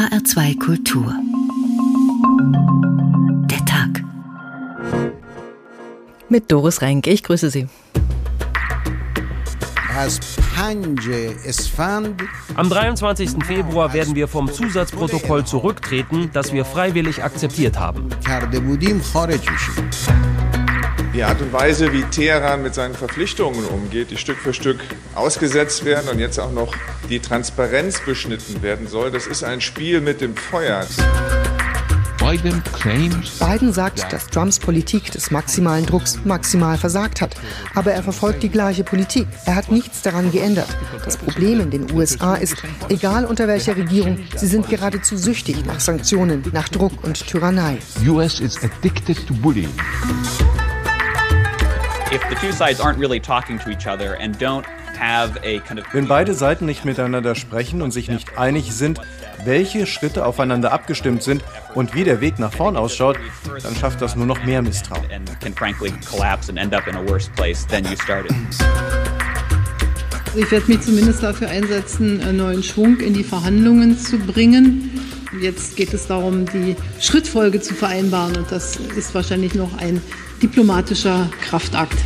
HR2 0.00 0.58
Kultur. 0.58 1.14
Der 3.50 3.62
Tag. 3.66 4.02
Mit 6.30 6.50
Doris 6.50 6.80
Renk. 6.80 7.06
Ich 7.06 7.22
grüße 7.22 7.50
Sie. 7.50 7.68
Am 12.54 12.70
23. 12.70 13.44
Februar 13.44 13.92
werden 13.92 14.14
wir 14.14 14.26
vom 14.26 14.50
Zusatzprotokoll 14.50 15.44
zurücktreten, 15.44 16.30
das 16.32 16.54
wir 16.54 16.64
freiwillig 16.64 17.22
akzeptiert 17.22 17.78
haben. 17.78 18.08
Die 21.12 21.24
Art 21.24 21.42
und 21.42 21.52
Weise, 21.52 21.92
wie 21.92 22.04
Teheran 22.04 22.62
mit 22.62 22.74
seinen 22.74 22.94
Verpflichtungen 22.94 23.64
umgeht, 23.64 24.12
die 24.12 24.16
Stück 24.16 24.38
für 24.38 24.54
Stück 24.54 24.78
ausgesetzt 25.16 25.84
werden 25.84 26.08
und 26.08 26.20
jetzt 26.20 26.38
auch 26.38 26.52
noch 26.52 26.72
die 27.08 27.18
Transparenz 27.18 28.00
beschnitten 28.00 28.62
werden 28.62 28.86
soll, 28.86 29.10
das 29.10 29.26
ist 29.26 29.42
ein 29.42 29.60
Spiel 29.60 30.00
mit 30.00 30.20
dem 30.20 30.36
Feuer. 30.36 30.86
Biden 32.20 33.72
sagt, 33.72 34.12
dass 34.12 34.26
Trumps 34.28 34.60
Politik 34.60 35.10
des 35.10 35.32
maximalen 35.32 35.84
Drucks 35.84 36.20
maximal 36.24 36.78
versagt 36.78 37.20
hat. 37.20 37.34
Aber 37.74 37.92
er 37.92 38.04
verfolgt 38.04 38.44
die 38.44 38.48
gleiche 38.48 38.84
Politik. 38.84 39.26
Er 39.46 39.56
hat 39.56 39.72
nichts 39.72 40.02
daran 40.02 40.30
geändert. 40.30 40.68
Das 41.04 41.16
Problem 41.16 41.58
in 41.58 41.70
den 41.72 41.92
USA 41.92 42.36
ist, 42.36 42.56
egal 42.88 43.24
unter 43.24 43.48
welcher 43.48 43.76
Regierung, 43.76 44.18
sie 44.36 44.46
sind 44.46 44.68
geradezu 44.68 45.16
süchtig 45.16 45.64
nach 45.64 45.80
Sanktionen, 45.80 46.44
nach 46.52 46.68
Druck 46.68 47.02
und 47.02 47.26
Tyrannei. 47.26 47.78
US 48.06 48.38
is 48.38 48.62
addicted 48.62 49.26
to 49.26 49.34
bullying. 49.34 49.72
Wenn 55.92 56.08
beide 56.08 56.34
Seiten 56.34 56.66
nicht 56.66 56.84
miteinander 56.84 57.36
sprechen 57.36 57.82
und 57.82 57.92
sich 57.92 58.08
nicht 58.08 58.36
einig 58.36 58.72
sind, 58.72 59.00
welche 59.44 59.86
Schritte 59.86 60.26
aufeinander 60.26 60.72
abgestimmt 60.72 61.22
sind 61.22 61.44
und 61.76 61.94
wie 61.94 62.02
der 62.02 62.20
Weg 62.20 62.40
nach 62.40 62.52
vorn 62.52 62.76
ausschaut, 62.76 63.16
dann 63.62 63.76
schafft 63.76 64.02
das 64.02 64.16
nur 64.16 64.26
noch 64.26 64.42
mehr 64.44 64.60
Misstrauen. 64.60 65.04
Ich 70.34 70.50
werde 70.50 70.66
mich 70.66 70.80
zumindest 70.80 71.22
dafür 71.22 71.48
einsetzen, 71.48 72.20
einen 72.22 72.38
neuen 72.38 72.62
Schwung 72.64 72.98
in 72.98 73.14
die 73.14 73.24
Verhandlungen 73.24 73.96
zu 73.96 74.18
bringen. 74.18 74.90
Jetzt 75.40 75.76
geht 75.76 75.94
es 75.94 76.08
darum, 76.08 76.44
die 76.46 76.74
Schrittfolge 77.00 77.60
zu 77.60 77.74
vereinbaren 77.74 78.36
und 78.36 78.50
das 78.50 78.76
ist 78.96 79.14
wahrscheinlich 79.14 79.54
noch 79.54 79.78
ein 79.78 80.02
diplomatischer 80.42 81.28
Kraftakt. 81.42 81.98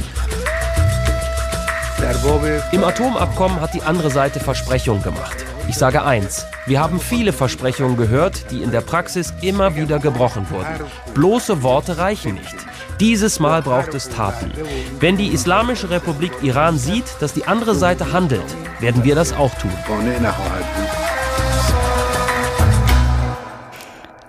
Im 2.72 2.84
Atomabkommen 2.84 3.60
hat 3.60 3.74
die 3.74 3.82
andere 3.82 4.10
Seite 4.10 4.40
Versprechungen 4.40 5.02
gemacht. 5.02 5.44
Ich 5.68 5.76
sage 5.76 6.04
eins, 6.04 6.44
wir 6.66 6.80
haben 6.80 7.00
viele 7.00 7.32
Versprechungen 7.32 7.96
gehört, 7.96 8.50
die 8.50 8.62
in 8.62 8.70
der 8.70 8.82
Praxis 8.82 9.32
immer 9.40 9.76
wieder 9.76 9.98
gebrochen 9.98 10.46
wurden. 10.50 10.84
Bloße 11.14 11.62
Worte 11.62 11.96
reichen 11.98 12.34
nicht. 12.34 12.56
Dieses 13.00 13.40
Mal 13.40 13.62
braucht 13.62 13.94
es 13.94 14.08
Taten. 14.08 14.52
Wenn 15.00 15.16
die 15.16 15.28
Islamische 15.28 15.90
Republik 15.90 16.32
Iran 16.42 16.78
sieht, 16.78 17.04
dass 17.20 17.32
die 17.32 17.46
andere 17.46 17.74
Seite 17.74 18.12
handelt, 18.12 18.44
werden 18.80 19.04
wir 19.04 19.14
das 19.14 19.32
auch 19.32 19.54
tun. 19.54 19.72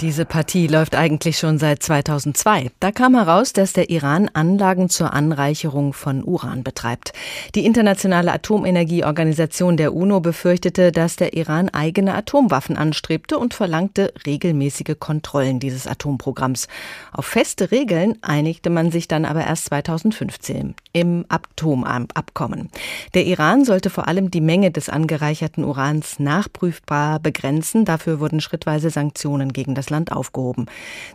Diese 0.02 0.26
Partie 0.26 0.68
läuft 0.68 0.94
eigentlich 0.94 1.38
schon 1.38 1.58
seit 1.58 1.82
2002. 1.82 2.70
Da 2.82 2.92
kam 2.92 3.16
heraus, 3.16 3.54
dass 3.54 3.72
der 3.72 3.90
Iran 3.90 4.30
Anlagen 4.34 4.90
zur 4.90 5.14
Anreicherung 5.14 5.94
von 5.94 6.22
Uran 6.22 6.64
betreibt. 6.64 7.14
Die 7.56 7.66
Internationale 7.66 8.34
Atomenergieorganisation 8.34 9.78
der 9.78 9.94
UNO 9.94 10.20
befürchtete, 10.20 10.92
dass 10.92 11.16
der 11.16 11.34
Iran 11.34 11.70
eigene 11.70 12.14
Atomwaffen 12.14 12.76
anstrebte 12.76 13.40
und 13.40 13.54
verlangte 13.54 14.14
regelmäßige 14.26 15.00
Kontrollen 15.00 15.62
dieses 15.62 15.88
Atomprogramms. 15.88 16.68
Auf 17.14 17.26
feste 17.26 17.72
Regeln 17.72 18.18
einigte 18.22 18.70
man 18.70 18.92
sich 18.92 19.08
dann 19.08 19.24
aber 19.24 19.46
erst 19.46 19.68
2015 19.68 20.76
im 20.92 21.24
Atomabkommen. 21.30 22.70
Der 23.14 23.26
Iran 23.26 23.64
sollte 23.64 23.90
vor 23.90 24.10
allem 24.10 24.30
die 24.30 24.42
Menge 24.42 24.72
des 24.72 24.90
angereicherten 24.90 25.64
Urans 25.64 26.20
nachprüfbar 26.20 27.22
begrenzen. 27.22 27.86
Dafür 27.86 28.20
wurden 28.20 28.42
schrittweise 28.42 28.90
Sanktionen 28.90 29.54
gegen 29.54 29.74
das 29.74 29.85
das 29.86 29.90
Land 29.90 30.12
aufgehoben. 30.12 30.66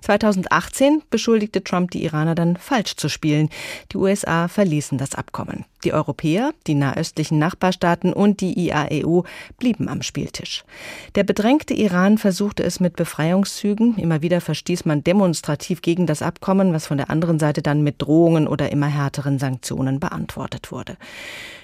2018 0.02 1.02
beschuldigte 1.10 1.62
Trump 1.64 1.90
die 1.90 2.04
Iraner 2.04 2.34
dann 2.34 2.56
falsch 2.56 2.96
zu 2.96 3.08
spielen. 3.08 3.50
Die 3.92 3.96
USA 3.96 4.48
verließen 4.48 4.98
das 4.98 5.14
Abkommen. 5.14 5.64
Die 5.84 5.94
Europäer, 5.94 6.52
die 6.66 6.74
nahöstlichen 6.74 7.38
Nachbarstaaten 7.38 8.12
und 8.12 8.40
die 8.40 8.58
IAEU 8.58 9.22
blieben 9.58 9.88
am 9.88 10.02
Spieltisch. 10.02 10.62
Der 11.14 11.24
bedrängte 11.24 11.72
Iran 11.72 12.18
versuchte 12.18 12.62
es 12.62 12.80
mit 12.80 12.96
Befreiungszügen. 12.96 13.96
Immer 13.96 14.20
wieder 14.20 14.42
verstieß 14.42 14.84
man 14.84 15.02
demonstrativ 15.02 15.80
gegen 15.80 16.06
das 16.06 16.20
Abkommen, 16.20 16.74
was 16.74 16.86
von 16.86 16.98
der 16.98 17.08
anderen 17.08 17.38
Seite 17.38 17.62
dann 17.62 17.82
mit 17.82 18.02
Drohungen 18.02 18.46
oder 18.46 18.70
immer 18.70 18.88
härteren 18.88 19.38
Sanktionen 19.38 20.00
beantwortet 20.00 20.70
wurde. 20.70 20.96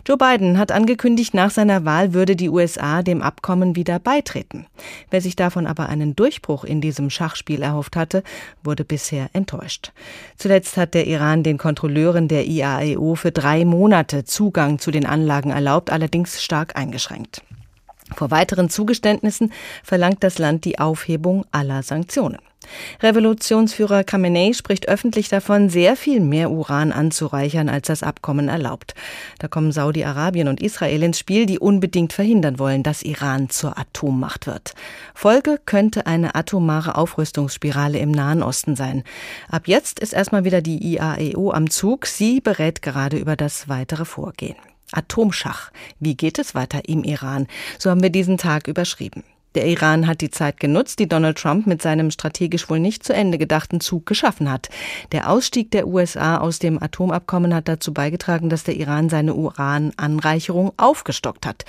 Joe 0.07 0.17
Biden 0.17 0.57
hat 0.57 0.71
angekündigt, 0.71 1.35
nach 1.35 1.51
seiner 1.51 1.85
Wahl 1.85 2.15
würde 2.15 2.37
die 2.37 2.49
USA 2.49 3.03
dem 3.03 3.23
Abkommen 3.23 3.75
wieder 3.75 3.99
beitreten. 3.99 4.67
Wer 5.11 5.21
sich 5.21 5.35
davon 5.35 5.67
aber 5.67 5.89
einen 5.89 6.15
Durchbruch 6.15 6.63
in 6.63 6.81
diesem 6.81 7.11
Schachspiel 7.11 7.61
erhofft 7.61 7.97
hatte, 7.97 8.23
wurde 8.63 8.85
bisher 8.85 9.29
enttäuscht. 9.33 9.93
Zuletzt 10.37 10.77
hat 10.77 10.95
der 10.95 11.09
Iran 11.09 11.43
den 11.43 11.59
Kontrolleuren 11.59 12.29
der 12.29 12.47
IAEO 12.47 13.17
für 13.17 13.33
drei 13.33 13.65
Monate 13.65 14.06
Zugang 14.25 14.79
zu 14.79 14.91
den 14.91 15.07
Anlagen 15.07 15.51
erlaubt, 15.51 15.91
allerdings 15.91 16.43
stark 16.43 16.77
eingeschränkt. 16.77 17.43
Vor 18.15 18.31
weiteren 18.31 18.71
Zugeständnissen 18.71 19.53
verlangt 19.83 20.23
das 20.23 20.39
Land 20.39 20.65
die 20.65 20.79
Aufhebung 20.79 21.45
aller 21.51 21.83
Sanktionen. 21.83 22.39
Revolutionsführer 23.03 24.05
Khamenei 24.05 24.53
spricht 24.53 24.89
öffentlich 24.89 25.29
davon, 25.29 25.69
sehr 25.69 25.97
viel 25.97 26.21
mehr 26.21 26.51
Uran 26.51 26.93
anzureichern, 26.93 27.69
als 27.69 27.87
das 27.87 28.03
Abkommen 28.03 28.49
erlaubt. 28.49 28.95
Da 29.39 29.49
kommen 29.49 29.73
Saudi-Arabien 29.73 30.49
und 30.49 30.63
Israel 30.63 31.03
ins 31.03 31.19
Spiel, 31.19 31.47
die 31.47 31.59
unbedingt 31.59 32.13
verhindern 32.13 32.59
wollen, 32.59 32.83
dass 32.83 33.03
Iran 33.03 33.51
zur 33.51 33.79
Atommacht 33.79 34.47
wird. 34.47 34.75
Folge 35.15 35.59
könnte 35.65 36.07
eine 36.07 36.35
atomare 36.35 36.97
Aufrüstungsspirale 36.97 37.99
im 37.99 38.11
Nahen 38.11 38.43
Osten 38.43 38.77
sein. 38.77 39.03
Ab 39.49 39.63
jetzt 39.67 40.01
ist 40.01 40.13
erstmal 40.13 40.45
wieder 40.45 40.63
die 40.63 40.95
IAEO 40.95 41.51
am 41.51 41.71
Zug. 41.71 42.07
Sie 42.07 42.41
berät 42.41 42.83
gerade 42.83 43.17
über 43.17 43.37
das 43.37 43.69
weitere 43.69 44.05
Vorgehen. 44.05 44.57
Atomschach. 44.93 45.71
Wie 45.99 46.17
geht 46.17 46.39
es 46.39 46.55
weiter 46.55 46.89
im 46.89 47.03
Iran? 47.05 47.47
So 47.79 47.91
haben 47.91 48.03
wir 48.03 48.11
diesen 48.11 48.39
Tag 48.39 48.69
überschrieben. 48.69 49.25
Der 49.57 49.67
Iran 49.67 50.07
hat 50.07 50.21
die 50.21 50.31
Zeit 50.31 50.61
genutzt, 50.61 50.99
die 50.99 51.09
Donald 51.09 51.39
Trump 51.39 51.67
mit 51.67 51.81
seinem 51.81 52.11
strategisch 52.11 52.69
wohl 52.69 52.79
nicht 52.79 53.03
zu 53.03 53.15
Ende 53.15 53.39
gedachten 53.39 53.81
Zug 53.81 54.05
geschaffen 54.05 54.53
hat. 54.53 54.69
Der 55.13 55.31
Ausstieg 55.31 55.71
der 55.71 55.89
USA 55.89 56.37
aus 56.37 56.59
dem 56.59 56.83
Atomabkommen 56.83 57.55
hat 57.55 57.67
dazu 57.67 57.95
beigetragen, 57.95 58.51
dass 58.51 58.65
der 58.65 58.77
Iran 58.77 59.09
seine 59.09 59.33
Urananreicherung 59.33 60.73
aufgestockt 60.77 61.47
hat. 61.47 61.65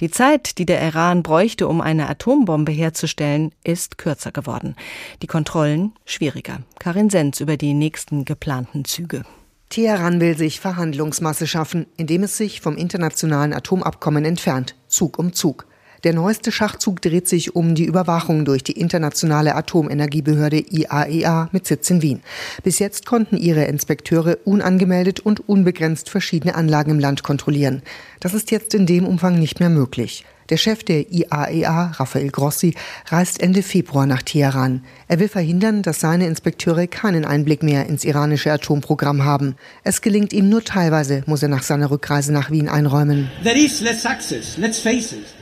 Die 0.00 0.10
Zeit, 0.10 0.58
die 0.58 0.66
der 0.66 0.82
Iran 0.82 1.22
bräuchte, 1.22 1.66
um 1.66 1.80
eine 1.80 2.10
Atombombe 2.10 2.72
herzustellen, 2.72 3.52
ist 3.64 3.96
kürzer 3.96 4.32
geworden. 4.32 4.76
Die 5.22 5.26
Kontrollen 5.26 5.94
schwieriger. 6.04 6.58
Karin 6.78 7.08
Senz 7.08 7.40
über 7.40 7.56
die 7.56 7.72
nächsten 7.72 8.26
geplanten 8.26 8.84
Züge. 8.84 9.24
Teheran 9.70 10.20
will 10.20 10.36
sich 10.36 10.60
Verhandlungsmasse 10.60 11.46
schaffen, 11.46 11.86
indem 11.96 12.24
es 12.24 12.36
sich 12.36 12.60
vom 12.60 12.76
internationalen 12.76 13.54
Atomabkommen 13.54 14.26
entfernt, 14.26 14.74
Zug 14.88 15.18
um 15.18 15.32
Zug. 15.32 15.69
Der 16.02 16.14
neueste 16.14 16.50
Schachzug 16.50 17.02
dreht 17.02 17.28
sich 17.28 17.54
um 17.54 17.74
die 17.74 17.84
Überwachung 17.84 18.46
durch 18.46 18.64
die 18.64 18.72
internationale 18.72 19.54
Atomenergiebehörde 19.54 20.64
IAEA 20.70 21.44
e 21.44 21.48
mit 21.52 21.66
Sitz 21.66 21.90
in 21.90 22.00
Wien. 22.00 22.22
Bis 22.62 22.78
jetzt 22.78 23.04
konnten 23.04 23.36
ihre 23.36 23.64
Inspekteure 23.64 24.38
unangemeldet 24.44 25.20
und 25.20 25.46
unbegrenzt 25.46 26.08
verschiedene 26.08 26.54
Anlagen 26.54 26.92
im 26.92 27.00
Land 27.00 27.22
kontrollieren. 27.22 27.82
Das 28.18 28.32
ist 28.32 28.50
jetzt 28.50 28.74
in 28.74 28.86
dem 28.86 29.06
Umfang 29.06 29.38
nicht 29.38 29.60
mehr 29.60 29.68
möglich. 29.68 30.24
Der 30.50 30.56
Chef 30.56 30.82
der 30.82 31.10
IAEA, 31.12 31.50
e 31.52 31.64
Rafael 31.94 32.28
Grossi, 32.30 32.74
reist 33.06 33.40
Ende 33.40 33.62
Februar 33.62 34.04
nach 34.06 34.22
Teheran. 34.22 34.82
Er 35.06 35.20
will 35.20 35.28
verhindern, 35.28 35.82
dass 35.82 36.00
seine 36.00 36.26
Inspekteure 36.26 36.88
keinen 36.88 37.24
Einblick 37.24 37.62
mehr 37.62 37.86
ins 37.86 38.04
iranische 38.04 38.52
Atomprogramm 38.52 39.24
haben. 39.24 39.54
Es 39.84 40.02
gelingt 40.02 40.32
ihm 40.32 40.48
nur 40.48 40.64
teilweise, 40.64 41.22
muss 41.26 41.44
er 41.44 41.48
nach 41.48 41.62
seiner 41.62 41.92
Rückreise 41.92 42.32
nach 42.32 42.50
Wien 42.50 42.68
einräumen. 42.68 43.30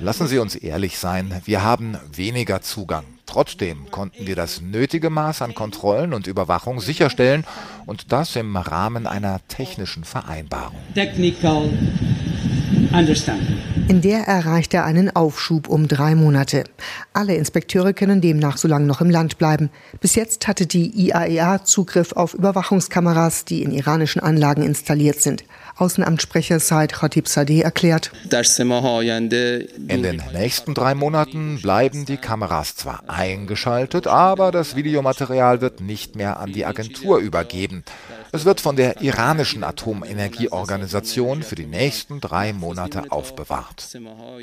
Lassen 0.01 0.27
Sie 0.27 0.39
uns 0.39 0.57
ehrlich 0.57 0.99
sein, 0.99 1.41
wir 1.47 1.63
haben 1.65 1.97
weniger 2.15 2.61
Zugang. 2.61 3.05
Trotzdem 3.25 3.91
konnten 3.91 4.27
wir 4.27 4.37
das 4.37 4.63
nötige 4.63 5.11
Maß 5.11 5.43
an 5.43 5.55
Kontrollen 5.55 6.15
und 6.15 6.27
Überwachung 6.27 6.81
sicherstellen 6.81 7.45
und 7.85 8.11
das 8.11 8.37
im 8.37 8.57
Rahmen 8.57 9.07
einer 9.07 9.41
technischen 9.49 10.05
Vereinbarung. 10.05 10.79
Technical. 10.95 11.71
In 12.91 14.01
der 14.01 14.21
erreicht 14.21 14.73
er 14.73 14.85
einen 14.85 15.15
Aufschub 15.15 15.69
um 15.69 15.89
drei 15.89 16.15
Monate. 16.15 16.65
Alle 17.13 17.35
Inspekteure 17.35 17.93
können 17.93 18.21
demnach 18.21 18.57
so 18.57 18.67
lange 18.69 18.87
noch 18.87 19.01
im 19.01 19.11
Land 19.11 19.39
bleiben. 19.39 19.71
Bis 20.01 20.15
jetzt 20.15 20.49
hatte 20.49 20.67
die 20.67 21.09
IAEA 21.09 21.65
Zugriff 21.65 22.13
auf 22.13 22.35
Überwachungskameras, 22.35 23.45
die 23.45 23.63
in 23.63 23.73
iranischen 23.73 24.23
Anlagen 24.23 24.63
installiert 24.63 25.21
sind. 25.21 25.45
Außenamtssprecher 25.77 26.61
Said 26.61 26.93
Khatib 26.93 27.29
Sadeh 27.29 27.61
erklärt, 27.61 28.11
in 28.31 30.03
den 30.03 30.23
nächsten 30.33 30.75
drei 30.75 30.95
Monaten 30.95 31.61
bleiben 31.63 32.05
die 32.05 32.17
Kameras 32.17 32.75
zwar 32.75 33.03
eingeschaltet, 33.07 34.07
aber 34.07 34.51
das 34.51 34.77
Videomaterial 34.77 35.61
wird 35.61 35.81
nicht 35.81 36.17
mehr 36.17 36.41
an 36.41 36.53
die 36.53 36.67
Agentur 36.67 37.19
übergeben. 37.19 37.85
Es 38.31 38.45
wird 38.45 38.61
von 38.61 38.77
der 38.77 39.01
iranischen 39.01 39.65
Atomenergieorganisation 39.65 41.43
für 41.43 41.55
die 41.55 41.67
nächsten 41.67 42.21
drei 42.21 42.53
Monate 42.53 43.11
aufbewahrt. 43.11 43.99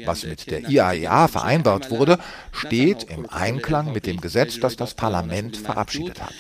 Was 0.06 0.24
mit 0.24 0.50
der 0.50 0.68
IAEA 0.68 1.28
vereinbart 1.28 1.92
wurde, 1.92 2.18
steht 2.52 3.04
im 3.04 3.30
Einklang 3.30 3.94
mit 3.94 4.08
dem 4.08 4.22
Gesetz, 4.22 4.60
das 4.60 4.76
das 4.76 4.96
Parlament 4.96 5.58
verabschiedet 5.58 6.20
hat. 6.22 6.34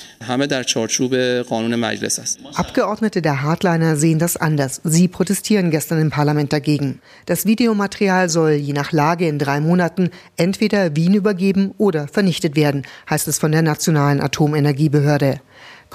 Abgeordnete 2.55 3.21
der 3.21 3.41
Hardliner 3.41 3.95
sehen 3.95 4.19
das 4.19 4.37
anders. 4.37 4.81
Sie 4.83 5.07
protestieren 5.07 5.69
gestern 5.71 6.01
im 6.01 6.09
Parlament 6.09 6.51
dagegen. 6.51 6.99
Das 7.25 7.45
Videomaterial 7.45 8.29
soll 8.29 8.51
je 8.51 8.73
nach 8.73 8.91
Lage 8.91 9.27
in 9.27 9.39
drei 9.39 9.59
Monaten 9.59 10.09
entweder 10.35 10.95
Wien 10.95 11.13
übergeben 11.13 11.73
oder 11.77 12.07
vernichtet 12.07 12.55
werden, 12.55 12.83
heißt 13.09 13.27
es 13.27 13.37
von 13.37 13.51
der 13.51 13.61
Nationalen 13.61 14.21
Atomenergiebehörde. 14.21 15.41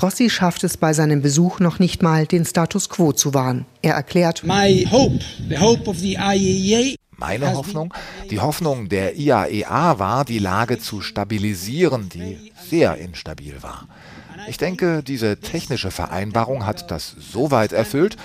Grossi 0.00 0.31
schafft 0.31 0.64
es 0.64 0.79
bei 0.79 0.94
seinem 0.94 1.20
Besuch 1.20 1.61
noch 1.61 1.79
nicht 1.79 2.02
mal, 2.02 2.26
den 2.26 2.47
Status 2.47 2.88
quo 2.88 3.12
zu 3.12 3.35
wahren. 3.35 3.67
Er 3.82 3.97
erklärt, 3.97 4.43
hope, 4.91 5.20
hope 5.61 5.91
e 6.02 6.97
meine 7.19 7.52
Hoffnung, 7.52 7.93
die 8.31 8.41
Hoffnung 8.41 8.88
der 8.88 9.17
IAEA 9.17 9.99
war, 9.99 10.25
die 10.25 10.38
Lage 10.38 10.79
zu 10.79 11.02
stabilisieren, 11.02 12.08
die 12.08 12.50
sehr 12.70 12.97
instabil 12.97 13.62
war. 13.62 13.88
Ich 14.49 14.56
denke, 14.56 15.02
diese 15.02 15.38
technische 15.38 15.91
Vereinbarung 15.91 16.64
hat 16.64 16.91
das 16.91 17.14
so 17.19 17.50
weit 17.50 17.75
erfüllt, 17.75 18.17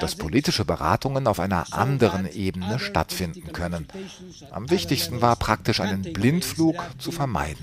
dass 0.00 0.16
politische 0.16 0.64
Beratungen 0.64 1.26
auf 1.26 1.40
einer 1.40 1.72
anderen 1.72 2.30
Ebene 2.30 2.78
stattfinden 2.78 3.52
können. 3.52 3.86
Am 4.50 4.70
wichtigsten 4.70 5.20
war 5.20 5.36
praktisch 5.36 5.80
einen 5.80 6.02
Blindflug 6.02 6.76
zu 6.98 7.12
vermeiden. 7.12 7.58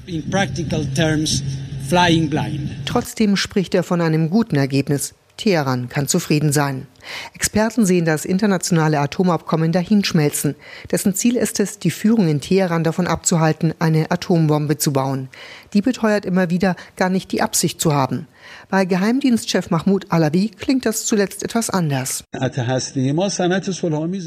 Trotzdem 2.85 3.35
spricht 3.35 3.73
er 3.75 3.83
von 3.83 4.01
einem 4.01 4.29
guten 4.29 4.55
Ergebnis. 4.55 5.13
Teheran 5.37 5.87
kann 5.87 6.07
zufrieden 6.07 6.51
sein. 6.51 6.87
Experten 7.33 7.85
sehen 7.85 8.05
das 8.05 8.25
internationale 8.25 8.99
Atomabkommen 8.99 9.71
dahinschmelzen. 9.71 10.55
Dessen 10.91 11.13
Ziel 11.13 11.37
ist 11.37 11.59
es, 11.59 11.79
die 11.79 11.91
Führung 11.91 12.27
in 12.27 12.41
Teheran 12.41 12.83
davon 12.83 13.07
abzuhalten, 13.07 13.73
eine 13.79 14.11
Atombombe 14.11 14.77
zu 14.77 14.91
bauen. 14.91 15.29
Die 15.73 15.81
beteuert 15.81 16.25
immer 16.25 16.49
wieder, 16.49 16.75
gar 16.95 17.09
nicht 17.09 17.31
die 17.31 17.41
Absicht 17.41 17.79
zu 17.79 17.93
haben. 17.93 18.27
Bei 18.69 18.83
Geheimdienstchef 18.83 19.69
Mahmoud 19.69 20.07
Alawi 20.09 20.49
klingt 20.49 20.85
das 20.85 21.05
zuletzt 21.05 21.41
etwas 21.43 21.69
anders. 21.69 22.25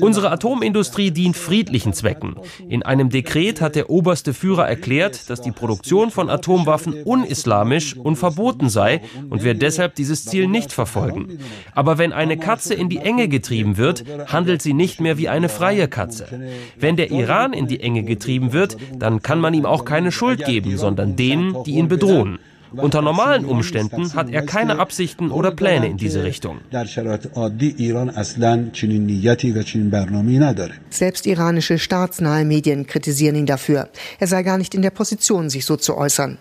Unsere 0.01 0.31
Atomindustrie 0.31 1.11
dient 1.11 1.37
friedlichen 1.37 1.93
Zwecken. 1.93 2.37
In 2.67 2.83
einem 2.83 3.11
Dekret 3.11 3.61
hat 3.61 3.75
der 3.75 3.91
oberste 3.91 4.33
Führer 4.33 4.67
erklärt, 4.67 5.29
dass 5.29 5.43
die 5.43 5.51
Produktion 5.53 6.11
von 6.11 6.31
Atomwaffen 6.31 7.03
unislamisch 7.03 7.95
und 7.97 8.17
verboten 8.17 8.71
sei 8.71 9.03
und 9.29 9.45
wir 9.45 9.53
deshalb 9.53 9.95
dieses 9.95 10.25
Ziel 10.25 10.47
nicht 10.47 10.73
verfolgen. 10.73 11.39
Aber 11.75 11.99
wenn 11.99 12.15
eine 12.15 12.39
Katze 12.39 12.73
in 12.73 12.89
die 12.89 12.99
Enge 12.99 13.29
getrieben 13.29 13.77
wird, 13.77 14.05
handelt 14.27 14.63
sie 14.63 14.73
nicht 14.73 15.03
mehr 15.03 15.19
wie 15.19 15.29
eine 15.29 15.51
freie 15.51 15.87
Katze. 15.87 16.27
Wenn 16.79 16.97
der 16.97 17.11
Iran 17.11 17.53
in 17.53 17.67
die 17.67 17.81
Enge 17.81 18.05
getrieben 18.05 18.55
wird, 18.55 18.79
dann 18.99 19.21
kann 19.21 19.41
man 19.41 19.53
ihm 19.53 19.67
auch 19.67 19.85
keine 19.85 20.13
Schuld 20.13 20.47
geben, 20.47 20.79
sondern 20.79 21.17
denen, 21.17 21.63
die 21.65 21.73
ihn 21.73 21.89
bedrohen. 21.89 22.39
Unter 22.77 23.03
normalen 23.03 23.45
Umständen 23.45 24.15
hat 24.15 24.31
er 24.31 24.43
keine 24.43 24.79
Absichten 24.79 25.31
oder 25.31 25.51
Pläne 25.51 25.89
in 25.89 25.97
diese 25.97 26.23
Richtung. 26.23 26.59
Selbst 30.91 31.27
iranische 31.27 31.79
staatsnahe 31.79 32.45
Medien 32.45 32.87
kritisieren 32.87 33.37
ihn 33.37 33.47
dafür. 33.47 33.89
Er 34.19 34.27
sei 34.27 34.43
gar 34.43 34.59
nicht 34.59 34.75
in 34.75 34.83
der 34.83 34.91
Position, 34.91 35.51
sich 35.51 35.65
so 35.65 35.77
zu 35.77 35.97
äußern. 35.97 36.39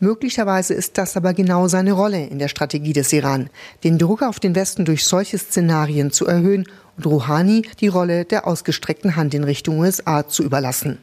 Möglicherweise 0.00 0.74
ist 0.74 0.98
das 0.98 1.16
aber 1.16 1.32
genau 1.34 1.66
seine 1.68 1.92
Rolle 1.92 2.26
in 2.26 2.38
der 2.38 2.48
Strategie 2.48 2.92
des 2.92 3.12
Iran, 3.12 3.48
den 3.84 3.98
Druck 3.98 4.22
auf 4.22 4.38
den 4.38 4.54
Westen 4.54 4.84
durch 4.84 5.04
solche 5.04 5.38
Szenarien 5.38 6.10
zu 6.10 6.26
erhöhen 6.26 6.66
und 6.96 7.06
Rouhani 7.06 7.62
die 7.80 7.88
Rolle 7.88 8.24
der 8.24 8.46
ausgestreckten 8.46 9.16
Hand 9.16 9.34
in 9.34 9.44
Richtung 9.44 9.78
USA 9.78 10.28
zu 10.28 10.42
überlassen. 10.42 10.98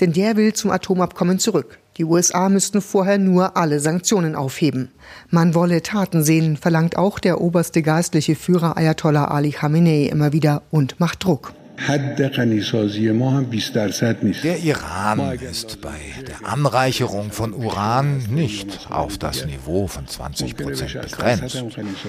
Denn 0.00 0.12
der 0.12 0.36
will 0.36 0.52
zum 0.52 0.70
Atomabkommen 0.70 1.38
zurück. 1.38 1.78
Die 2.00 2.06
USA 2.06 2.48
müssten 2.48 2.80
vorher 2.80 3.18
nur 3.18 3.58
alle 3.58 3.78
Sanktionen 3.78 4.34
aufheben. 4.34 4.88
Man 5.28 5.54
wolle 5.54 5.82
Taten 5.82 6.22
sehen, 6.22 6.56
verlangt 6.56 6.96
auch 6.96 7.18
der 7.18 7.42
oberste 7.42 7.82
geistliche 7.82 8.36
Führer 8.36 8.78
Ayatollah 8.78 9.26
Ali 9.26 9.50
Khamenei 9.50 10.04
immer 10.04 10.32
wieder 10.32 10.62
und 10.70 10.98
macht 10.98 11.22
Druck. 11.22 11.52
Der 14.42 14.58
Iran 14.58 15.38
ist 15.40 15.80
bei 15.80 15.98
der 16.26 16.46
Anreicherung 16.46 17.32
von 17.32 17.54
Uran 17.54 18.18
nicht 18.28 18.90
auf 18.90 19.18
das 19.18 19.46
Niveau 19.46 19.86
von 19.86 20.06
20 20.06 20.56
Prozent 20.56 21.00
begrenzt. 21.00 21.64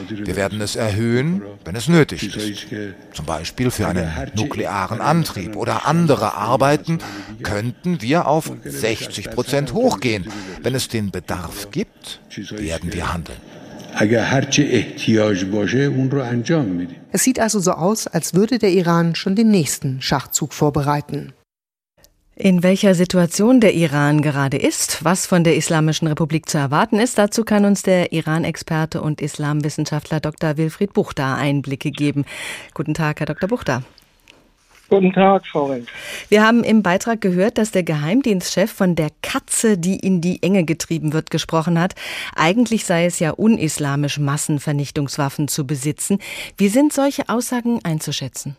Wir 0.09 0.35
werden 0.35 0.59
es 0.62 0.75
erhöhen, 0.75 1.41
wenn 1.63 1.75
es 1.75 1.88
nötig 1.88 2.35
ist. 2.35 2.68
Zum 3.13 3.25
Beispiel 3.25 3.71
für 3.71 3.88
einen 3.88 4.09
nuklearen 4.35 5.00
Antrieb 5.00 5.56
oder 5.56 5.88
andere 5.88 6.33
Arbeiten 6.35 7.00
könnten 7.41 8.01
wir 8.01 8.27
auf 8.27 8.51
60 8.63 9.31
Prozent 9.31 9.73
hochgehen. 9.73 10.25
Wenn 10.62 10.75
es 10.75 10.89
den 10.89 11.12
Bedarf 11.12 11.71
gibt, 11.71 12.19
werden 12.51 12.94
wir 12.94 13.13
handeln. 13.13 13.38
Es 17.11 17.23
sieht 17.23 17.39
also 17.39 17.59
so 17.59 17.71
aus, 17.71 18.07
als 18.07 18.33
würde 18.33 18.57
der 18.57 18.71
Iran 18.71 19.15
schon 19.15 19.35
den 19.35 19.49
nächsten 19.49 20.01
Schachzug 20.01 20.53
vorbereiten. 20.53 21.33
In 22.35 22.63
welcher 22.63 22.95
Situation 22.95 23.59
der 23.59 23.75
Iran 23.75 24.21
gerade 24.21 24.57
ist, 24.57 25.03
was 25.03 25.27
von 25.27 25.43
der 25.43 25.55
Islamischen 25.57 26.07
Republik 26.07 26.49
zu 26.49 26.57
erwarten 26.57 26.97
ist, 26.97 27.17
dazu 27.17 27.43
kann 27.43 27.65
uns 27.65 27.83
der 27.83 28.13
Iran-Experte 28.13 29.01
und 29.01 29.21
Islamwissenschaftler 29.21 30.19
Dr. 30.19 30.57
Wilfried 30.57 30.94
Buchter 30.94 31.35
Einblicke 31.35 31.91
geben. 31.91 32.25
Guten 32.73 32.94
Tag, 32.94 33.19
Herr 33.19 33.27
Dr. 33.27 33.47
Buchter. 33.47 33.83
Guten 34.91 35.13
Tag, 35.13 35.47
Frau 35.47 35.67
Renk. 35.67 35.88
Wir 36.27 36.45
haben 36.45 36.65
im 36.65 36.83
Beitrag 36.83 37.21
gehört, 37.21 37.57
dass 37.57 37.71
der 37.71 37.83
Geheimdienstchef 37.83 38.69
von 38.69 38.95
der 38.95 39.07
Katze, 39.21 39.77
die 39.77 39.95
in 39.95 40.19
die 40.19 40.43
Enge 40.43 40.65
getrieben 40.65 41.13
wird, 41.13 41.31
gesprochen 41.31 41.79
hat. 41.79 41.93
Eigentlich 42.35 42.83
sei 42.83 43.05
es 43.05 43.17
ja 43.21 43.31
unislamisch, 43.31 44.19
Massenvernichtungswaffen 44.19 45.47
zu 45.47 45.65
besitzen. 45.65 46.19
Wie 46.57 46.67
sind 46.67 46.91
solche 46.91 47.29
Aussagen 47.29 47.79
einzuschätzen? 47.85 48.57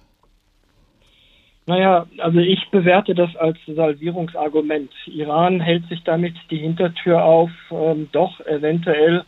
Naja, 1.67 2.06
also 2.17 2.38
ich 2.38 2.67
bewerte 2.70 3.14
das 3.14 3.37
als 3.37 3.58
Salvierungsargument. 3.67 4.90
Iran 5.05 5.61
hält 5.61 5.87
sich 5.90 6.02
damit 6.02 6.35
die 6.50 6.56
Hintertür 6.56 7.23
auf, 7.23 7.50
ähm, 7.70 8.08
doch 8.12 8.40
eventuell 8.46 9.25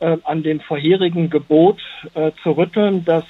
äh, 0.00 0.18
an 0.24 0.42
dem 0.42 0.60
vorherigen 0.60 1.30
Gebot 1.30 1.80
äh, 2.12 2.32
zu 2.42 2.50
rütteln, 2.50 3.06
dass 3.06 3.24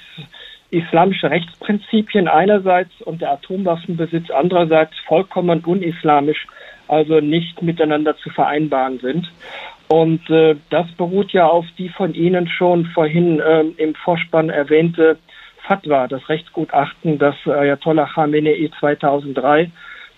islamische 0.69 1.29
Rechtsprinzipien 1.29 2.27
einerseits 2.27 3.01
und 3.01 3.21
der 3.21 3.31
Atomwaffenbesitz 3.31 4.29
andererseits 4.29 4.93
vollkommen 5.07 5.61
unislamisch, 5.61 6.47
also 6.87 7.19
nicht 7.19 7.61
miteinander 7.61 8.17
zu 8.17 8.29
vereinbaren 8.29 8.99
sind. 8.99 9.31
Und 9.87 10.29
äh, 10.29 10.55
das 10.69 10.87
beruht 10.97 11.31
ja 11.31 11.47
auf 11.47 11.65
die 11.77 11.89
von 11.89 12.13
Ihnen 12.13 12.47
schon 12.47 12.85
vorhin 12.87 13.39
äh, 13.39 13.61
im 13.77 13.95
Vorspann 13.95 14.49
erwähnte 14.49 15.17
Fatwa, 15.65 16.07
das 16.07 16.27
Rechtsgutachten, 16.27 17.17
das 17.17 17.35
Ayatollah 17.45 18.05
Khamenei 18.05 18.69
2003 18.79 19.71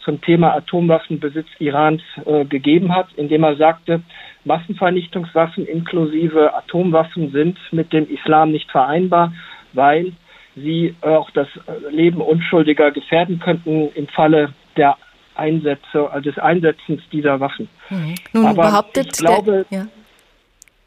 zum 0.03 0.21
Thema 0.21 0.55
Atomwaffenbesitz 0.55 1.47
Irans 1.59 2.01
äh, 2.25 2.45
gegeben 2.45 2.95
hat, 2.95 3.07
indem 3.15 3.43
er 3.43 3.55
sagte, 3.57 4.01
Massenvernichtungswaffen 4.45 5.65
inklusive 5.67 6.55
Atomwaffen 6.55 7.31
sind 7.31 7.59
mit 7.71 7.93
dem 7.93 8.07
Islam 8.09 8.51
nicht 8.51 8.71
vereinbar, 8.71 9.33
weil 9.73 10.13
sie 10.59 10.95
auch 11.01 11.29
das 11.31 11.47
Leben 11.89 12.21
Unschuldiger 12.21 12.91
gefährden 12.91 13.39
könnten 13.39 13.89
im 13.93 14.07
Falle 14.07 14.53
der 14.77 14.97
Einsätze, 15.35 16.11
also 16.11 16.29
des 16.29 16.37
Einsetzens 16.37 17.01
dieser 17.11 17.39
Waffen. 17.39 17.69
Mhm. 17.89 18.15
Nun 18.33 18.45
aber 18.45 18.63
behauptet 18.63 19.07
ich 19.07 19.11
glaube, 19.13 19.65
der, 19.69 19.79
ja. 19.79 19.87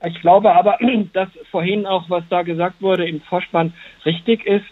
ich 0.08 0.20
glaube 0.20 0.54
aber, 0.54 0.78
dass 1.12 1.28
vorhin 1.50 1.86
auch, 1.86 2.08
was 2.08 2.24
da 2.28 2.42
gesagt 2.42 2.80
wurde 2.80 3.08
im 3.08 3.20
Vorspann, 3.22 3.72
richtig 4.04 4.46
ist. 4.46 4.64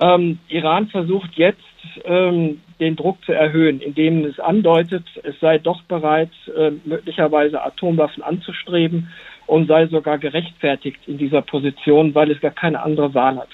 Ähm, 0.00 0.38
Iran 0.48 0.88
versucht 0.88 1.34
jetzt, 1.34 1.60
ähm, 2.04 2.60
den 2.80 2.96
Druck 2.96 3.24
zu 3.24 3.32
erhöhen, 3.32 3.80
indem 3.80 4.24
es 4.24 4.40
andeutet, 4.40 5.04
es 5.22 5.38
sei 5.40 5.58
doch 5.58 5.82
bereit, 5.82 6.30
äh, 6.56 6.72
möglicherweise 6.84 7.62
Atomwaffen 7.62 8.22
anzustreben 8.22 9.08
und 9.46 9.68
sei 9.68 9.86
sogar 9.86 10.18
gerechtfertigt 10.18 10.98
in 11.06 11.18
dieser 11.18 11.42
Position, 11.42 12.14
weil 12.14 12.30
es 12.30 12.40
gar 12.40 12.50
keine 12.50 12.82
andere 12.82 13.14
Wahl 13.14 13.36
hat. 13.36 13.50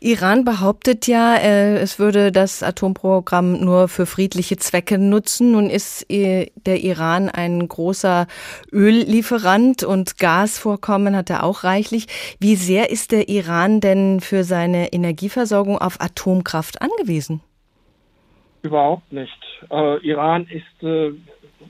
Iran 0.00 0.44
behauptet 0.44 1.06
ja, 1.06 1.36
äh, 1.36 1.76
es 1.78 1.98
würde 1.98 2.32
das 2.32 2.62
Atomprogramm 2.62 3.64
nur 3.64 3.88
für 3.88 4.06
friedliche 4.06 4.56
Zwecke 4.56 4.98
nutzen. 4.98 5.52
Nun 5.52 5.70
ist 5.70 6.10
äh, 6.10 6.50
der 6.54 6.82
Iran 6.82 7.28
ein 7.28 7.66
großer 7.66 8.26
Öllieferant 8.72 9.82
und 9.82 10.18
Gasvorkommen 10.18 11.16
hat 11.16 11.30
er 11.30 11.44
auch 11.44 11.64
reichlich. 11.64 12.06
Wie 12.40 12.56
sehr 12.56 12.90
ist 12.90 13.12
der 13.12 13.28
Iran 13.28 13.80
denn 13.80 14.20
für 14.20 14.44
seine 14.44 14.92
Energieversorgung 14.92 15.78
auf 15.78 16.00
Atomkraft 16.00 16.82
angewiesen? 16.82 17.40
Überhaupt 18.62 19.12
nicht. 19.12 19.38
Äh, 19.70 19.98
Iran 20.06 20.46
ist 20.48 20.82
äh, 20.82 21.12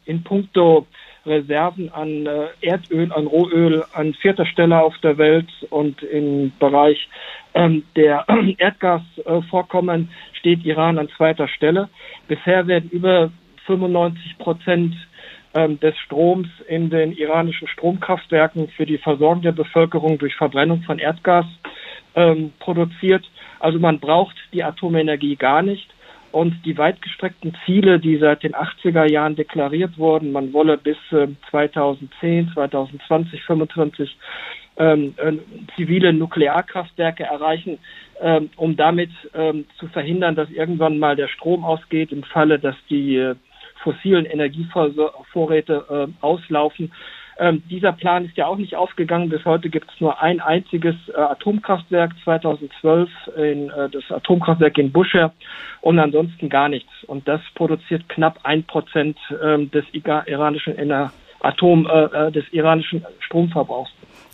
in 0.04 0.24
puncto 0.24 0.86
Reserven 1.26 1.92
an 1.92 2.26
äh, 2.26 2.46
Erdöl, 2.60 3.12
an 3.12 3.26
Rohöl 3.26 3.84
an 3.92 4.14
vierter 4.14 4.46
Stelle 4.46 4.80
auf 4.80 4.96
der 4.98 5.18
Welt 5.18 5.48
und 5.70 6.02
im 6.02 6.52
Bereich 6.58 7.08
ähm, 7.54 7.84
der 7.96 8.24
Erdgasvorkommen 8.58 10.10
steht 10.34 10.64
Iran 10.64 10.98
an 10.98 11.08
zweiter 11.16 11.48
Stelle. 11.48 11.88
Bisher 12.28 12.66
werden 12.66 12.90
über 12.90 13.30
95 13.66 14.38
Prozent 14.38 14.94
ähm, 15.54 15.80
des 15.80 15.96
Stroms 15.98 16.48
in 16.68 16.90
den 16.90 17.12
iranischen 17.12 17.66
Stromkraftwerken 17.68 18.68
für 18.68 18.86
die 18.86 18.98
Versorgung 18.98 19.42
der 19.42 19.52
Bevölkerung 19.52 20.18
durch 20.18 20.34
Verbrennung 20.36 20.82
von 20.82 20.98
Erdgas 20.98 21.46
ähm, 22.14 22.52
produziert. 22.58 23.24
Also 23.58 23.78
man 23.78 23.98
braucht 23.98 24.36
die 24.52 24.62
Atomenergie 24.62 25.36
gar 25.36 25.62
nicht. 25.62 25.88
Und 26.32 26.64
die 26.64 26.76
weitgestreckten 26.76 27.56
Ziele, 27.64 27.98
die 27.98 28.18
seit 28.18 28.42
den 28.42 28.54
80er 28.54 29.10
Jahren 29.10 29.36
deklariert 29.36 29.98
wurden, 29.98 30.32
man 30.32 30.52
wolle 30.52 30.76
bis 30.76 30.96
äh, 31.12 31.28
2010, 31.50 32.50
2020, 32.54 33.42
2025 33.46 34.16
ähm, 34.78 35.14
äh, 35.16 35.32
zivile 35.74 36.12
Nuklearkraftwerke 36.12 37.24
erreichen, 37.24 37.78
ähm, 38.20 38.50
um 38.56 38.76
damit 38.76 39.10
ähm, 39.34 39.66
zu 39.78 39.88
verhindern, 39.88 40.34
dass 40.34 40.50
irgendwann 40.50 40.98
mal 40.98 41.16
der 41.16 41.28
Strom 41.28 41.64
ausgeht 41.64 42.12
im 42.12 42.22
Falle, 42.22 42.58
dass 42.58 42.76
die 42.90 43.16
äh, 43.16 43.34
fossilen 43.82 44.26
Energievorräte 44.26 45.84
äh, 45.88 46.24
auslaufen. 46.24 46.92
Ähm, 47.38 47.62
dieser 47.68 47.92
Plan 47.92 48.24
ist 48.24 48.36
ja 48.36 48.46
auch 48.46 48.56
nicht 48.56 48.76
aufgegangen. 48.76 49.28
Bis 49.28 49.44
heute 49.44 49.68
gibt 49.68 49.90
es 49.92 50.00
nur 50.00 50.22
ein 50.22 50.40
einziges 50.40 50.94
äh, 51.08 51.18
Atomkraftwerk, 51.18 52.12
2012 52.24 53.10
in, 53.36 53.70
äh, 53.70 53.90
das 53.90 54.10
Atomkraftwerk 54.10 54.78
in 54.78 54.90
Bushehr 54.92 55.32
und 55.82 55.98
ansonsten 55.98 56.48
gar 56.48 56.68
nichts. 56.68 56.90
Und 57.06 57.28
das 57.28 57.40
produziert 57.54 58.08
knapp 58.08 58.40
ein 58.44 58.64
Prozent 58.64 59.18
ähm, 59.42 59.70
des 59.70 59.84
iranischen 59.92 60.74
Atom, 61.40 61.86
äh, 61.86 62.04
äh, 62.04 62.32
des 62.32 62.44
iranischen 62.52 63.04
Stromverbrauchs. 63.20 63.90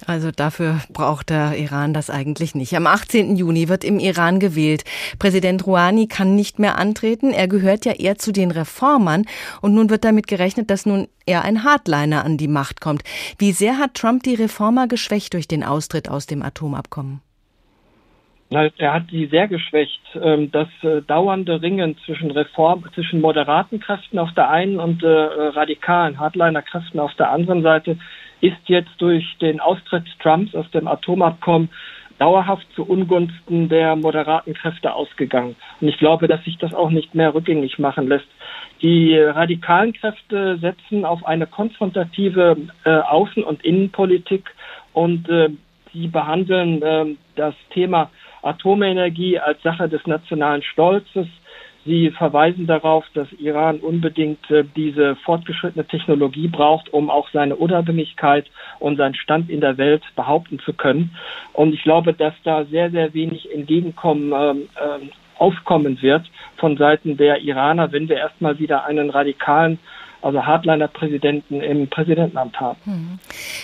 Also 0.06 0.30
dafür 0.30 0.80
braucht 0.92 1.30
der 1.30 1.56
Iran 1.56 1.94
das 1.94 2.10
eigentlich 2.10 2.54
nicht. 2.54 2.74
Am 2.74 2.86
18. 2.86 3.36
Juni 3.36 3.68
wird 3.68 3.84
im 3.84 3.98
Iran 3.98 4.40
gewählt. 4.40 4.84
Präsident 5.18 5.66
Rouhani 5.66 6.08
kann 6.08 6.34
nicht 6.34 6.58
mehr 6.58 6.78
antreten. 6.78 7.32
Er 7.32 7.48
gehört 7.48 7.84
ja 7.84 7.92
eher 7.92 8.16
zu 8.16 8.32
den 8.32 8.50
Reformern. 8.50 9.24
Und 9.60 9.74
nun 9.74 9.90
wird 9.90 10.04
damit 10.04 10.26
gerechnet, 10.26 10.70
dass 10.70 10.86
nun 10.86 11.08
eher 11.26 11.44
ein 11.44 11.64
Hardliner 11.64 12.24
an 12.24 12.36
die 12.36 12.48
Macht 12.48 12.80
kommt. 12.80 13.02
Wie 13.38 13.52
sehr 13.52 13.78
hat 13.78 13.94
Trump 13.94 14.22
die 14.22 14.34
Reformer 14.34 14.88
geschwächt 14.88 15.34
durch 15.34 15.48
den 15.48 15.64
Austritt 15.64 16.08
aus 16.08 16.26
dem 16.26 16.42
Atomabkommen? 16.42 17.20
Er 18.52 18.92
hat 18.92 19.10
die 19.10 19.26
sehr 19.26 19.48
geschwächt. 19.48 20.00
Ähm, 20.20 20.50
das 20.50 20.68
äh, 20.82 21.00
dauernde 21.02 21.62
Ringen 21.62 21.96
zwischen 22.04 22.30
Reform, 22.30 22.84
zwischen 22.94 23.20
moderaten 23.20 23.80
Kräften 23.80 24.18
auf 24.18 24.32
der 24.34 24.50
einen 24.50 24.78
und 24.78 25.02
äh, 25.02 25.08
radikalen 25.08 26.18
Hardliner-Kräften 26.18 27.00
auf 27.00 27.14
der 27.14 27.30
anderen 27.30 27.62
Seite 27.62 27.96
ist 28.42 28.58
jetzt 28.66 28.90
durch 28.98 29.24
den 29.40 29.60
Austritt 29.60 30.04
Trumps 30.20 30.54
aus 30.54 30.70
dem 30.72 30.88
Atomabkommen 30.88 31.70
dauerhaft 32.18 32.66
zu 32.74 32.84
Ungunsten 32.84 33.68
der 33.68 33.96
moderaten 33.96 34.54
Kräfte 34.54 34.94
ausgegangen. 34.94 35.56
Und 35.80 35.88
ich 35.88 35.98
glaube, 35.98 36.28
dass 36.28 36.44
sich 36.44 36.58
das 36.58 36.74
auch 36.74 36.90
nicht 36.90 37.14
mehr 37.14 37.34
rückgängig 37.34 37.78
machen 37.78 38.08
lässt. 38.08 38.26
Die 38.82 39.16
radikalen 39.16 39.92
Kräfte 39.92 40.58
setzen 40.58 41.04
auf 41.04 41.24
eine 41.24 41.46
konfrontative 41.46 42.56
äh, 42.84 42.90
Außen- 42.90 43.42
und 43.42 43.64
Innenpolitik 43.64 44.50
und 44.92 45.28
äh, 45.28 45.50
sie 45.92 46.08
behandeln 46.08 46.82
äh, 46.82 47.06
das 47.36 47.54
Thema 47.70 48.10
Atomenergie 48.42 49.38
als 49.38 49.62
Sache 49.62 49.88
des 49.88 50.04
nationalen 50.06 50.62
Stolzes, 50.62 51.28
Sie 51.84 52.10
verweisen 52.10 52.66
darauf, 52.66 53.04
dass 53.14 53.30
Iran 53.32 53.80
unbedingt 53.80 54.48
äh, 54.50 54.64
diese 54.76 55.16
fortgeschrittene 55.16 55.86
Technologie 55.86 56.48
braucht, 56.48 56.92
um 56.92 57.10
auch 57.10 57.28
seine 57.32 57.56
Unabhängigkeit 57.56 58.46
und 58.78 58.96
seinen 58.96 59.16
Stand 59.16 59.50
in 59.50 59.60
der 59.60 59.78
Welt 59.78 60.02
behaupten 60.14 60.60
zu 60.60 60.74
können. 60.74 61.16
Und 61.52 61.74
ich 61.74 61.82
glaube, 61.82 62.12
dass 62.12 62.34
da 62.44 62.64
sehr, 62.66 62.90
sehr 62.90 63.14
wenig 63.14 63.52
Entgegenkommen 63.52 64.32
ähm, 64.32 64.68
äh, 64.76 65.08
aufkommen 65.38 66.00
wird 66.02 66.24
von 66.56 66.76
Seiten 66.76 67.16
der 67.16 67.40
Iraner, 67.40 67.90
wenn 67.90 68.08
wir 68.08 68.16
erstmal 68.16 68.60
wieder 68.60 68.84
einen 68.84 69.10
radikalen 69.10 69.80
also 70.22 70.44
Hardliner-Präsidenten 70.44 71.60
im 71.60 71.88
Präsidentenamt 71.88 72.58
haben. 72.60 72.78
Hm. 72.84 73.18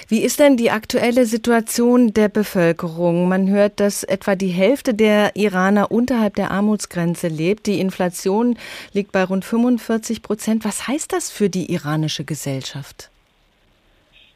Wie 0.08 0.20
ist 0.20 0.40
denn 0.40 0.56
die 0.56 0.70
aktuelle 0.70 1.26
Situation 1.26 2.12
der 2.12 2.28
Bevölkerung? 2.28 3.28
Man 3.28 3.48
hört, 3.48 3.80
dass 3.80 4.04
etwa 4.04 4.34
die 4.34 4.48
Hälfte 4.48 4.94
der 4.94 5.36
Iraner 5.36 5.90
unterhalb 5.90 6.34
der 6.34 6.50
Armutsgrenze 6.50 7.28
lebt. 7.28 7.66
Die 7.66 7.80
Inflation 7.80 8.56
liegt 8.92 9.12
bei 9.12 9.24
rund 9.24 9.44
45 9.44 10.22
Prozent. 10.22 10.64
Was 10.64 10.88
heißt 10.88 11.12
das 11.12 11.30
für 11.30 11.48
die 11.48 11.72
iranische 11.72 12.24
Gesellschaft? 12.24 13.10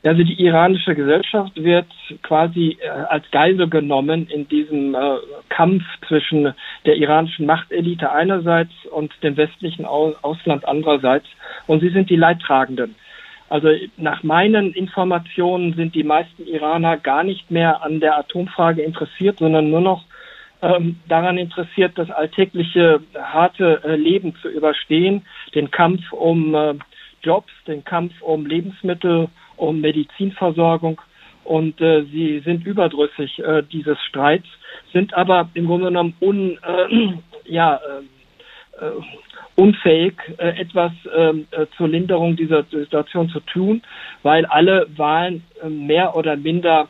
Also 0.05 0.25
die 0.25 0.43
iranische 0.43 0.97
Gesellschaft 0.97 1.53
wird 1.55 1.87
quasi 2.23 2.77
äh, 2.81 2.89
als 2.89 3.31
Geisel 3.31 3.69
genommen 3.69 4.27
in 4.29 4.49
diesem 4.49 4.97
äh, 4.97 4.99
Kampf 5.49 5.85
zwischen 6.09 6.55
der 6.85 6.97
iranischen 6.97 7.47
Machtelite 7.47 8.11
einerseits 8.11 8.73
und 8.91 9.13
dem 9.23 9.37
westlichen 9.37 9.85
Au 9.85 10.15
Ausland 10.23 10.67
andererseits. 10.67 11.27
Und 11.69 11.81
sie 11.81 11.91
sind 11.91 12.11
die 12.11 12.17
Leidtragenden. 12.17 12.97
Also 13.49 13.69
nach 13.97 14.23
meinen 14.23 14.73
Informationen 14.73 15.75
sind 15.75 15.95
die 15.95 16.05
meisten 16.05 16.47
Iraner 16.47 16.97
gar 16.97 17.23
nicht 17.23 17.51
mehr 17.51 17.83
an 17.83 18.01
der 18.01 18.19
Atomfrage 18.19 18.83
interessiert, 18.83 19.39
sondern 19.39 19.71
nur 19.71 19.83
noch 19.83 20.05
ähm, 20.63 20.99
daran 21.07 21.39
interessiert, 21.39 21.93
das 21.97 22.11
alltägliche 22.11 23.01
harte 23.15 23.83
äh, 23.85 23.95
Leben 23.95 24.35
zu 24.41 24.49
überstehen, 24.49 25.27
den 25.55 25.71
Kampf 25.71 26.13
um 26.13 26.55
äh, 26.55 26.75
Jobs, 27.23 27.53
den 27.67 27.85
Kampf 27.85 28.21
um 28.23 28.47
Lebensmittel, 28.47 29.29
um 29.63 29.81
Medizinversorgung 29.81 31.01
und 31.45 31.81
äh, 31.81 32.05
sie 32.05 32.41
sind 32.45 32.65
überdrüssig 32.67 33.39
äh, 33.39 33.63
dieses 33.63 33.99
Streits, 34.09 34.47
sind 34.93 35.15
aber 35.15 35.49
im 35.55 35.67
Grunde 35.67 35.87
genommen 35.87 36.15
un, 36.21 36.59
äh, 36.63 37.15
ja, 37.51 37.77
äh, 37.77 38.87
äh 38.87 38.93
unfähig, 39.55 40.15
äh, 40.39 40.61
etwas 40.61 40.93
ähm, 41.15 41.47
äh, 41.51 41.67
zur 41.77 41.87
Linderung 41.87 42.37
dieser 42.37 42.65
Situation 42.65 43.29
zu 43.29 43.41
tun, 43.41 43.83
weil 44.23 44.47
alle 44.47 44.87
Wahlen 44.97 45.45
mehr 45.69 46.17
oder 46.17 46.37
minder 46.37 46.89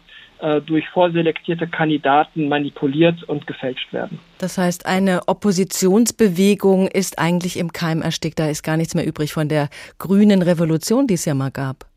durch 0.66 0.88
vorselektierte 0.88 1.68
Kandidaten 1.68 2.48
manipuliert 2.48 3.22
und 3.22 3.46
gefälscht 3.46 3.92
werden. 3.92 4.18
Das 4.38 4.58
heißt, 4.58 4.86
eine 4.86 5.28
Oppositionsbewegung 5.28 6.88
ist 6.88 7.20
eigentlich 7.20 7.56
im 7.56 7.72
Keim 7.72 8.02
erstickt. 8.02 8.40
Da 8.40 8.48
ist 8.48 8.64
gar 8.64 8.76
nichts 8.76 8.96
mehr 8.96 9.06
übrig 9.06 9.32
von 9.32 9.48
der 9.48 9.68
grünen 10.00 10.42
Revolution, 10.42 11.06
die 11.06 11.14
es 11.14 11.26
ja 11.26 11.34
mal 11.34 11.52
gab. 11.52 11.91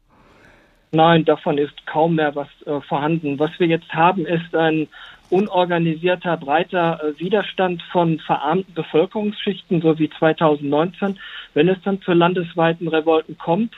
Nein, 0.96 1.26
davon 1.26 1.58
ist 1.58 1.86
kaum 1.86 2.16
mehr 2.16 2.36
was 2.36 2.48
äh, 2.66 2.80
vorhanden. 2.80 3.38
Was 3.38 3.52
wir 3.60 3.68
jetzt 3.68 3.94
haben, 3.94 4.26
ist 4.26 4.56
ein 4.56 4.88
unorganisierter, 5.30 6.38
breiter 6.38 7.02
äh, 7.04 7.20
Widerstand 7.20 7.84
von 7.92 8.20
verarmten 8.20 8.74
Bevölkerungsschichten, 8.74 9.82
so 9.82 10.00
wie 10.00 10.10
2019. 10.10 11.20
Wenn 11.54 11.68
es 11.68 11.78
dann 11.84 12.02
zu 12.02 12.14
landesweiten 12.14 12.88
Revolten 12.88 13.38
kommt, 13.38 13.76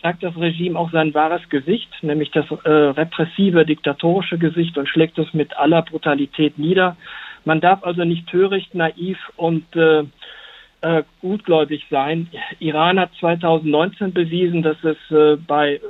zeigt 0.00 0.22
das 0.22 0.36
Regime 0.36 0.78
auch 0.78 0.92
sein 0.92 1.12
wahres 1.12 1.46
Gesicht, 1.48 1.90
nämlich 2.02 2.30
das 2.30 2.46
äh, 2.64 2.70
repressive, 2.70 3.66
diktatorische 3.66 4.38
Gesicht 4.38 4.78
und 4.78 4.88
schlägt 4.88 5.18
es 5.18 5.34
mit 5.34 5.56
aller 5.56 5.82
Brutalität 5.82 6.56
nieder. 6.56 6.96
Man 7.44 7.60
darf 7.60 7.82
also 7.82 8.04
nicht 8.04 8.28
töricht, 8.28 8.76
naiv 8.76 9.18
und 9.36 9.64
äh, 9.74 10.04
äh, 10.82 11.02
gutgläubig 11.20 11.86
sein. 11.90 12.28
Iran 12.60 13.00
hat 13.00 13.10
2019 13.18 14.12
bewiesen, 14.12 14.62
dass 14.62 14.76
es 14.84 14.96
äh, 15.10 15.36
bei 15.36 15.80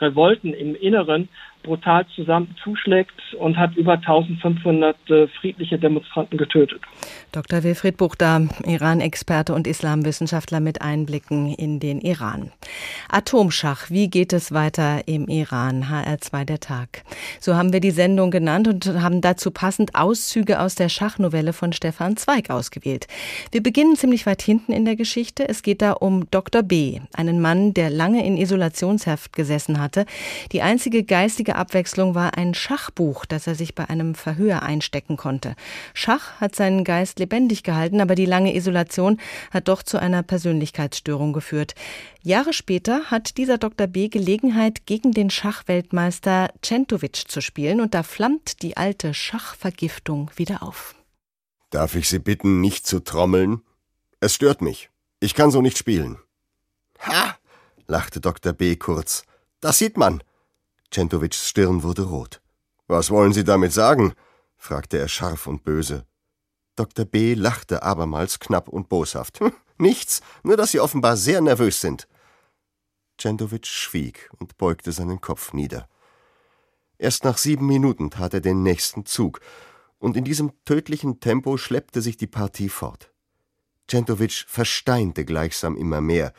Revolten 0.00 0.54
im 0.54 0.74
Inneren 0.74 1.28
brutal 1.62 2.06
zusammen 2.14 2.54
zuschlägt 2.62 3.12
und 3.38 3.56
hat 3.56 3.76
über 3.76 3.94
1500 3.94 4.96
äh, 5.10 5.26
friedliche 5.28 5.78
Demonstranten 5.78 6.38
getötet. 6.38 6.80
Dr. 7.32 7.62
Wilfried 7.62 7.96
Buchter, 7.96 8.48
Iran-Experte 8.64 9.54
und 9.54 9.66
Islamwissenschaftler 9.66 10.60
mit 10.60 10.82
Einblicken 10.82 11.54
in 11.54 11.80
den 11.80 12.00
Iran. 12.00 12.52
Atomschach, 13.08 13.90
wie 13.90 14.08
geht 14.08 14.32
es 14.32 14.52
weiter 14.52 15.06
im 15.06 15.28
Iran? 15.28 15.84
HR2 15.84 16.44
der 16.44 16.60
Tag. 16.60 17.02
So 17.40 17.54
haben 17.54 17.72
wir 17.72 17.80
die 17.80 17.90
Sendung 17.90 18.30
genannt 18.30 18.68
und 18.68 18.86
haben 19.00 19.20
dazu 19.20 19.50
passend 19.50 19.94
Auszüge 19.94 20.60
aus 20.60 20.74
der 20.74 20.88
Schachnovelle 20.88 21.52
von 21.52 21.72
Stefan 21.72 22.16
Zweig 22.16 22.50
ausgewählt. 22.50 23.06
Wir 23.52 23.62
beginnen 23.62 23.96
ziemlich 23.96 24.26
weit 24.26 24.42
hinten 24.42 24.72
in 24.72 24.84
der 24.84 24.96
Geschichte. 24.96 25.48
Es 25.48 25.62
geht 25.62 25.82
da 25.82 25.92
um 25.92 26.30
Dr. 26.30 26.62
B., 26.62 27.00
einen 27.14 27.40
Mann, 27.40 27.74
der 27.74 27.90
lange 27.90 28.24
in 28.24 28.36
Isolationshaft 28.36 29.32
gesessen 29.32 29.80
hatte. 29.80 30.06
Die 30.52 30.62
einzige 30.62 31.04
geistige 31.04 31.49
einzige 31.50 31.56
Abwechslung 31.56 32.14
war 32.14 32.36
ein 32.36 32.54
Schachbuch, 32.54 33.26
das 33.26 33.46
er 33.46 33.54
sich 33.54 33.74
bei 33.74 33.88
einem 33.88 34.14
Verhör 34.14 34.62
einstecken 34.62 35.16
konnte. 35.16 35.56
Schach 35.94 36.40
hat 36.40 36.54
seinen 36.54 36.84
Geist 36.84 37.18
lebendig 37.18 37.64
gehalten, 37.64 38.00
aber 38.00 38.14
die 38.14 38.26
lange 38.26 38.54
Isolation 38.54 39.18
hat 39.50 39.66
doch 39.66 39.82
zu 39.82 39.98
einer 39.98 40.22
Persönlichkeitsstörung 40.22 41.32
geführt. 41.32 41.74
Jahre 42.22 42.52
später 42.52 43.10
hat 43.10 43.36
dieser 43.36 43.58
Dr. 43.58 43.88
B. 43.88 44.08
Gelegenheit, 44.08 44.86
gegen 44.86 45.12
den 45.12 45.30
Schachweltmeister 45.30 46.50
Centovic 46.62 47.28
zu 47.28 47.40
spielen 47.40 47.80
und 47.80 47.94
da 47.94 48.02
flammt 48.02 48.62
die 48.62 48.76
alte 48.76 49.12
Schachvergiftung 49.12 50.30
wieder 50.36 50.62
auf. 50.62 50.94
Darf 51.70 51.96
ich 51.96 52.08
Sie 52.08 52.20
bitten, 52.20 52.60
nicht 52.60 52.86
zu 52.86 53.00
trommeln? 53.00 53.62
Es 54.20 54.34
stört 54.34 54.62
mich. 54.62 54.90
Ich 55.18 55.34
kann 55.34 55.50
so 55.50 55.62
nicht 55.62 55.78
spielen. 55.78 56.18
Ha! 57.00 57.36
lachte 57.88 58.20
Dr. 58.20 58.52
B. 58.52 58.76
kurz. 58.76 59.24
Das 59.60 59.78
sieht 59.78 59.96
man. 59.96 60.22
Centovics 60.90 61.48
Stirn 61.48 61.82
wurde 61.82 62.02
rot. 62.02 62.40
Was 62.86 63.10
wollen 63.10 63.32
Sie 63.32 63.44
damit 63.44 63.72
sagen? 63.72 64.14
fragte 64.56 64.98
er 64.98 65.08
scharf 65.08 65.46
und 65.46 65.64
böse. 65.64 66.06
Dr. 66.76 67.04
B. 67.04 67.34
lachte 67.34 67.82
abermals 67.82 68.40
knapp 68.40 68.68
und 68.68 68.88
boshaft. 68.88 69.40
Hm, 69.40 69.52
nichts, 69.78 70.20
nur 70.42 70.56
dass 70.56 70.72
Sie 70.72 70.80
offenbar 70.80 71.16
sehr 71.16 71.40
nervös 71.40 71.80
sind. 71.80 72.08
Centovic 73.18 73.66
schwieg 73.66 74.30
und 74.38 74.56
beugte 74.56 74.92
seinen 74.92 75.20
Kopf 75.20 75.52
nieder. 75.52 75.88
Erst 76.98 77.24
nach 77.24 77.38
sieben 77.38 77.66
Minuten 77.66 78.10
tat 78.10 78.34
er 78.34 78.40
den 78.40 78.62
nächsten 78.62 79.06
Zug, 79.06 79.40
und 79.98 80.16
in 80.16 80.24
diesem 80.24 80.52
tödlichen 80.64 81.20
Tempo 81.20 81.58
schleppte 81.58 82.00
sich 82.00 82.16
die 82.16 82.26
Partie 82.26 82.70
fort. 82.70 83.12
Centovic 83.88 84.44
versteinte 84.46 85.24
gleichsam 85.24 85.76
immer 85.76 86.00
mehr. 86.00 86.32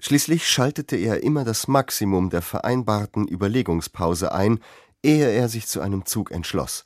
Schließlich 0.00 0.48
schaltete 0.48 0.96
er 0.96 1.22
immer 1.24 1.44
das 1.44 1.66
Maximum 1.66 2.30
der 2.30 2.42
vereinbarten 2.42 3.26
Überlegungspause 3.26 4.32
ein, 4.32 4.60
ehe 5.02 5.28
er 5.28 5.48
sich 5.48 5.66
zu 5.66 5.80
einem 5.80 6.06
Zug 6.06 6.30
entschloss. 6.30 6.84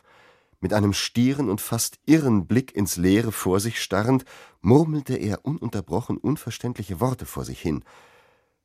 Mit 0.61 0.73
einem 0.73 0.93
stieren 0.93 1.51
und 1.51 1.61
fast 1.61 1.99
irren 2.07 2.47
Blick 2.47 2.75
ins 2.75 2.97
Leere 2.97 3.33
vor 3.33 3.61
sich 3.61 3.83
starrend, 3.83 4.25
murmelte 4.61 5.15
er 5.17 5.45
ununterbrochen 5.45 6.17
unverständliche 6.17 7.01
Worte 7.01 7.27
vor 7.27 7.45
sich 7.45 7.61
hin. 7.61 7.85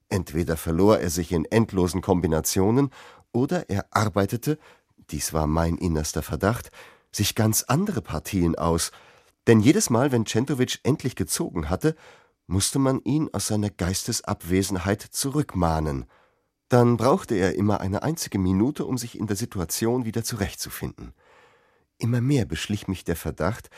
Entweder 0.08 0.56
verlor 0.56 1.00
er 1.00 1.10
sich 1.10 1.32
in 1.34 1.44
endlosen 1.46 2.02
Kombinationen, 2.02 2.92
oder 3.34 3.70
er 3.70 3.88
arbeitete, 3.92 4.58
dies 5.10 5.34
war 5.34 5.48
mein 5.48 5.78
innerster 5.78 6.22
Verdacht, 6.22 6.72
sich 7.12 7.36
ganz 7.36 7.64
andere 7.64 8.02
Partien 8.02 8.56
aus, 8.56 8.92
denn 9.48 9.60
jedes 9.60 9.90
Mal, 9.90 10.12
wenn 10.12 10.26
Centovic 10.26 10.80
endlich 10.84 11.16
gezogen 11.16 11.70
hatte, 11.70 11.96
musste 12.48 12.80
man 12.80 13.02
ihn 13.04 13.30
aus 13.34 13.48
seiner 13.48 13.70
Geistesabwesenheit 13.70 15.02
zurückmahnen. 15.02 16.06
Dann 16.70 16.98
brauchte 16.98 17.36
er 17.36 17.56
immer 17.56 17.82
eine 17.82 18.04
einzige 18.04 18.40
Minute, 18.40 18.86
um 18.86 18.98
sich 18.98 19.18
in 19.18 19.28
der 19.28 19.36
Situation 19.36 20.06
wieder 20.06 20.24
zurechtzufinden. 20.24 21.14
Immer 21.98 22.22
mehr 22.22 22.46
beschlich 22.46 22.88
mich 22.88 23.04
der 23.04 23.16
Verdacht, 23.16 23.70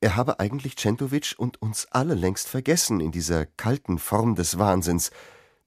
er 0.00 0.14
habe 0.14 0.38
eigentlich 0.38 0.76
Centovic 0.76 1.34
und 1.38 1.60
uns 1.60 1.86
alle 1.90 2.14
längst 2.14 2.48
vergessen 2.48 3.00
in 3.00 3.10
dieser 3.10 3.46
kalten 3.46 3.98
Form 3.98 4.36
des 4.36 4.58
Wahnsinns, 4.58 5.10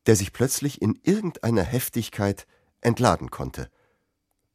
der 0.06 0.16
sich 0.16 0.32
plötzlich 0.32 0.82
in 0.82 0.98
irgendeiner 1.04 1.64
Heftigkeit 1.64 2.48
entladen 2.80 3.30
konnte. 3.30 3.70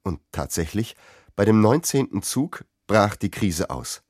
Und 0.02 0.20
tatsächlich 0.32 0.96
bei 1.34 1.44
dem 1.44 1.60
neunzehnten 1.60 2.22
Zug 2.22 2.64
brach 2.86 3.16
die 3.16 3.30
Krise 3.30 3.68
aus. 3.68 4.02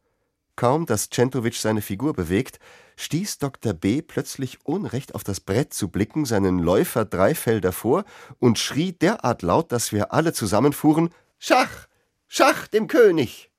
Kaum, 0.55 0.87
dass 0.87 1.11
Centovic 1.11 1.57
seine 1.57 1.83
Figur 1.83 2.13
bewegt, 2.13 2.61
stieß 2.97 3.39
Dr. 3.39 3.73
B. 3.73 4.03
plötzlich 4.03 4.59
ohne 4.65 4.93
recht 4.93 5.15
auf 5.15 5.25
das 5.25 5.41
Brett 5.41 5.73
zu 5.73 5.89
blicken 5.89 6.25
seinen 6.25 6.59
Läufer 6.59 7.05
drei 7.05 7.35
Felder 7.35 7.73
vor 7.73 8.05
und 8.39 8.59
schrie 8.59 8.93
derart 8.93 9.43
laut, 9.43 9.73
dass 9.73 9.93
wir 9.93 10.13
alle 10.13 10.33
zusammenfuhren: 10.33 11.11
Schach! 11.39 11.87
Schach 12.29 12.67
dem 12.67 12.89
König! 12.89 13.51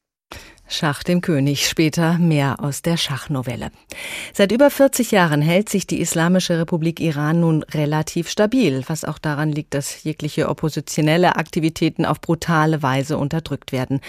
Schach 0.70 1.02
dem 1.04 1.22
König, 1.22 1.66
später 1.66 2.18
mehr 2.18 2.62
aus 2.62 2.82
der 2.82 2.98
Schachnovelle. 2.98 3.72
Seit 4.34 4.52
über 4.52 4.70
40 4.70 5.12
Jahren 5.12 5.42
hält 5.42 5.70
sich 5.70 5.88
die 5.88 6.02
Islamische 6.02 6.60
Republik 6.60 7.00
Iran 7.00 7.40
nun 7.40 7.64
relativ 7.64 8.30
stabil, 8.30 8.84
was 8.88 9.06
auch 9.06 9.18
daran 9.18 9.54
liegt, 9.54 9.74
dass 9.74 10.04
jegliche 10.04 10.50
oppositionelle 10.50 11.38
Aktivitäten 11.38 12.06
auf 12.06 12.20
brutale 12.20 12.84
Weise 12.84 13.18
unterdrückt 13.18 13.72
werden. 13.72 14.02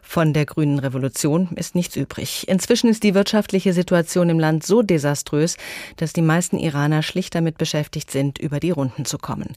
Von 0.00 0.32
der 0.32 0.46
grünen 0.46 0.78
Revolution 0.78 1.50
ist 1.54 1.74
nichts 1.74 1.96
übrig. 1.96 2.48
Inzwischen 2.48 2.88
ist 2.88 3.02
die 3.02 3.14
wirtschaftliche 3.14 3.74
Situation 3.74 4.30
im 4.30 4.40
Land 4.40 4.64
so 4.64 4.80
desaströs, 4.80 5.58
dass 5.96 6.14
die 6.14 6.22
meisten 6.22 6.58
Iraner 6.58 7.02
schlicht 7.02 7.34
damit 7.34 7.58
beschäftigt 7.58 8.10
sind, 8.10 8.38
über 8.38 8.58
die 8.58 8.70
Runden 8.70 9.04
zu 9.04 9.18
kommen. 9.18 9.52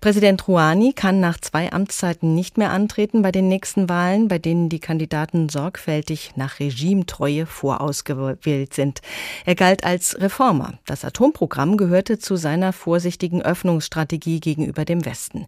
Präsident 0.00 0.46
Rouhani 0.46 0.92
kann 0.92 1.18
nach 1.18 1.38
zwei 1.38 1.72
Amtszeiten 1.72 2.36
nicht 2.36 2.56
mehr 2.56 2.70
antreten 2.70 3.22
bei 3.22 3.32
den 3.32 3.48
nächsten 3.48 3.88
Wahlen, 3.88 4.28
bei 4.28 4.38
denen 4.38 4.68
die 4.68 4.78
Kandidaten 4.78 5.48
sorgfältig 5.48 6.03
sorgfältig 6.03 6.31
nach 6.35 6.59
Regimetreue 6.59 7.45
vorausgewählt 7.45 8.73
sind. 8.73 9.01
Er 9.45 9.55
galt 9.55 9.83
als 9.85 10.19
Reformer. 10.19 10.73
Das 10.85 11.05
Atomprogramm 11.05 11.77
gehörte 11.77 12.19
zu 12.19 12.35
seiner 12.35 12.73
vorsichtigen 12.73 13.41
Öffnungsstrategie 13.41 14.41
gegenüber 14.41 14.83
dem 14.83 15.05
Westen. 15.05 15.47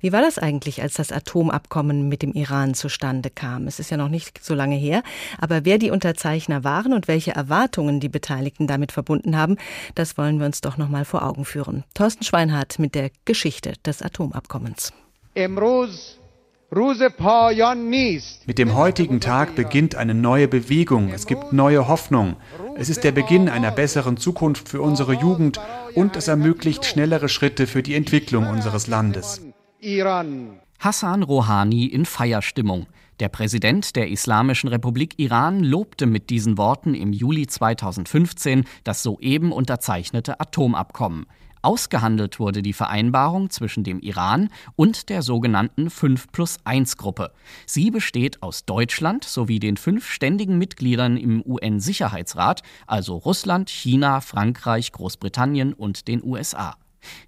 Wie 0.00 0.12
war 0.12 0.20
das 0.20 0.38
eigentlich, 0.38 0.82
als 0.82 0.94
das 0.94 1.12
Atomabkommen 1.12 2.08
mit 2.08 2.22
dem 2.22 2.32
Iran 2.32 2.74
zustande 2.74 3.30
kam? 3.30 3.68
Es 3.68 3.78
ist 3.78 3.90
ja 3.90 3.96
noch 3.96 4.08
nicht 4.08 4.42
so 4.42 4.54
lange 4.54 4.76
her, 4.76 5.02
aber 5.38 5.64
wer 5.64 5.78
die 5.78 5.90
Unterzeichner 5.90 6.64
waren 6.64 6.92
und 6.92 7.06
welche 7.06 7.32
Erwartungen 7.32 8.00
die 8.00 8.08
Beteiligten 8.08 8.66
damit 8.66 8.90
verbunden 8.90 9.36
haben, 9.36 9.56
das 9.94 10.18
wollen 10.18 10.38
wir 10.40 10.46
uns 10.46 10.60
doch 10.60 10.76
noch 10.76 10.88
mal 10.88 11.04
vor 11.04 11.22
Augen 11.22 11.44
führen. 11.44 11.84
Thorsten 11.94 12.24
Schweinhardt 12.24 12.78
mit 12.78 12.94
der 12.94 13.10
Geschichte 13.24 13.74
des 13.86 14.02
Atomabkommens. 14.02 14.92
امروز 15.36 16.18
mit 18.45 18.57
dem 18.57 18.73
heutigen 18.75 19.19
Tag 19.19 19.55
beginnt 19.55 19.93
eine 19.93 20.15
neue 20.15 20.47
Bewegung. 20.47 21.11
Es 21.13 21.27
gibt 21.27 21.53
neue 21.53 21.87
Hoffnung. 21.87 22.35
Es 22.75 22.89
ist 22.89 23.03
der 23.03 23.11
Beginn 23.11 23.47
einer 23.47 23.69
besseren 23.69 24.17
Zukunft 24.17 24.69
für 24.69 24.81
unsere 24.81 25.13
Jugend 25.13 25.59
und 25.93 26.15
es 26.15 26.27
ermöglicht 26.27 26.85
schnellere 26.85 27.29
Schritte 27.29 27.67
für 27.67 27.83
die 27.83 27.93
Entwicklung 27.93 28.47
unseres 28.47 28.87
Landes. 28.87 29.41
Hassan 30.79 31.21
Rouhani 31.21 31.85
in 31.85 32.05
Feierstimmung. 32.05 32.87
Der 33.19 33.29
Präsident 33.29 33.95
der 33.95 34.09
Islamischen 34.09 34.67
Republik 34.67 35.13
Iran 35.17 35.59
lobte 35.63 36.07
mit 36.07 36.31
diesen 36.31 36.57
Worten 36.57 36.95
im 36.95 37.13
Juli 37.13 37.45
2015 37.45 38.65
das 38.83 39.03
soeben 39.03 39.51
unterzeichnete 39.51 40.39
Atomabkommen. 40.39 41.27
Ausgehandelt 41.63 42.41
wurde 42.41 42.61
die 42.61 42.73
Vereinbarung 42.73 43.49
zwischen 43.49 43.85
dem 43.85 43.99
Iran 44.01 44.49
und 44.75 45.07
der 45.07 45.21
sogenannten 45.21 45.89
5 45.89 46.31
plus 46.33 46.57
1 46.65 46.97
Gruppe. 46.97 47.31
Sie 47.65 47.89
besteht 47.89 48.43
aus 48.43 48.65
Deutschland 48.65 49.23
sowie 49.23 49.59
den 49.59 49.77
fünf 49.77 50.05
ständigen 50.05 50.57
Mitgliedern 50.57 51.15
im 51.15 51.41
UN-Sicherheitsrat, 51.41 52.63
also 52.85 53.15
Russland, 53.15 53.69
China, 53.69 54.19
Frankreich, 54.19 54.91
Großbritannien 54.91 55.71
und 55.73 56.09
den 56.09 56.21
USA. 56.21 56.75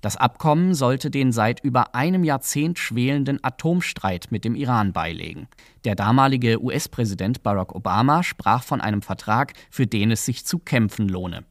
Das 0.01 0.17
Abkommen 0.17 0.73
sollte 0.73 1.09
den 1.09 1.31
seit 1.31 1.61
über 1.61 1.95
einem 1.95 2.25
Jahrzehnt 2.25 2.77
schwelenden 2.77 3.41
Atomstreit 3.41 4.27
mit 4.31 4.43
dem 4.43 4.55
Iran 4.55 4.91
beilegen. 4.91 5.47
Der 5.85 5.95
damalige 5.95 6.61
US-Präsident 6.61 7.41
Barack 7.41 7.73
Obama 7.73 8.21
sprach 8.21 8.63
von 8.63 8.81
einem 8.81 9.01
Vertrag, 9.01 9.53
für 9.69 9.87
den 9.87 10.11
es 10.11 10.25
sich 10.25 10.45
zu 10.45 10.59
kämpfen 10.59 11.07
lohne. 11.07 11.45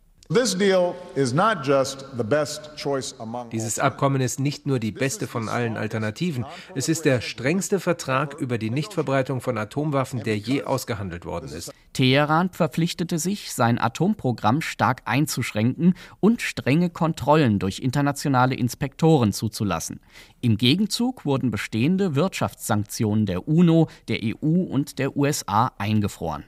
Dieses 3.52 3.78
Abkommen 3.78 4.22
ist 4.22 4.40
nicht 4.40 4.66
nur 4.66 4.78
die 4.78 4.90
beste 4.90 5.26
von 5.26 5.50
allen 5.50 5.76
Alternativen, 5.76 6.46
es 6.74 6.88
ist 6.88 7.04
der 7.04 7.20
strengste 7.20 7.78
Vertrag 7.78 8.32
über 8.40 8.56
die 8.56 8.70
Nichtverbreitung 8.70 9.42
von 9.42 9.58
Atomwaffen, 9.58 10.22
der 10.22 10.38
je 10.38 10.62
ausgehandelt 10.62 11.26
worden 11.26 11.50
ist. 11.50 11.72
Teheran 11.92 12.48
verpflichtete 12.50 13.18
sich, 13.18 13.52
sein 13.52 13.78
Atomprogramm 13.78 14.62
stark 14.62 15.02
einzuschränken 15.04 15.92
und 16.20 16.40
strenge 16.40 16.88
Kontrollen 16.88 17.58
durch 17.58 17.80
internationale 17.80 18.54
Inspektoren 18.54 19.34
zuzulassen. 19.34 20.00
Im 20.40 20.56
Gegenzug 20.56 21.26
wurden 21.26 21.50
bestehende 21.50 22.14
Wirtschaftssanktionen 22.14 23.26
der 23.26 23.46
UNO, 23.46 23.88
der 24.08 24.20
EU 24.22 24.62
und 24.62 24.98
der 24.98 25.18
USA 25.18 25.72
eingefroren. 25.76 26.44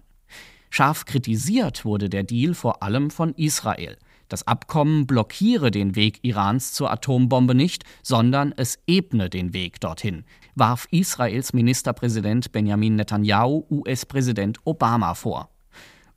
Scharf 0.76 1.06
kritisiert 1.06 1.86
wurde 1.86 2.10
der 2.10 2.22
Deal 2.22 2.52
vor 2.52 2.82
allem 2.82 3.08
von 3.08 3.32
Israel. 3.32 3.96
Das 4.28 4.46
Abkommen 4.46 5.06
blockiere 5.06 5.70
den 5.70 5.96
Weg 5.96 6.18
Irans 6.20 6.74
zur 6.74 6.90
Atombombe 6.90 7.54
nicht, 7.54 7.84
sondern 8.02 8.52
es 8.58 8.78
ebne 8.86 9.30
den 9.30 9.54
Weg 9.54 9.80
dorthin, 9.80 10.26
warf 10.54 10.86
Israels 10.90 11.54
Ministerpräsident 11.54 12.52
Benjamin 12.52 12.96
Netanyahu 12.96 13.64
US-Präsident 13.70 14.58
Obama 14.64 15.14
vor. 15.14 15.48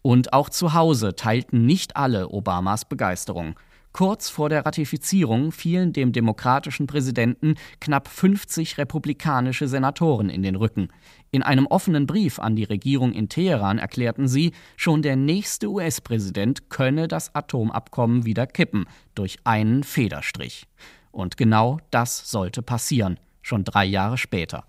Und 0.02 0.34
auch 0.34 0.50
zu 0.50 0.74
Hause 0.74 1.15
teilten 1.15 1.65
nicht 1.65 1.95
alle 1.95 2.28
Obamas 2.28 2.84
Begeisterung. 2.84 3.58
Kurz 4.00 4.30
vor 4.30 4.48
der 4.48 4.66
Ratifizierung 4.66 5.52
fielen 5.52 5.92
dem 5.92 6.14
demokratischen 6.14 6.88
Präsidenten 6.88 7.56
knapp 7.82 8.08
50 8.08 8.78
republikanische 8.78 9.68
Senatoren 9.68 10.30
in 10.30 10.42
den 10.42 10.56
Rücken. 10.56 10.88
In 11.32 11.44
einem 11.44 11.68
offenen 11.68 12.08
Brief 12.08 12.40
an 12.40 12.56
die 12.56 12.64
Regierung 12.64 13.12
in 13.12 13.28
Teheran 13.28 13.78
erklärten 13.78 14.30
sie, 14.30 14.54
schon 14.78 15.02
der 15.02 15.18
nächste 15.18 15.68
US-Präsident 15.68 16.70
könne 16.70 17.10
das 17.10 17.36
Atomabkommen 17.36 18.24
wieder 18.24 18.48
kippen 18.48 18.86
durch 19.16 19.36
einen 19.44 19.84
Federstrich. 19.84 20.66
Und 21.12 21.36
genau 21.36 21.82
das 21.92 22.32
sollte 22.32 22.62
passieren, 22.62 23.20
schon 23.42 23.66
drei 23.66 23.84
Jahre 23.84 24.18
später. 24.18 24.64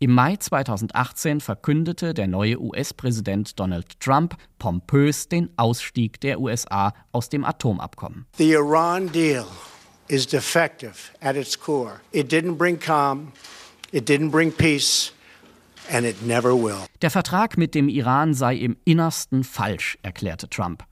Im 0.00 0.12
Mai 0.12 0.36
2018 0.36 1.40
verkündete 1.40 2.14
der 2.14 2.26
neue 2.26 2.60
US-Präsident 2.60 3.58
Donald 3.60 4.00
Trump 4.00 4.36
pompös 4.58 5.28
den 5.28 5.50
Ausstieg 5.56 6.20
der 6.20 6.40
USA 6.40 6.92
aus 7.12 7.28
dem 7.28 7.44
Atomabkommen. 7.44 8.26
The 8.36 8.52
Iran 8.52 9.10
deal 9.12 9.46
is 10.08 10.26
defective 10.26 10.94
at 11.20 11.36
its 11.36 11.58
core. 11.58 12.00
It 12.10 12.32
didn't 12.32 12.56
bring 12.56 12.78
calm, 12.78 13.32
it 13.92 14.08
didn't 14.08 14.30
bring 14.30 14.52
peace. 14.52 15.12
And 15.90 16.06
it 16.06 16.26
never 16.26 16.54
will. 16.54 16.86
Der 17.02 17.10
Vertrag 17.10 17.58
mit 17.58 17.74
dem 17.74 17.88
Iran 17.88 18.32
sei 18.32 18.56
im 18.56 18.76
Innersten 18.84 19.44
falsch, 19.44 19.98
erklärte 20.02 20.48
Trump. 20.48 20.82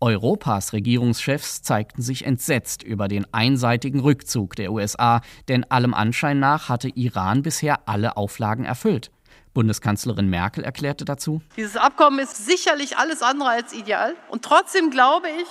Europas 0.00 0.72
Regierungschefs 0.72 1.62
zeigten 1.62 2.02
sich 2.02 2.24
entsetzt 2.24 2.82
über 2.82 3.08
den 3.08 3.26
einseitigen 3.32 4.00
Rückzug 4.00 4.54
der 4.56 4.72
USA, 4.72 5.20
denn 5.48 5.64
allem 5.70 5.94
Anschein 5.94 6.38
nach 6.38 6.68
hatte 6.68 6.88
Iran 6.88 7.42
bisher 7.42 7.88
alle 7.88 8.16
Auflagen 8.16 8.64
erfüllt. 8.64 9.10
Bundeskanzlerin 9.54 10.28
Merkel 10.28 10.62
erklärte 10.62 11.04
dazu: 11.04 11.42
Dieses 11.56 11.76
Abkommen 11.76 12.20
ist 12.20 12.46
sicherlich 12.46 12.96
alles 12.96 13.22
andere 13.22 13.48
als 13.48 13.72
ideal. 13.72 14.14
Und 14.28 14.44
trotzdem 14.44 14.90
glaube 14.90 15.26
ich, 15.42 15.48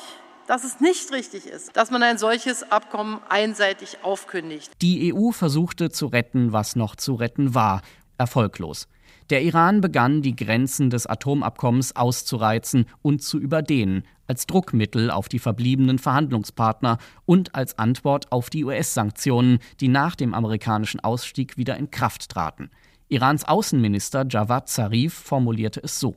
dass 0.47 0.63
es 0.63 0.79
nicht 0.79 1.11
richtig 1.11 1.45
ist, 1.45 1.75
dass 1.75 1.91
man 1.91 2.01
ein 2.03 2.17
solches 2.17 2.71
Abkommen 2.71 3.19
einseitig 3.27 3.97
aufkündigt. 4.03 4.71
Die 4.81 5.13
EU 5.13 5.31
versuchte 5.31 5.89
zu 5.89 6.07
retten, 6.07 6.53
was 6.53 6.77
noch 6.77 6.95
zu 6.95 7.15
retten 7.15 7.53
war. 7.53 7.81
Erfolglos. 8.17 8.87
Der 9.29 9.43
Iran 9.43 9.81
begann, 9.81 10.21
die 10.21 10.35
Grenzen 10.35 10.89
des 10.89 11.05
Atomabkommens 11.05 11.95
auszureizen 11.95 12.85
und 13.01 13.21
zu 13.21 13.37
überdehnen, 13.39 14.03
als 14.25 14.45
Druckmittel 14.45 15.11
auf 15.11 15.27
die 15.27 15.39
verbliebenen 15.39 15.99
Verhandlungspartner 15.99 16.97
und 17.25 17.53
als 17.53 17.77
Antwort 17.77 18.31
auf 18.31 18.49
die 18.49 18.63
US-Sanktionen, 18.63 19.59
die 19.81 19.89
nach 19.89 20.15
dem 20.15 20.33
amerikanischen 20.33 21.01
Ausstieg 21.01 21.57
wieder 21.57 21.75
in 21.75 21.91
Kraft 21.91 22.29
traten. 22.29 22.69
Irans 23.09 23.45
Außenminister 23.45 24.25
Javad 24.29 24.67
Zarif 24.67 25.13
formulierte 25.13 25.79
es 25.81 25.97
so. 25.97 26.13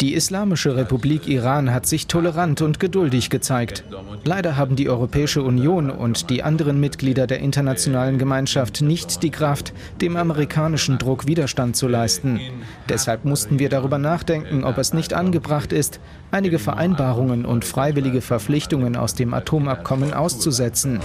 Die 0.00 0.14
Islamische 0.14 0.76
Republik 0.76 1.26
Iran 1.26 1.74
hat 1.74 1.86
sich 1.86 2.06
tolerant 2.06 2.62
und 2.62 2.78
geduldig 2.78 3.28
gezeigt. 3.28 3.82
Leider 4.22 4.56
haben 4.56 4.76
die 4.76 4.88
Europäische 4.88 5.42
Union 5.42 5.90
und 5.90 6.30
die 6.30 6.44
anderen 6.44 6.78
Mitglieder 6.78 7.26
der 7.26 7.40
internationalen 7.40 8.18
Gemeinschaft 8.18 8.82
nicht 8.82 9.24
die 9.24 9.30
Kraft, 9.30 9.72
dem 10.00 10.16
amerikanischen 10.16 10.98
Druck 10.98 11.26
Widerstand 11.26 11.74
zu 11.74 11.88
leisten. 11.88 12.38
Deshalb 12.88 13.24
mussten 13.24 13.58
wir 13.58 13.68
darüber 13.68 13.98
nachdenken, 13.98 14.62
ob 14.62 14.78
es 14.78 14.92
nicht 14.92 15.12
angebracht 15.12 15.72
ist, 15.72 15.98
einige 16.30 16.60
Vereinbarungen 16.60 17.44
und 17.44 17.64
freiwillige 17.64 18.20
Verpflichtungen 18.20 18.94
aus 18.94 19.14
dem 19.14 19.34
Atomabkommen 19.34 20.14
auszusetzen. 20.14 21.00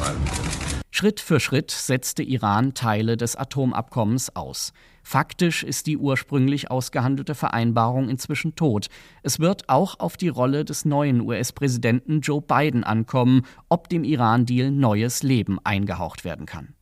Schritt 0.95 1.19
für 1.19 1.39
Schritt 1.39 1.71
setzte 1.71 2.21
Iran 2.21 2.75
Teile 2.75 3.17
des 3.17 3.35
Atomabkommens 3.35 4.35
aus. 4.35 4.73
Faktisch 5.01 5.63
ist 5.63 5.87
die 5.87 5.97
ursprünglich 5.97 6.69
ausgehandelte 6.69 7.33
Vereinbarung 7.33 8.09
inzwischen 8.09 8.53
tot. 8.53 8.89
Es 9.23 9.39
wird 9.39 9.69
auch 9.69 9.99
auf 9.99 10.17
die 10.17 10.27
Rolle 10.27 10.65
des 10.65 10.85
neuen 10.85 11.21
US-Präsidenten 11.21 12.21
Joe 12.21 12.43
Biden 12.43 12.83
ankommen, 12.83 13.41
ob 13.69 13.89
dem 13.89 14.03
Iran-Deal 14.03 14.69
neues 14.69 15.23
Leben 15.23 15.57
eingehaucht 15.63 16.25
werden 16.25 16.45
kann. 16.45 16.75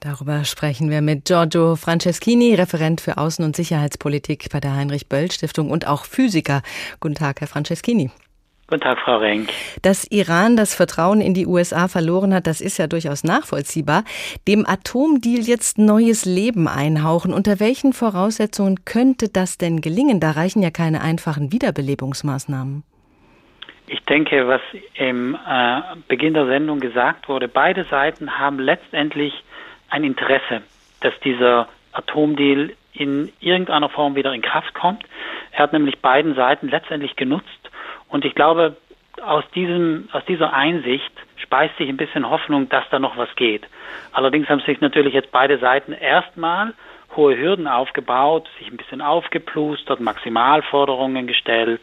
Darüber 0.00 0.46
sprechen 0.46 0.88
wir 0.88 1.02
mit 1.02 1.26
Giorgio 1.26 1.76
Franceschini, 1.76 2.54
Referent 2.54 3.02
für 3.02 3.18
Außen- 3.18 3.44
und 3.44 3.54
Sicherheitspolitik 3.54 4.48
bei 4.50 4.60
der 4.60 4.74
Heinrich-Böll-Stiftung 4.74 5.70
und 5.70 5.86
auch 5.86 6.06
Physiker. 6.06 6.62
Guten 7.00 7.16
Tag, 7.16 7.42
Herr 7.42 7.48
Franceschini. 7.48 8.10
Guten 8.72 8.84
Tag, 8.84 9.00
Frau 9.00 9.18
Renk. 9.18 9.50
Dass 9.82 10.10
Iran 10.10 10.56
das 10.56 10.74
Vertrauen 10.74 11.20
in 11.20 11.34
die 11.34 11.46
USA 11.46 11.88
verloren 11.88 12.32
hat, 12.32 12.46
das 12.46 12.62
ist 12.62 12.78
ja 12.78 12.86
durchaus 12.86 13.22
nachvollziehbar. 13.22 14.02
Dem 14.48 14.64
Atomdeal 14.66 15.42
jetzt 15.42 15.76
neues 15.76 16.24
Leben 16.24 16.66
einhauchen, 16.68 17.34
unter 17.34 17.60
welchen 17.60 17.92
Voraussetzungen 17.92 18.86
könnte 18.86 19.28
das 19.30 19.58
denn 19.58 19.82
gelingen? 19.82 20.20
Da 20.20 20.30
reichen 20.30 20.62
ja 20.62 20.70
keine 20.70 21.02
einfachen 21.02 21.52
Wiederbelebungsmaßnahmen. 21.52 22.82
Ich 23.88 24.00
denke, 24.06 24.48
was 24.48 24.62
im 24.94 25.34
äh, 25.34 25.80
Beginn 26.08 26.32
der 26.32 26.46
Sendung 26.46 26.80
gesagt 26.80 27.28
wurde, 27.28 27.48
beide 27.48 27.84
Seiten 27.90 28.38
haben 28.38 28.58
letztendlich 28.58 29.34
ein 29.90 30.02
Interesse, 30.02 30.62
dass 31.00 31.12
dieser 31.22 31.68
Atomdeal 31.92 32.72
in 32.94 33.30
irgendeiner 33.38 33.90
Form 33.90 34.14
wieder 34.14 34.32
in 34.32 34.40
Kraft 34.40 34.72
kommt. 34.72 35.04
Er 35.50 35.64
hat 35.64 35.74
nämlich 35.74 35.98
beiden 35.98 36.34
Seiten 36.34 36.68
letztendlich 36.68 37.16
genutzt, 37.16 37.61
und 38.12 38.24
ich 38.24 38.34
glaube, 38.34 38.76
aus, 39.24 39.44
diesem, 39.54 40.08
aus 40.12 40.22
dieser 40.26 40.52
Einsicht 40.52 41.12
speist 41.36 41.76
sich 41.78 41.88
ein 41.88 41.96
bisschen 41.96 42.28
Hoffnung, 42.28 42.68
dass 42.68 42.84
da 42.90 42.98
noch 42.98 43.16
was 43.16 43.34
geht. 43.36 43.64
Allerdings 44.12 44.48
haben 44.48 44.60
sich 44.60 44.80
natürlich 44.80 45.14
jetzt 45.14 45.32
beide 45.32 45.58
Seiten 45.58 45.92
erstmal 45.92 46.74
hohe 47.16 47.36
Hürden 47.36 47.66
aufgebaut, 47.66 48.48
sich 48.58 48.70
ein 48.70 48.76
bisschen 48.76 49.02
aufgeplustert, 49.02 50.00
Maximalforderungen 50.00 51.26
gestellt, 51.26 51.80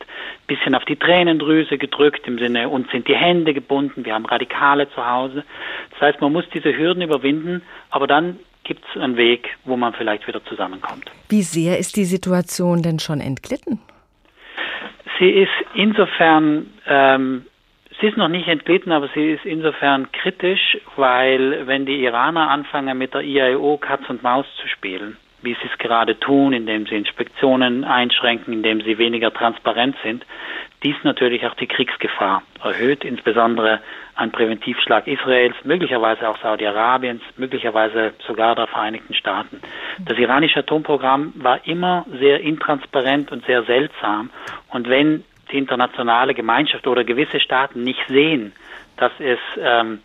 bisschen 0.47 0.73
auf 0.75 0.85
die 0.85 0.95
Tränendrüse 0.95 1.77
gedrückt 1.77 2.27
im 2.27 2.39
Sinne, 2.39 2.69
uns 2.69 2.89
sind 2.91 3.07
die 3.07 3.15
Hände 3.15 3.53
gebunden, 3.53 4.05
wir 4.05 4.13
haben 4.13 4.25
Radikale 4.25 4.89
zu 4.91 5.05
Hause. 5.05 5.43
Das 5.91 6.01
heißt, 6.01 6.21
man 6.21 6.31
muss 6.31 6.45
diese 6.51 6.75
Hürden 6.75 7.03
überwinden, 7.03 7.61
aber 7.91 8.07
dann 8.07 8.39
gibt 8.63 8.83
es 8.89 9.01
einen 9.01 9.17
Weg, 9.17 9.49
wo 9.65 9.77
man 9.77 9.93
vielleicht 9.93 10.27
wieder 10.27 10.43
zusammenkommt. 10.45 11.11
Wie 11.29 11.43
sehr 11.43 11.77
ist 11.77 11.95
die 11.95 12.05
Situation 12.05 12.81
denn 12.81 12.99
schon 12.99 13.19
entglitten? 13.19 13.79
Sie 15.19 15.29
ist 15.29 15.51
insofern, 15.73 16.67
ähm, 16.87 17.45
sie 17.99 18.07
ist 18.07 18.17
noch 18.17 18.29
nicht 18.29 18.47
entglitten, 18.47 18.91
aber 18.93 19.09
sie 19.13 19.31
ist 19.33 19.45
insofern 19.45 20.11
kritisch, 20.13 20.77
weil 20.95 21.67
wenn 21.67 21.85
die 21.85 22.03
Iraner 22.03 22.49
anfangen 22.49 22.97
mit 22.97 23.13
der 23.13 23.21
IAEO 23.21 23.77
Katz 23.77 24.09
und 24.09 24.23
Maus 24.23 24.45
zu 24.61 24.67
spielen, 24.69 25.17
wie 25.41 25.53
sie 25.53 25.69
es 25.71 25.77
gerade 25.77 26.17
tun, 26.19 26.53
indem 26.53 26.85
sie 26.85 26.95
Inspektionen 26.95 27.83
einschränken, 27.83 28.53
indem 28.53 28.81
sie 28.81 28.97
weniger 28.97 29.33
transparent 29.33 29.97
sind, 30.03 30.25
dies 30.83 30.95
natürlich 31.03 31.45
auch 31.45 31.55
die 31.55 31.67
Kriegsgefahr 31.67 32.41
erhöht, 32.63 33.03
insbesondere 33.03 33.81
ein 34.19 34.31
Präventivschlag 34.31 35.07
Israels, 35.07 35.55
möglicherweise 35.63 36.27
auch 36.27 36.37
Saudi-Arabiens, 36.41 37.21
möglicherweise 37.37 38.13
sogar 38.27 38.53
der 38.53 38.67
Vereinigten 38.67 39.13
Staaten. 39.13 39.61
Das 39.99 40.17
iranische 40.17 40.59
Atomprogramm 40.59 41.31
war 41.35 41.65
immer 41.65 42.05
sehr 42.19 42.41
intransparent 42.41 43.31
und 43.31 43.45
sehr 43.45 43.63
seltsam. 43.63 44.29
Und 44.69 44.89
wenn 44.89 45.23
die 45.51 45.57
internationale 45.57 46.33
Gemeinschaft 46.33 46.85
oder 46.85 47.05
gewisse 47.05 47.39
Staaten 47.39 47.83
nicht 47.83 48.05
sehen, 48.09 48.51
dass 48.97 49.13
es 49.19 49.39
ähm, 49.57 50.01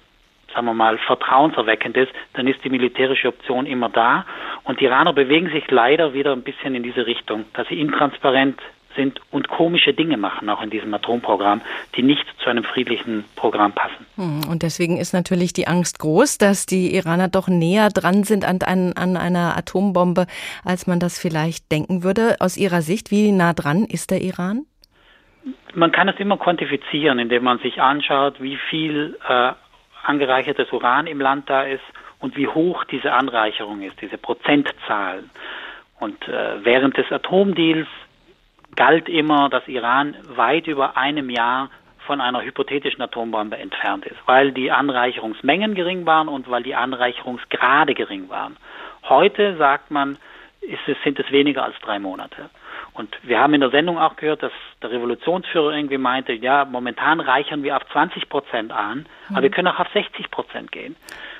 sagen 0.54 0.66
wir 0.66 0.74
mal, 0.74 0.96
vertrauenserweckend 0.98 1.96
ist, 1.96 2.12
dann 2.34 2.46
ist 2.46 2.62
die 2.62 2.70
militärische 2.70 3.26
Option 3.26 3.66
immer 3.66 3.88
da. 3.88 4.24
Und 4.62 4.78
die 4.78 4.84
Iraner 4.84 5.12
bewegen 5.12 5.50
sich 5.50 5.68
leider 5.72 6.14
wieder 6.14 6.30
ein 6.32 6.42
bisschen 6.42 6.76
in 6.76 6.84
diese 6.84 7.06
Richtung, 7.06 7.46
dass 7.54 7.66
sie 7.66 7.80
intransparent 7.80 8.60
sind 8.96 9.20
und 9.30 9.48
komische 9.48 9.92
Dinge 9.92 10.16
machen, 10.16 10.48
auch 10.48 10.62
in 10.62 10.70
diesem 10.70 10.92
Atomprogramm, 10.94 11.60
die 11.96 12.02
nicht 12.02 12.24
zu 12.42 12.50
einem 12.50 12.64
friedlichen 12.64 13.24
Programm 13.36 13.72
passen. 13.72 14.06
Hm, 14.16 14.40
und 14.50 14.62
deswegen 14.62 14.96
ist 14.98 15.12
natürlich 15.12 15.52
die 15.52 15.66
Angst 15.66 15.98
groß, 15.98 16.38
dass 16.38 16.66
die 16.66 16.94
Iraner 16.94 17.28
doch 17.28 17.48
näher 17.48 17.88
dran 17.88 18.24
sind 18.24 18.44
an, 18.44 18.58
an, 18.62 18.92
an 18.94 19.16
einer 19.16 19.56
Atombombe, 19.56 20.26
als 20.64 20.86
man 20.86 21.00
das 21.00 21.18
vielleicht 21.18 21.70
denken 21.70 22.02
würde. 22.02 22.36
Aus 22.40 22.56
Ihrer 22.56 22.82
Sicht, 22.82 23.10
wie 23.10 23.32
nah 23.32 23.52
dran 23.52 23.84
ist 23.84 24.10
der 24.10 24.20
Iran? 24.20 24.66
Man 25.74 25.92
kann 25.92 26.08
es 26.08 26.18
immer 26.18 26.36
quantifizieren, 26.38 27.18
indem 27.18 27.44
man 27.44 27.58
sich 27.58 27.80
anschaut, 27.80 28.40
wie 28.40 28.56
viel 28.70 29.18
äh, 29.28 29.52
angereichertes 30.04 30.72
Uran 30.72 31.06
im 31.06 31.20
Land 31.20 31.50
da 31.50 31.62
ist 31.62 31.82
und 32.20 32.36
wie 32.36 32.46
hoch 32.46 32.84
diese 32.84 33.12
Anreicherung 33.12 33.82
ist, 33.82 34.00
diese 34.00 34.18
Prozentzahlen. 34.18 35.30
Und 36.00 36.26
äh, 36.28 36.64
während 36.64 36.96
des 36.96 37.10
Atomdeals 37.10 37.88
galt 38.76 39.08
immer, 39.08 39.48
dass 39.48 39.66
Iran 39.68 40.16
weit 40.36 40.66
über 40.66 40.96
einem 40.96 41.30
Jahr 41.30 41.70
von 42.06 42.20
einer 42.20 42.42
hypothetischen 42.42 43.02
Atombombe 43.02 43.56
entfernt 43.56 44.04
ist, 44.06 44.18
weil 44.26 44.52
die 44.52 44.70
Anreicherungsmengen 44.70 45.74
gering 45.74 46.06
waren 46.06 46.28
und 46.28 46.50
weil 46.50 46.62
die 46.62 46.74
Anreicherungsgrade 46.74 47.94
gering 47.94 48.28
waren. 48.28 48.56
Heute 49.08 49.56
sagt 49.56 49.90
man, 49.90 50.18
es, 50.60 50.78
sind 51.02 51.18
es 51.18 51.30
weniger 51.30 51.64
als 51.64 51.76
drei 51.80 51.98
Monate. 51.98 52.50
Und 52.92 53.16
wir 53.22 53.40
haben 53.40 53.54
in 53.54 53.60
der 53.60 53.70
Sendung 53.70 53.98
auch 53.98 54.16
gehört, 54.16 54.42
dass 54.42 54.52
der 54.80 54.90
Revolutionsführer 54.92 55.72
irgendwie 55.72 55.98
meinte, 55.98 56.32
ja, 56.32 56.64
momentan 56.64 57.20
reichern 57.20 57.62
wir 57.62 57.76
auf 57.76 57.82
20 57.90 58.28
Prozent 58.28 58.72
an, 58.72 59.06
mhm. 59.28 59.36
aber 59.36 59.42
wir 59.42 59.50
können 59.50 59.68
auch 59.68 59.80
auf 59.80 59.88
60 59.92 60.30
Prozent 60.30 60.70
gehen. 60.70 60.94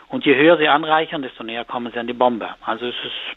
Und 0.08 0.24
je 0.24 0.34
höher 0.34 0.56
sie 0.58 0.68
anreichern, 0.68 1.22
desto 1.22 1.44
näher 1.44 1.64
kommen 1.64 1.92
sie 1.92 1.98
an 1.98 2.06
die 2.06 2.12
Bombe. 2.12 2.48
Also 2.64 2.86
es 2.86 2.94
ist 3.04 3.36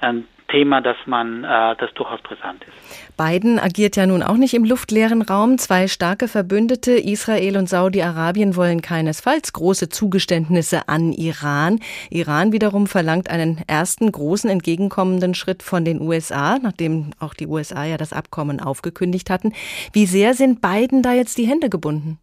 ein 0.00 0.26
Thema, 0.48 0.80
das 0.80 0.96
man, 1.06 1.44
äh, 1.44 1.76
das 1.76 1.92
durchaus 1.94 2.20
brisant 2.22 2.64
ist. 2.64 3.16
Biden 3.16 3.58
agiert 3.58 3.96
ja 3.96 4.06
nun 4.06 4.22
auch 4.22 4.36
nicht 4.36 4.54
im 4.54 4.64
luftleeren 4.64 5.22
Raum. 5.22 5.58
Zwei 5.58 5.88
starke 5.88 6.28
Verbündete, 6.28 6.92
Israel 6.92 7.56
und 7.56 7.68
Saudi-Arabien, 7.68 8.56
wollen 8.56 8.82
keinesfalls 8.82 9.52
große 9.52 9.88
Zugeständnisse 9.88 10.88
an 10.88 11.12
Iran. 11.12 11.80
Iran 12.10 12.52
wiederum 12.52 12.86
verlangt 12.86 13.30
einen 13.30 13.62
ersten 13.66 14.10
großen 14.10 14.50
entgegenkommenden 14.50 15.34
Schritt 15.34 15.62
von 15.62 15.84
den 15.84 16.00
USA, 16.00 16.58
nachdem 16.62 17.10
auch 17.20 17.34
die 17.34 17.46
USA 17.46 17.84
ja 17.84 17.96
das 17.96 18.12
Abkommen 18.12 18.60
aufgekündigt 18.60 19.30
hatten. 19.30 19.52
Wie 19.92 20.06
sehr 20.06 20.34
sind 20.34 20.60
Biden 20.60 21.02
da 21.02 21.12
jetzt 21.12 21.38
die 21.38 21.46
Hände 21.46 21.70
gebunden? 21.70 22.18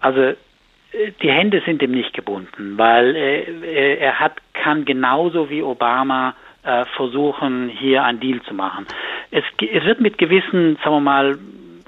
Also 0.00 0.34
die 1.22 1.30
Hände 1.30 1.62
sind 1.66 1.82
ihm 1.82 1.90
nicht 1.90 2.14
gebunden, 2.14 2.78
weil 2.78 3.16
äh, 3.16 3.96
er 3.96 4.20
hat 4.20 4.34
kann 4.52 4.84
genauso 4.84 5.50
wie 5.50 5.62
Obama 5.62 6.34
äh, 6.64 6.84
versuchen, 6.96 7.68
hier 7.68 8.04
einen 8.04 8.20
Deal 8.20 8.40
zu 8.42 8.54
machen. 8.54 8.86
Es, 9.30 9.44
es 9.60 9.84
wird 9.84 10.00
mit 10.00 10.18
gewissen, 10.18 10.76
sagen 10.82 10.96
wir 10.96 11.00
mal, 11.00 11.38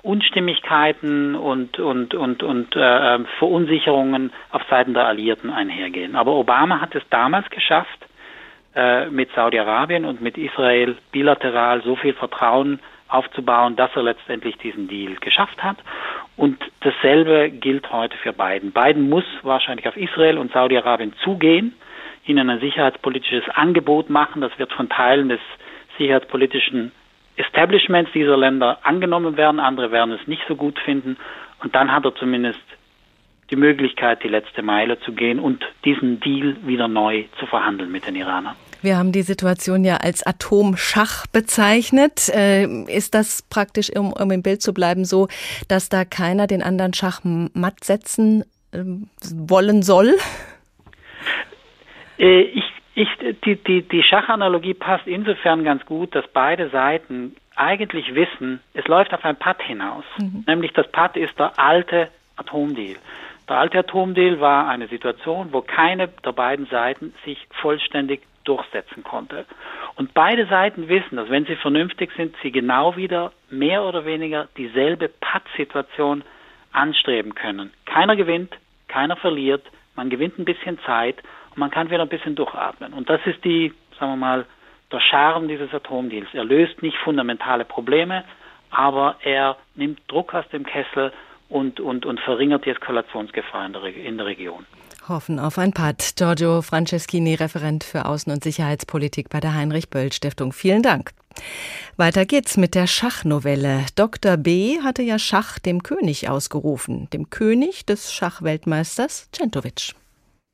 Unstimmigkeiten 0.02 1.34
und, 1.34 1.80
und, 1.80 2.14
und, 2.14 2.42
und 2.42 2.76
äh, 2.76 3.14
ähm, 3.14 3.26
Verunsicherungen 3.38 4.32
auf 4.50 4.62
Seiten 4.70 4.94
der 4.94 5.06
Alliierten 5.06 5.50
einhergehen. 5.50 6.14
Aber 6.14 6.32
Obama 6.32 6.80
hat 6.80 6.94
es 6.94 7.02
damals 7.10 7.50
geschafft, 7.50 8.06
äh, 8.76 9.06
mit 9.06 9.30
Saudi-Arabien 9.34 10.04
und 10.04 10.20
mit 10.20 10.38
Israel 10.38 10.96
bilateral 11.10 11.82
so 11.82 11.96
viel 11.96 12.12
Vertrauen 12.14 12.78
aufzubauen, 13.08 13.74
dass 13.74 13.90
er 13.96 14.02
letztendlich 14.04 14.56
diesen 14.58 14.86
Deal 14.86 15.14
geschafft 15.16 15.62
hat. 15.62 15.78
Und 16.36 16.58
dasselbe 16.80 17.50
gilt 17.50 17.90
heute 17.90 18.16
für 18.18 18.32
Biden. 18.32 18.72
Biden 18.72 19.08
muss 19.08 19.24
wahrscheinlich 19.42 19.88
auf 19.88 19.96
Israel 19.96 20.38
und 20.38 20.52
Saudi-Arabien 20.52 21.14
zugehen, 21.24 21.74
ihnen 22.26 22.50
ein 22.50 22.60
sicherheitspolitisches 22.60 23.44
Angebot 23.54 24.10
machen. 24.10 24.40
Das 24.40 24.58
wird 24.58 24.72
von 24.72 24.88
Teilen 24.88 25.28
des 25.28 25.40
sicherheitspolitischen 25.98 26.92
Establishments 27.36 28.12
dieser 28.12 28.36
Länder 28.36 28.78
angenommen 28.82 29.36
werden, 29.36 29.60
andere 29.60 29.90
werden 29.92 30.12
es 30.12 30.26
nicht 30.26 30.42
so 30.48 30.56
gut 30.56 30.78
finden 30.78 31.16
und 31.62 31.74
dann 31.74 31.92
hat 31.92 32.04
er 32.04 32.14
zumindest 32.14 32.60
die 33.50 33.56
Möglichkeit, 33.56 34.24
die 34.24 34.28
letzte 34.28 34.62
Meile 34.62 34.98
zu 35.00 35.12
gehen 35.12 35.38
und 35.38 35.64
diesen 35.84 36.18
Deal 36.20 36.56
wieder 36.66 36.88
neu 36.88 37.24
zu 37.38 37.46
verhandeln 37.46 37.92
mit 37.92 38.06
den 38.06 38.16
Iranern. 38.16 38.56
Wir 38.82 38.98
haben 38.98 39.12
die 39.12 39.22
Situation 39.22 39.84
ja 39.84 39.98
als 39.98 40.26
Atomschach 40.26 41.26
bezeichnet. 41.28 42.28
Äh, 42.28 42.66
ist 42.84 43.14
das 43.14 43.42
praktisch, 43.42 43.90
um, 43.90 44.14
im 44.30 44.42
Bild 44.42 44.62
zu 44.62 44.74
bleiben, 44.74 45.04
so, 45.04 45.28
dass 45.68 45.88
da 45.88 46.04
keiner 46.04 46.46
den 46.46 46.62
anderen 46.62 46.92
Schach 46.92 47.20
matt 47.24 47.84
setzen 47.84 48.44
äh, 48.72 48.82
wollen 49.34 49.82
soll? 49.82 50.16
Äh, 52.18 52.40
ich 52.40 52.64
ich, 52.96 53.08
die, 53.44 53.56
die, 53.56 53.82
die 53.82 54.02
Schachanalogie 54.02 54.72
passt 54.72 55.06
insofern 55.06 55.64
ganz 55.64 55.84
gut, 55.84 56.14
dass 56.14 56.26
beide 56.28 56.70
Seiten 56.70 57.36
eigentlich 57.54 58.14
wissen, 58.14 58.60
es 58.72 58.86
läuft 58.86 59.12
auf 59.12 59.22
ein 59.24 59.36
Patt 59.36 59.62
hinaus. 59.62 60.04
Mhm. 60.18 60.44
Nämlich 60.46 60.72
das 60.72 60.90
Patt 60.90 61.14
ist 61.16 61.38
der 61.38 61.58
alte 61.58 62.08
Atomdeal. 62.36 62.96
Der 63.48 63.58
alte 63.58 63.80
Atomdeal 63.80 64.40
war 64.40 64.68
eine 64.68 64.88
Situation, 64.88 65.52
wo 65.52 65.60
keine 65.60 66.08
der 66.08 66.32
beiden 66.32 66.66
Seiten 66.66 67.14
sich 67.26 67.46
vollständig 67.60 68.22
durchsetzen 68.44 69.04
konnte. 69.04 69.44
Und 69.96 70.14
beide 70.14 70.46
Seiten 70.46 70.88
wissen, 70.88 71.16
dass 71.16 71.28
wenn 71.28 71.44
sie 71.44 71.56
vernünftig 71.56 72.10
sind, 72.16 72.34
sie 72.42 72.50
genau 72.50 72.96
wieder 72.96 73.32
mehr 73.50 73.84
oder 73.84 74.06
weniger 74.06 74.48
dieselbe 74.56 75.08
Patt-Situation 75.08 76.24
anstreben 76.72 77.34
können. 77.34 77.72
Keiner 77.84 78.16
gewinnt, 78.16 78.54
keiner 78.88 79.16
verliert, 79.16 79.64
man 79.96 80.08
gewinnt 80.08 80.38
ein 80.38 80.44
bisschen 80.46 80.78
Zeit 80.86 81.16
man 81.56 81.70
kann 81.70 81.90
wieder 81.90 82.02
ein 82.02 82.08
bisschen 82.08 82.36
durchatmen. 82.36 82.92
Und 82.92 83.08
das 83.08 83.20
ist 83.26 83.42
die, 83.44 83.72
sagen 83.98 84.12
wir 84.12 84.16
mal, 84.16 84.46
der 84.92 85.00
Charme 85.00 85.48
dieses 85.48 85.72
Atomdeals. 85.74 86.28
Er 86.32 86.44
löst 86.44 86.82
nicht 86.82 86.96
fundamentale 86.98 87.64
Probleme, 87.64 88.24
aber 88.70 89.16
er 89.22 89.56
nimmt 89.74 90.00
Druck 90.08 90.34
aus 90.34 90.48
dem 90.52 90.64
Kessel 90.64 91.12
und, 91.48 91.80
und, 91.80 92.06
und 92.06 92.20
verringert 92.20 92.64
die 92.64 92.70
Eskalationsgefahr 92.70 93.66
in 93.66 93.72
der, 93.72 93.84
in 93.84 94.16
der 94.16 94.26
Region. 94.26 94.66
Hoffen 95.08 95.38
auf 95.38 95.58
ein 95.58 95.72
Pad. 95.72 96.14
Giorgio 96.16 96.62
Franceschini, 96.62 97.34
Referent 97.34 97.84
für 97.84 98.06
Außen- 98.06 98.32
und 98.32 98.42
Sicherheitspolitik 98.42 99.28
bei 99.28 99.38
der 99.38 99.54
Heinrich-Böll-Stiftung. 99.54 100.52
Vielen 100.52 100.82
Dank. 100.82 101.12
Weiter 101.96 102.24
geht's 102.24 102.56
mit 102.56 102.74
der 102.74 102.86
Schachnovelle. 102.86 103.86
Dr. 103.94 104.36
B. 104.36 104.80
hatte 104.82 105.02
ja 105.02 105.18
Schach 105.18 105.58
dem 105.58 105.82
König 105.82 106.28
ausgerufen, 106.28 107.08
dem 107.12 107.30
König 107.30 107.86
des 107.86 108.12
Schachweltmeisters 108.12 109.30
Centovic. 109.30 109.94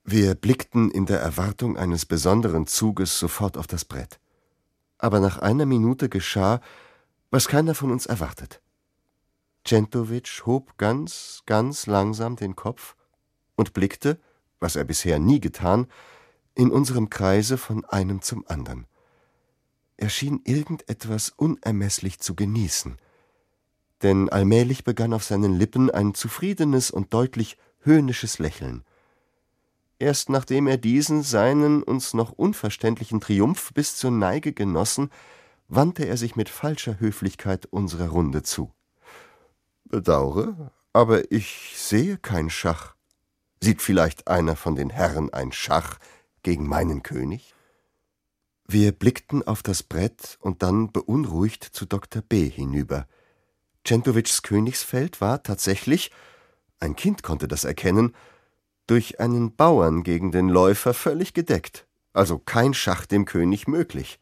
Wir 0.05 0.35
blickten 0.35 0.91
in 0.91 1.07
der 1.07 1.21
Erwartung 1.21 1.77
eines 1.77 2.07
besonderen 2.07 2.67
Zuges 2.67 3.19
sofort 3.19 3.57
auf 3.57 3.67
das 3.67 3.85
Brett. 3.85 4.19
Aber 4.99 5.21
nach 5.21 5.39
einer 5.39 5.67
Minute 5.67 6.09
geschah, 6.09 6.61
was 7.31 7.49
keiner 7.49 7.75
von 7.75 7.91
uns 7.91 8.07
erwartet. 8.07 8.61
Centovic 9.65 10.43
hob 10.45 10.77
ganz, 10.77 11.43
ganz 11.47 11.87
langsam 11.87 12.37
den 12.37 12.57
Kopf 12.57 12.97
und 13.55 13.75
blickte, 13.75 14.21
was 14.59 14.77
er 14.77 14.85
bisher 14.85 15.19
nie 15.19 15.41
getan, 15.41 15.87
in 16.55 16.71
unserem 16.71 17.09
Kreise 17.09 17.57
von 17.57 17.85
einem 17.85 18.23
zum 18.23 18.45
anderen. 18.49 18.87
Er 19.97 20.09
schien 20.09 20.41
irgendetwas 20.45 21.31
unermesslich 21.31 22.19
zu 22.19 22.35
genießen, 22.35 22.97
denn 24.03 24.29
allmählich 24.29 24.83
begann 24.83 25.15
auf 25.15 25.23
seinen 25.23 25.55
Lippen 25.55 25.91
ein 25.91 26.15
zufriedenes 26.15 26.91
und 26.91 27.15
deutlich 27.15 27.57
höhnisches 27.81 28.41
Lächeln. 28.41 28.85
Erst 30.03 30.31
nachdem 30.31 30.67
er 30.67 30.79
diesen 30.79 31.23
seinen 31.23 31.85
uns 31.85 32.13
noch 32.13 32.33
unverständlichen 32.33 33.21
Triumph 33.21 33.73
bis 33.73 33.95
zur 33.95 34.11
Neige 34.11 34.53
genossen, 34.53 35.11
wandte 35.69 36.07
er 36.07 36.17
sich 36.17 36.35
mit 36.35 36.49
falscher 36.49 36.99
Höflichkeit 36.99 37.67
unserer 37.67 38.09
Runde 38.09 38.43
zu. 38.43 38.73
Bedaure, 39.85 40.73
aber 40.93 41.31
ich 41.31 41.75
sehe 41.77 42.19
kein 42.19 42.51
Schach. 42.51 42.97
Sieht 43.61 43.81
vielleicht 43.81 44.27
einer 44.27 44.57
von 44.57 44.75
den 44.75 44.91
Herren 44.91 45.33
ein 45.33 45.53
Schach 45.53 45.99
gegen 46.43 46.67
meinen 46.67 47.05
König? 47.05 47.55
Wir 48.67 48.91
blickten 48.91 49.47
auf 49.47 49.63
das 49.63 49.85
Brett 49.85 50.37
und 50.41 50.65
dann 50.65 50.91
beunruhigt 50.91 51.63
zu 51.63 51.87
Dr. 51.87 52.23
B. 52.23 52.49
hinüber. 52.49 53.07
Centovics 53.87 54.43
Königsfeld 54.43 55.21
war 55.21 55.45
tatsächlich, 55.45 56.11
ein 56.81 56.97
Kind 56.97 57.23
konnte 57.23 57.47
das 57.47 57.63
erkennen, 57.63 58.17
durch 58.87 59.21
einen 59.21 59.55
Bauern 59.55 60.03
gegen 60.03 60.33
den 60.33 60.49
Läufer 60.49 60.95
völlig 60.95 61.35
gedeckt, 61.35 61.87
also 62.13 62.39
kein 62.39 62.75
Schach 62.75 63.07
dem 63.07 63.25
König 63.25 63.67
möglich. 63.69 64.19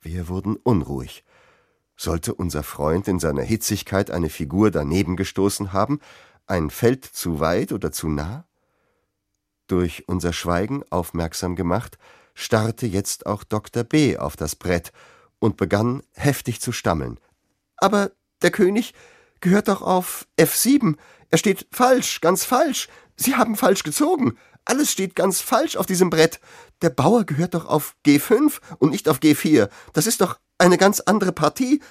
Wir 0.00 0.28
wurden 0.28 0.56
unruhig. 0.56 1.24
Sollte 1.96 2.34
unser 2.34 2.62
Freund 2.62 3.08
in 3.08 3.18
seiner 3.18 3.42
Hitzigkeit 3.42 4.10
eine 4.10 4.30
Figur 4.30 4.70
daneben 4.70 5.16
gestoßen 5.16 5.72
haben, 5.72 6.00
ein 6.46 6.70
Feld 6.70 7.04
zu 7.04 7.40
weit 7.40 7.72
oder 7.72 7.92
zu 7.92 8.08
nah? 8.08 8.46
Durch 9.66 10.08
unser 10.08 10.32
Schweigen 10.32 10.82
aufmerksam 10.90 11.54
gemacht, 11.54 11.98
starrte 12.34 12.86
jetzt 12.86 13.26
auch 13.26 13.44
Dr. 13.44 13.84
B. 13.84 14.16
auf 14.16 14.36
das 14.36 14.56
Brett 14.56 14.92
und 15.38 15.56
begann 15.56 16.02
heftig 16.14 16.60
zu 16.60 16.72
stammeln. 16.72 17.20
Aber 17.76 18.10
der 18.42 18.50
König 18.50 18.94
gehört 19.40 19.68
doch 19.68 19.82
auf 19.82 20.26
F7. 20.38 20.96
Er 21.30 21.38
steht 21.38 21.66
falsch, 21.70 22.20
ganz 22.20 22.44
falsch. 22.44 22.88
Sie 23.22 23.36
haben 23.36 23.54
falsch 23.54 23.82
gezogen. 23.82 24.38
Alles 24.64 24.90
steht 24.90 25.14
ganz 25.14 25.42
falsch 25.42 25.76
auf 25.76 25.84
diesem 25.84 26.08
Brett. 26.08 26.40
Der 26.80 26.88
Bauer 26.88 27.24
gehört 27.24 27.52
doch 27.52 27.66
auf 27.66 27.94
G5 28.06 28.60
und 28.78 28.90
nicht 28.90 29.10
auf 29.10 29.18
G4. 29.18 29.68
Das 29.92 30.06
ist 30.06 30.22
doch 30.22 30.38
eine 30.56 30.78
ganz 30.78 31.00
andere 31.00 31.32
Partie. 31.32 31.82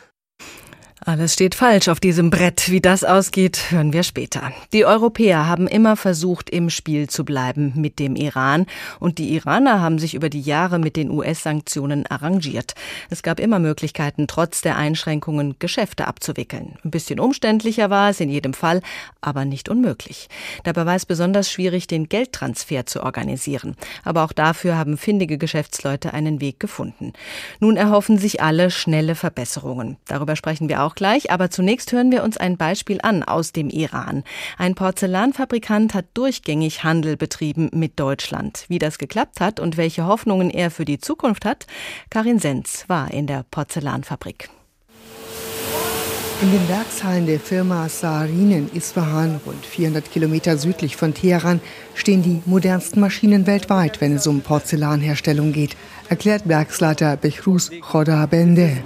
Alles 1.06 1.34
steht 1.34 1.56
falsch 1.56 1.88
auf 1.88 2.02
diesem 2.02 2.30
Brett. 2.30 2.70
Wie 2.70 2.82
das 2.82 3.06
ausgeht, 3.06 3.72
hören 3.72 3.94
wir 3.94 4.04
später. 4.04 4.52
Die 4.74 4.86
Europäer 4.86 5.48
haben 5.48 5.66
immer 5.66 5.96
versucht, 5.96 6.50
im 6.50 6.70
Spiel 6.70 7.10
zu 7.10 7.24
bleiben 7.24 7.72
mit 7.76 8.00
dem 8.00 8.18
Iran. 8.18 8.66
Und 9.00 9.18
die 9.18 9.34
Iraner 9.34 9.80
haben 9.80 9.98
sich 9.98 10.14
über 10.14 10.30
die 10.30 10.42
Jahre 10.42 10.78
mit 10.78 10.98
den 10.98 11.10
US-Sanktionen 11.10 12.06
arrangiert. 12.06 12.74
Es 13.10 13.24
gab 13.24 13.40
immer 13.40 13.60
Möglichkeiten, 13.60 14.28
trotz 14.28 14.60
der 14.60 14.76
Einschränkungen 14.76 15.56
Geschäfte 15.58 16.06
abzuwickeln. 16.06 16.76
Ein 16.84 16.92
bisschen 16.92 17.22
umständlicher 17.22 17.90
war 17.90 18.10
es 18.10 18.20
in 18.20 18.30
jedem 18.30 18.54
Fall, 18.54 18.82
aber 19.22 19.46
nicht 19.46 19.70
unmöglich. 19.70 20.28
Dabei 20.66 20.86
war 20.86 20.96
es 20.96 21.06
besonders 21.06 21.50
schwierig, 21.50 21.88
den 21.88 22.10
Geldtransfer 22.10 22.86
zu 22.86 23.04
organisieren. 23.04 23.78
Aber 24.04 24.26
auch 24.26 24.34
dafür 24.34 24.78
haben 24.78 24.98
findige 24.98 25.38
Geschäftsleute 25.38 26.14
einen 26.14 26.42
Weg 26.42 26.60
gefunden. 26.60 27.14
Nun 27.62 27.78
erhoffen 27.78 28.18
sich 28.18 28.42
alle 28.42 28.70
schnelle 28.70 29.16
Verbesserungen. 29.16 29.96
Darüber 30.06 30.36
sprechen 30.36 30.68
wir 30.68 30.84
auch 30.84 30.89
auch 30.90 30.96
gleich, 30.96 31.32
aber 31.32 31.52
zunächst 31.52 31.92
hören 31.92 32.12
wir 32.12 32.24
uns 32.24 32.38
ein 32.38 32.58
Beispiel 32.58 33.00
an 33.04 33.22
aus 33.22 33.52
dem 33.52 33.70
Iran. 33.70 34.24
Ein 34.58 34.74
Porzellanfabrikant 34.74 35.94
hat 35.94 36.06
durchgängig 36.16 36.84
Handel 36.84 37.16
betrieben 37.16 37.70
mit 37.74 38.00
Deutschland. 38.00 38.66
Wie 38.70 38.80
das 38.80 38.98
geklappt 38.98 39.40
hat 39.40 39.60
und 39.60 39.78
welche 39.78 40.08
Hoffnungen 40.08 40.50
er 40.50 40.72
für 40.72 40.86
die 40.86 40.98
Zukunft 40.98 41.46
hat, 41.46 41.68
Karin 42.10 42.40
Senz 42.40 42.86
war 42.88 43.12
in 43.12 43.28
der 43.28 43.46
Porzellanfabrik. 43.52 44.50
In 46.42 46.52
den 46.52 46.70
Werkshallen 46.70 47.26
der 47.26 47.40
Firma 47.40 47.90
Saharin 47.90 48.52
in 48.52 48.70
Isfahan, 48.74 49.42
rund 49.46 49.66
400 49.66 50.10
Kilometer 50.10 50.58
südlich 50.58 50.96
von 50.96 51.14
Teheran, 51.14 51.60
stehen 51.96 52.24
die 52.24 52.42
modernsten 52.46 53.02
Maschinen 53.02 53.46
weltweit, 53.46 54.00
wenn 54.00 54.16
es 54.16 54.26
um 54.26 54.40
Porzellanherstellung 54.40 55.52
geht, 55.52 55.76
erklärt 56.10 56.48
Werksleiter 56.48 57.16
Behruz 57.18 57.70
Khodabende. 57.82 58.78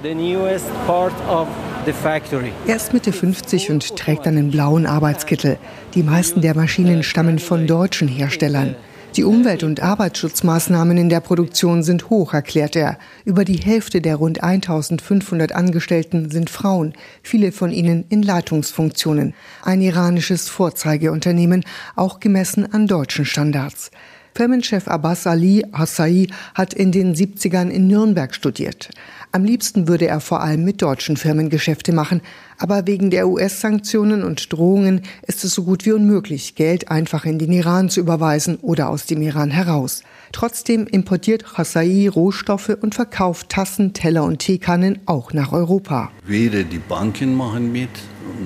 Er 2.67 2.75
ist 2.75 2.93
Mitte 2.93 3.11
50 3.11 3.71
und 3.71 3.95
trägt 3.95 4.27
einen 4.27 4.51
blauen 4.51 4.85
Arbeitskittel. 4.85 5.57
Die 5.95 6.03
meisten 6.03 6.41
der 6.41 6.55
Maschinen 6.55 7.01
stammen 7.01 7.39
von 7.39 7.65
deutschen 7.65 8.07
Herstellern. 8.07 8.75
Die 9.15 9.23
Umwelt- 9.23 9.63
und 9.63 9.79
Arbeitsschutzmaßnahmen 9.79 10.97
in 10.97 11.07
der 11.07 11.19
Produktion 11.19 11.83
sind 11.83 12.09
hoch, 12.09 12.33
erklärt 12.33 12.75
er. 12.75 12.97
Über 13.25 13.45
die 13.45 13.57
Hälfte 13.57 14.01
der 14.01 14.15
rund 14.15 14.43
1500 14.43 15.51
Angestellten 15.51 16.31
sind 16.31 16.49
Frauen, 16.49 16.93
viele 17.21 17.51
von 17.51 17.71
ihnen 17.71 18.05
in 18.09 18.23
Leitungsfunktionen. 18.23 19.35
Ein 19.61 19.81
iranisches 19.81 20.49
Vorzeigeunternehmen, 20.49 21.63
auch 21.95 22.19
gemessen 22.19 22.73
an 22.73 22.87
deutschen 22.87 23.25
Standards. 23.25 23.91
Firmenchef 24.35 24.87
Abbas 24.87 25.27
Ali 25.27 25.63
Hassai 25.73 26.27
hat 26.55 26.73
in 26.73 26.91
den 26.91 27.13
70ern 27.13 27.69
in 27.69 27.85
Nürnberg 27.85 28.33
studiert. 28.33 28.89
Am 29.31 29.43
liebsten 29.43 29.87
würde 29.87 30.07
er 30.07 30.19
vor 30.19 30.41
allem 30.41 30.63
mit 30.63 30.81
deutschen 30.81 31.17
Firmen 31.17 31.49
Geschäfte 31.49 31.93
machen, 31.93 32.21
aber 32.57 32.87
wegen 32.87 33.11
der 33.11 33.27
US-Sanktionen 33.27 34.23
und 34.23 34.51
Drohungen 34.51 35.01
ist 35.27 35.43
es 35.43 35.53
so 35.53 35.63
gut 35.63 35.85
wie 35.85 35.91
unmöglich, 35.91 36.55
Geld 36.55 36.89
einfach 36.89 37.25
in 37.25 37.37
den 37.37 37.51
Iran 37.51 37.89
zu 37.89 37.99
überweisen 37.99 38.57
oder 38.61 38.89
aus 38.89 39.05
dem 39.05 39.21
Iran 39.21 39.51
heraus. 39.51 40.01
Trotzdem 40.31 40.87
importiert 40.87 41.55
Hassai 41.55 42.09
Rohstoffe 42.09 42.75
und 42.81 42.95
verkauft 42.95 43.49
Tassen, 43.49 43.93
Teller 43.93 44.23
und 44.23 44.39
Teekannen 44.39 44.99
auch 45.05 45.31
nach 45.33 45.51
Europa. 45.51 46.11
Weder 46.25 46.63
die 46.63 46.79
Banken 46.79 47.35
machen 47.35 47.71
mit, 47.71 47.89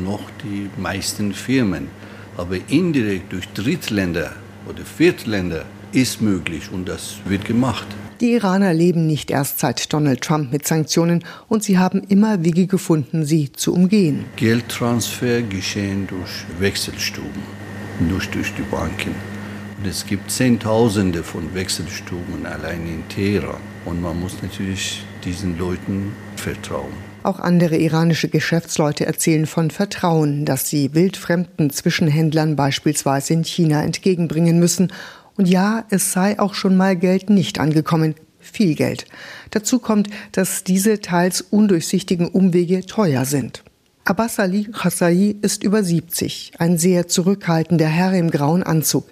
noch 0.03 0.29
die 0.43 0.69
meisten 0.77 1.33
Firmen. 1.33 1.87
Aber 2.35 2.57
indirekt 2.67 3.31
durch 3.31 3.47
Drittländer 3.53 4.31
oder 4.67 4.83
Viertländer 4.85 5.65
ist 6.01 6.21
möglich 6.21 6.69
und 6.71 6.87
das 6.87 7.15
wird 7.25 7.43
gemacht. 7.45 7.87
Die 8.21 8.33
Iraner 8.33 8.73
leben 8.73 9.07
nicht 9.07 9.31
erst 9.31 9.59
seit 9.59 9.91
Donald 9.91 10.21
Trump 10.21 10.51
mit 10.51 10.67
Sanktionen 10.67 11.23
und 11.47 11.63
sie 11.63 11.79
haben 11.79 12.03
immer 12.07 12.43
Wege 12.43 12.67
gefunden, 12.67 13.25
sie 13.25 13.51
zu 13.51 13.73
umgehen. 13.73 14.25
Geldtransfer 14.35 15.41
geschehen 15.41 16.05
durch 16.07 16.45
Wechselstuben, 16.59 17.41
nicht 17.99 18.33
durch 18.35 18.53
die 18.53 18.61
Banken. 18.63 19.15
Und 19.79 19.87
es 19.87 20.05
gibt 20.05 20.29
Zehntausende 20.29 21.23
von 21.23 21.53
Wechselstuben 21.53 22.45
allein 22.45 22.87
in 22.87 23.07
Teheran. 23.09 23.61
Und 23.85 24.01
man 24.01 24.19
muss 24.19 24.41
natürlich 24.41 25.03
diesen 25.23 25.57
Leuten 25.57 26.11
vertrauen. 26.35 26.93
Auch 27.23 27.39
andere 27.39 27.75
iranische 27.77 28.29
Geschäftsleute 28.29 29.05
erzählen 29.05 29.47
von 29.47 29.69
Vertrauen, 29.69 30.45
das 30.45 30.69
sie 30.69 30.93
wildfremden 30.93 31.69
Zwischenhändlern 31.69 32.55
beispielsweise 32.55 33.33
in 33.33 33.43
China 33.43 33.83
entgegenbringen 33.83 34.59
müssen 34.59 34.93
und 35.37 35.47
ja, 35.47 35.85
es 35.89 36.11
sei 36.11 36.39
auch 36.39 36.53
schon 36.53 36.75
mal 36.75 36.95
Geld 36.95 37.29
nicht 37.29 37.59
angekommen. 37.59 38.15
Viel 38.39 38.75
Geld. 38.75 39.05
Dazu 39.51 39.79
kommt, 39.79 40.09
dass 40.31 40.63
diese 40.63 40.99
teils 41.01 41.41
undurchsichtigen 41.41 42.27
Umwege 42.27 42.85
teuer 42.85 43.25
sind. 43.25 43.63
Abbas 44.09 44.39
Ali 44.39 44.63
Khassai 44.71 45.35
ist 45.41 45.63
über 45.63 45.83
70, 45.83 46.53
ein 46.59 46.77
sehr 46.77 47.09
zurückhaltender 47.09 47.87
Herr 47.87 48.13
im 48.13 48.31
grauen 48.31 48.63
Anzug. 48.63 49.03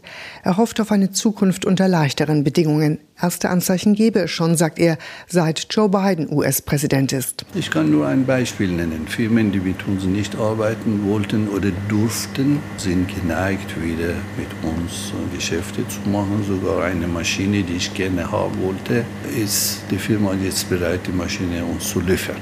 Er 0.41 0.55
hofft 0.55 0.79
auf 0.79 0.89
eine 0.89 1.11
Zukunft 1.11 1.65
unter 1.65 1.89
leichteren 1.89 2.45
Bedingungen. 2.45 2.99
Erste 3.21 3.49
Anzeichen 3.49 3.93
gebe 3.93 4.19
es 4.19 4.31
schon, 4.31 4.55
sagt 4.55 4.79
er, 4.79 4.97
seit 5.27 5.67
Joe 5.69 5.89
Biden 5.89 6.31
US-Präsident 6.31 7.11
ist. 7.11 7.45
Ich 7.55 7.71
kann 7.71 7.91
nur 7.91 8.07
ein 8.07 8.25
Beispiel 8.25 8.69
nennen. 8.71 9.05
Firmen, 9.05 9.51
die 9.51 9.59
mit 9.59 9.85
uns 9.85 10.05
nicht 10.05 10.37
arbeiten 10.37 11.03
wollten 11.05 11.49
oder 11.49 11.71
durften, 11.89 12.61
sind 12.77 13.13
geneigt, 13.13 13.75
wieder 13.83 14.13
mit 14.37 14.47
uns 14.63 15.11
Geschäfte 15.33 15.85
zu 15.89 16.09
machen. 16.09 16.41
Sogar 16.47 16.85
eine 16.85 17.07
Maschine, 17.09 17.63
die 17.63 17.75
ich 17.75 17.93
gerne 17.93 18.31
haben 18.31 18.55
wollte, 18.63 19.03
ist 19.37 19.81
die 19.91 19.97
Firma 19.97 20.33
jetzt 20.41 20.69
bereit, 20.69 21.01
die 21.05 21.11
Maschine 21.11 21.65
uns 21.65 21.89
zu 21.89 21.99
liefern. 21.99 22.37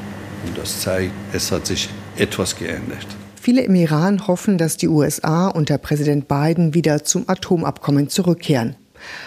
Und 0.45 0.55
das 0.55 0.81
zeigt, 0.81 1.13
es 1.31 1.51
hat 1.51 1.65
sich 1.65 1.89
etwas 2.17 2.55
geändert. 2.55 3.07
Viele 3.41 3.61
im 3.63 3.75
Iran 3.75 4.27
hoffen, 4.27 4.57
dass 4.57 4.77
die 4.77 4.87
USA 4.87 5.47
unter 5.47 5.77
Präsident 5.77 6.27
Biden 6.27 6.73
wieder 6.73 7.03
zum 7.03 7.27
Atomabkommen 7.27 8.09
zurückkehren. 8.09 8.75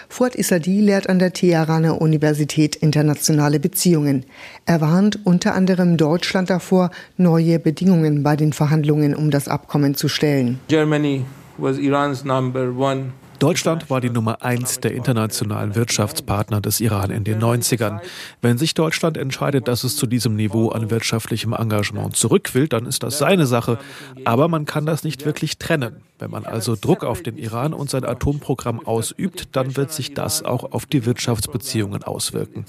Fuad 0.09 0.35
Isadi 0.37 0.81
lehrt 0.81 1.09
an 1.09 1.19
der 1.19 1.33
Teheraner 1.33 2.01
Universität 2.01 2.77
internationale 2.77 3.61
Beziehungen. 3.61 4.25
Er 4.65 4.81
warnt 4.81 5.25
unter 5.25 5.55
anderem 5.55 5.99
Deutschland 5.99 6.49
davor, 6.49 6.91
neue 7.19 7.59
Bedingungen 7.59 8.23
bei 8.23 8.37
den 8.37 8.55
Verhandlungen 8.55 9.15
um 9.15 9.31
das 9.31 9.49
Abkommen 9.49 9.95
zu 9.95 10.09
stellen. 10.09 10.61
Germany 10.69 11.25
was 11.59 11.79
Iran's 11.79 12.25
number 12.25 12.71
one 12.77 13.13
Deutschland 13.39 13.91
war 13.91 14.01
die 14.01 14.11
Nummer 14.11 14.43
eins 14.43 14.81
der 14.81 14.95
internationalen 14.95 15.75
Wirtschaftspartner 15.75 16.61
des 16.61 16.81
Iran 16.81 17.11
in 17.11 17.25
den 17.25 17.39
90ern. 17.39 18.01
Wenn 18.41 18.59
sich 18.59 18.75
Deutschland 18.75 19.17
entscheidet, 19.17 19.69
dass 19.69 19.85
es 19.85 19.97
zu 19.97 20.07
diesem 20.07 20.37
Niveau 20.37 20.71
an 20.71 20.91
wirtschaftlichem 20.91 21.53
Engagement 21.53 22.17
zurück 22.17 22.55
will, 22.55 22.69
dann 22.69 22.87
ist 22.87 23.03
das 23.03 23.19
seine 23.19 23.47
Sache. 23.47 23.79
Aber 24.25 24.49
man 24.49 24.65
kann 24.65 24.87
das 24.87 25.05
nicht 25.05 25.27
wirklich 25.27 25.59
trennen. 25.59 25.97
Wenn 26.19 26.31
man 26.31 26.47
also 26.47 26.77
Druck 26.77 27.05
auf 27.05 27.23
den 27.23 27.37
Iran 27.37 27.75
und 27.75 27.91
sein 27.91 28.05
Atomprogramm 28.05 28.81
ausübt, 28.87 29.49
dann 29.53 29.77
wird 29.77 29.93
sich 29.93 30.15
das 30.15 30.43
auch 30.43 30.73
auf 30.73 30.87
die 30.87 31.05
Wirtschaftsbeziehungen 31.05 32.05
auswirken. 32.05 32.65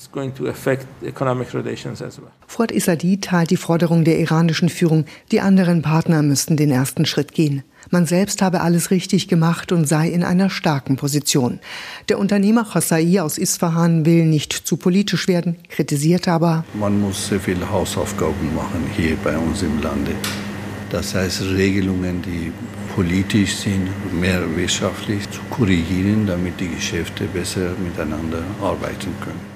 Fuad 2.48 2.72
Isadi 2.72 3.22
teilt 3.22 3.50
die 3.52 3.58
Forderung 3.58 4.04
der 4.04 4.20
iranischen 4.20 4.68
Führung, 4.68 5.06
die 5.32 5.40
anderen 5.40 5.82
Partner 5.82 6.22
müssten 6.24 6.58
den 6.58 6.72
ersten 6.72 7.06
Schritt 7.06 7.32
gehen. 7.32 7.64
Man 7.90 8.06
selbst 8.06 8.42
habe 8.42 8.62
alles 8.62 8.92
richtig 8.92 9.28
gemacht 9.28 9.72
und 9.72 9.88
sei 9.88 10.10
in 10.10 10.24
einer 10.24 10.50
starken 10.50 10.98
Position. 10.98 11.60
Der 12.10 12.20
Unternehmer 12.20 12.66
Khossai 12.66 13.22
aus 13.22 13.38
Isfahan 13.38 14.06
will 14.06 14.26
nicht 14.26 14.54
zu 14.54 14.78
politisch 14.78 15.28
werden, 15.28 15.58
kritisiert 15.70 16.28
aber, 16.28 16.66
man 16.74 17.00
muss 17.00 17.28
sehr 17.28 17.40
viele 17.40 17.70
Hausaufgaben 17.70 18.56
machen 18.56 18.90
hier 18.96 19.16
bei 19.24 19.38
uns 19.38 19.62
im 19.62 19.82
Lande. 19.82 20.12
Das 20.90 21.16
heißt, 21.16 21.44
Regelungen, 21.56 22.22
die 22.22 22.52
politisch 22.96 23.56
sind, 23.56 23.90
mehr 24.20 24.42
wirtschaftlich 24.56 25.30
zu 25.30 25.42
korrigieren, 25.50 26.26
damit 26.26 26.60
die 26.60 26.70
Geschäfte 26.70 27.26
besser 27.26 27.74
miteinander 27.84 28.42
arbeiten 28.62 29.14
können. 29.22 29.47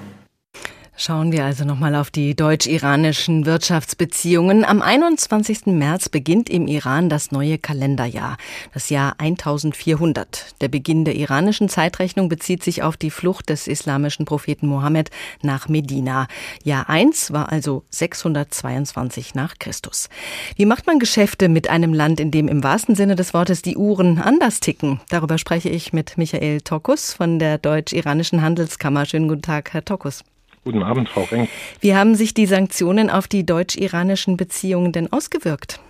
Schauen 0.94 1.32
wir 1.32 1.46
also 1.46 1.64
nochmal 1.64 1.94
auf 1.94 2.10
die 2.10 2.36
deutsch-iranischen 2.36 3.46
Wirtschaftsbeziehungen. 3.46 4.62
Am 4.62 4.82
21. 4.82 5.66
März 5.66 6.10
beginnt 6.10 6.50
im 6.50 6.68
Iran 6.68 7.08
das 7.08 7.32
neue 7.32 7.56
Kalenderjahr, 7.56 8.36
das 8.74 8.90
Jahr 8.90 9.14
1400. 9.16 10.54
Der 10.60 10.68
Beginn 10.68 11.06
der 11.06 11.16
iranischen 11.16 11.70
Zeitrechnung 11.70 12.28
bezieht 12.28 12.62
sich 12.62 12.82
auf 12.82 12.98
die 12.98 13.10
Flucht 13.10 13.48
des 13.48 13.68
islamischen 13.68 14.26
Propheten 14.26 14.66
Mohammed 14.66 15.10
nach 15.40 15.66
Medina. 15.66 16.28
Jahr 16.62 16.90
1 16.90 17.32
war 17.32 17.50
also 17.50 17.84
622 17.88 19.34
nach 19.34 19.54
Christus. 19.58 20.10
Wie 20.56 20.66
macht 20.66 20.86
man 20.86 20.98
Geschäfte 20.98 21.48
mit 21.48 21.70
einem 21.70 21.94
Land, 21.94 22.20
in 22.20 22.30
dem 22.30 22.48
im 22.48 22.62
wahrsten 22.62 22.96
Sinne 22.96 23.16
des 23.16 23.32
Wortes 23.32 23.62
die 23.62 23.78
Uhren 23.78 24.18
anders 24.18 24.60
ticken? 24.60 25.00
Darüber 25.08 25.38
spreche 25.38 25.70
ich 25.70 25.94
mit 25.94 26.18
Michael 26.18 26.60
Tokus 26.60 27.14
von 27.14 27.38
der 27.38 27.56
deutsch-iranischen 27.56 28.42
Handelskammer. 28.42 29.06
Schönen 29.06 29.28
guten 29.28 29.42
Tag, 29.42 29.72
Herr 29.72 29.86
Tokus. 29.86 30.22
Guten 30.64 30.84
Abend, 30.84 31.08
Frau 31.08 31.22
Renk. 31.22 31.48
Wie 31.80 31.94
haben 31.96 32.14
sich 32.14 32.34
die 32.34 32.46
Sanktionen 32.46 33.10
auf 33.10 33.26
die 33.26 33.44
deutsch-iranischen 33.44 34.36
Beziehungen 34.36 34.92
denn 34.92 35.12
ausgewirkt? 35.12 35.80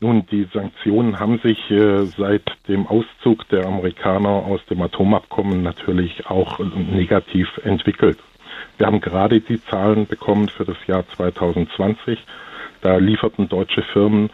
Nun, 0.00 0.26
die 0.30 0.46
Sanktionen 0.52 1.20
haben 1.20 1.38
sich 1.38 1.70
äh, 1.70 2.04
seit 2.04 2.42
dem 2.68 2.86
Auszug 2.86 3.48
der 3.48 3.66
Amerikaner 3.66 4.28
aus 4.28 4.60
dem 4.70 4.80
Atomabkommen 4.82 5.62
natürlich 5.62 6.26
auch 6.26 6.58
negativ 6.58 7.48
entwickelt. 7.64 8.18
Wir 8.78 8.86
haben 8.86 9.00
gerade 9.00 9.40
die 9.40 9.62
Zahlen 9.64 10.06
bekommen 10.06 10.48
für 10.48 10.64
das 10.64 10.76
Jahr 10.86 11.04
2020. 11.16 12.18
Da 12.82 12.96
lieferten 12.96 13.48
deutsche 13.48 13.82
Firmen 13.82 14.30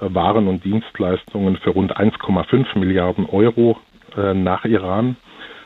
äh, 0.00 0.12
Waren 0.14 0.48
und 0.48 0.64
Dienstleistungen 0.64 1.56
für 1.56 1.70
rund 1.70 1.96
1,5 1.96 2.78
Milliarden 2.78 3.26
Euro 3.26 3.78
äh, 4.16 4.34
nach 4.34 4.64
Iran. 4.64 5.16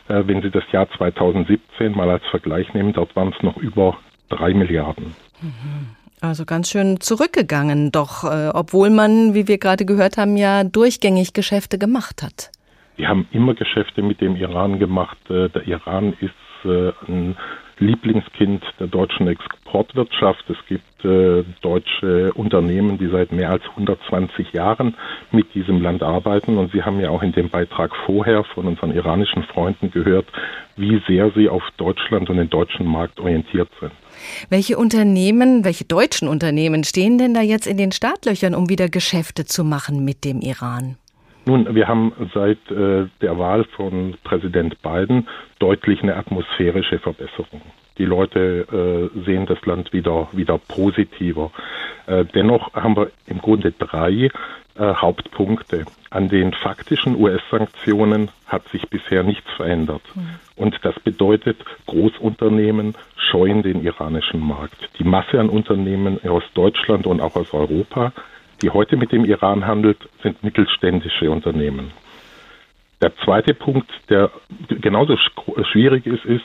Äh, 0.08 0.26
wenn 0.26 0.42
Sie 0.42 0.50
das 0.50 0.64
Jahr 0.72 0.88
2017 0.96 1.92
mal 1.92 2.10
als 2.10 2.24
Vergleich 2.30 2.72
nehmen, 2.74 2.92
dort 2.92 3.14
waren 3.14 3.32
es 3.36 3.42
noch 3.42 3.56
über 3.56 3.98
drei 4.28 4.54
Milliarden. 4.54 5.14
Mhm. 5.40 5.96
Also 6.20 6.44
ganz 6.44 6.68
schön 6.70 7.00
zurückgegangen, 7.00 7.92
doch 7.92 8.24
äh, 8.24 8.48
obwohl 8.52 8.90
man, 8.90 9.34
wie 9.34 9.46
wir 9.46 9.58
gerade 9.58 9.84
gehört 9.84 10.16
haben, 10.16 10.36
ja 10.36 10.64
durchgängig 10.64 11.32
Geschäfte 11.32 11.78
gemacht 11.78 12.22
hat. 12.22 12.50
Wir 12.96 13.08
haben 13.08 13.28
immer 13.30 13.54
Geschäfte 13.54 14.02
mit 14.02 14.20
dem 14.20 14.34
Iran 14.34 14.80
gemacht. 14.80 15.18
Äh, 15.30 15.48
der 15.50 15.66
Iran 15.68 16.14
ist 16.20 16.34
ein 16.64 17.36
Lieblingskind 17.78 18.62
der 18.80 18.86
deutschen 18.86 19.28
Exportwirtschaft. 19.28 20.44
Es 20.48 20.56
gibt 20.68 21.04
äh, 21.04 21.44
deutsche 21.60 22.32
Unternehmen, 22.34 22.98
die 22.98 23.08
seit 23.08 23.32
mehr 23.32 23.50
als 23.50 23.62
120 23.70 24.52
Jahren 24.52 24.94
mit 25.30 25.54
diesem 25.54 25.80
Land 25.80 26.02
arbeiten. 26.02 26.58
Und 26.58 26.72
Sie 26.72 26.82
haben 26.82 27.00
ja 27.00 27.10
auch 27.10 27.22
in 27.22 27.32
dem 27.32 27.50
Beitrag 27.50 27.92
vorher 28.06 28.44
von 28.44 28.66
unseren 28.66 28.92
iranischen 28.92 29.44
Freunden 29.44 29.90
gehört, 29.90 30.26
wie 30.76 31.00
sehr 31.06 31.30
sie 31.34 31.48
auf 31.48 31.62
Deutschland 31.76 32.30
und 32.30 32.36
den 32.36 32.50
deutschen 32.50 32.86
Markt 32.86 33.20
orientiert 33.20 33.68
sind. 33.80 33.92
Welche 34.48 34.76
Unternehmen, 34.76 35.64
welche 35.64 35.84
deutschen 35.84 36.28
Unternehmen 36.28 36.84
stehen 36.84 37.18
denn 37.18 37.34
da 37.34 37.40
jetzt 37.40 37.66
in 37.66 37.76
den 37.76 37.92
Startlöchern, 37.92 38.54
um 38.54 38.68
wieder 38.68 38.88
Geschäfte 38.88 39.44
zu 39.44 39.64
machen 39.64 40.04
mit 40.04 40.24
dem 40.24 40.40
Iran? 40.40 40.96
Nun, 41.48 41.74
wir 41.74 41.88
haben 41.88 42.12
seit 42.34 42.58
äh, 42.70 43.06
der 43.22 43.38
Wahl 43.38 43.64
von 43.64 44.18
Präsident 44.22 44.82
Biden 44.82 45.26
deutlich 45.58 46.02
eine 46.02 46.14
atmosphärische 46.16 46.98
Verbesserung. 46.98 47.62
Die 47.96 48.04
Leute 48.04 49.10
äh, 49.16 49.24
sehen 49.24 49.46
das 49.46 49.64
Land 49.64 49.94
wieder, 49.94 50.28
wieder 50.32 50.58
positiver. 50.58 51.50
Äh, 52.06 52.26
dennoch 52.26 52.74
haben 52.74 52.94
wir 52.98 53.10
im 53.24 53.38
Grunde 53.38 53.72
drei 53.72 54.12
äh, 54.14 54.30
Hauptpunkte. 54.76 55.86
An 56.10 56.28
den 56.28 56.52
faktischen 56.52 57.16
US-Sanktionen 57.18 58.30
hat 58.46 58.68
sich 58.68 58.86
bisher 58.90 59.22
nichts 59.22 59.50
verändert. 59.56 60.02
Mhm. 60.14 60.28
Und 60.56 60.78
das 60.82 61.00
bedeutet, 61.00 61.56
Großunternehmen 61.86 62.94
scheuen 63.16 63.62
den 63.62 63.82
iranischen 63.82 64.46
Markt. 64.46 64.90
Die 64.98 65.04
Masse 65.04 65.40
an 65.40 65.48
Unternehmen 65.48 66.20
aus 66.28 66.44
Deutschland 66.52 67.06
und 67.06 67.22
auch 67.22 67.36
aus 67.36 67.54
Europa 67.54 68.12
die 68.62 68.70
heute 68.70 68.96
mit 68.96 69.12
dem 69.12 69.24
Iran 69.24 69.66
handelt, 69.66 69.98
sind 70.22 70.42
mittelständische 70.42 71.30
Unternehmen. 71.30 71.92
Der 73.00 73.14
zweite 73.18 73.54
Punkt, 73.54 73.88
der 74.10 74.30
genauso 74.68 75.16
schwierig 75.70 76.04
ist, 76.06 76.24
ist, 76.24 76.44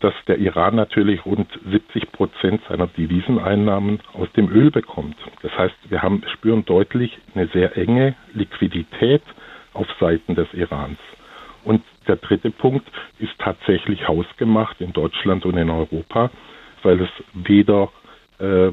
dass 0.00 0.12
der 0.26 0.38
Iran 0.38 0.74
natürlich 0.74 1.24
rund 1.24 1.46
70 1.70 2.10
Prozent 2.10 2.60
seiner 2.68 2.88
Deviseneinnahmen 2.88 4.00
aus 4.12 4.30
dem 4.32 4.50
Öl 4.50 4.72
bekommt. 4.72 5.14
Das 5.42 5.56
heißt, 5.56 5.74
wir 5.90 6.02
haben, 6.02 6.24
spüren 6.34 6.64
deutlich 6.64 7.16
eine 7.34 7.46
sehr 7.48 7.76
enge 7.76 8.16
Liquidität 8.34 9.22
auf 9.74 9.86
Seiten 10.00 10.34
des 10.34 10.52
Irans. 10.54 10.98
Und 11.62 11.84
der 12.08 12.16
dritte 12.16 12.50
Punkt 12.50 12.86
ist 13.20 13.38
tatsächlich 13.38 14.08
hausgemacht 14.08 14.80
in 14.80 14.92
Deutschland 14.92 15.46
und 15.46 15.56
in 15.56 15.70
Europa, 15.70 16.30
weil 16.82 17.00
es 17.00 17.10
weder 17.32 17.92
äh, 18.40 18.72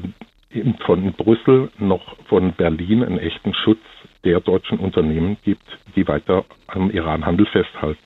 von 0.84 1.12
Brüssel 1.12 1.70
noch 1.78 2.16
von 2.28 2.52
Berlin 2.52 3.04
einen 3.04 3.18
echten 3.18 3.54
Schutz 3.54 3.80
der 4.24 4.40
deutschen 4.40 4.78
Unternehmen 4.78 5.36
gibt, 5.44 5.64
die 5.96 6.06
weiter 6.06 6.44
am 6.66 6.90
Iran-Handel 6.90 7.46
festhalten. 7.46 8.00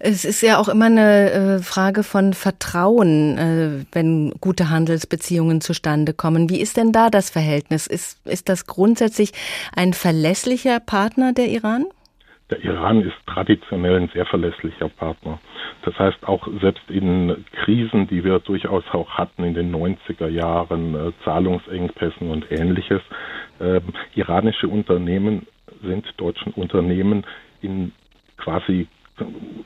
Es 0.00 0.24
ist 0.24 0.42
ja 0.42 0.58
auch 0.58 0.68
immer 0.68 0.86
eine 0.86 1.30
äh, 1.30 1.58
Frage 1.58 2.04
von 2.04 2.32
Vertrauen, 2.32 3.36
äh, 3.36 3.84
wenn 3.92 4.32
gute 4.40 4.70
Handelsbeziehungen 4.70 5.60
zustande 5.60 6.14
kommen. 6.14 6.48
Wie 6.50 6.60
ist 6.60 6.76
denn 6.76 6.92
da 6.92 7.10
das 7.10 7.30
Verhältnis? 7.30 7.88
Ist, 7.88 8.24
ist 8.24 8.48
das 8.48 8.66
grundsätzlich 8.66 9.32
ein 9.74 9.94
verlässlicher 9.94 10.78
Partner 10.78 11.32
der 11.32 11.48
Iran? 11.48 11.84
Der 12.50 12.64
Iran 12.64 13.02
ist 13.02 13.16
traditionell 13.26 13.96
ein 13.96 14.08
sehr 14.14 14.24
verlässlicher 14.24 14.88
Partner. 14.88 15.38
Das 15.82 15.98
heißt, 15.98 16.26
auch 16.26 16.48
selbst 16.62 16.90
in 16.90 17.44
Krisen, 17.52 18.08
die 18.08 18.24
wir 18.24 18.38
durchaus 18.38 18.84
auch 18.92 19.10
hatten 19.10 19.44
in 19.44 19.54
den 19.54 19.74
90er 19.74 20.28
Jahren, 20.28 20.94
äh, 20.94 21.12
Zahlungsengpässen 21.24 22.30
und 22.30 22.50
ähnliches, 22.50 23.02
äh, 23.60 23.80
iranische 24.14 24.68
Unternehmen 24.68 25.46
sind 25.82 26.06
deutschen 26.16 26.52
Unternehmen 26.54 27.24
in 27.60 27.92
quasi 28.38 28.88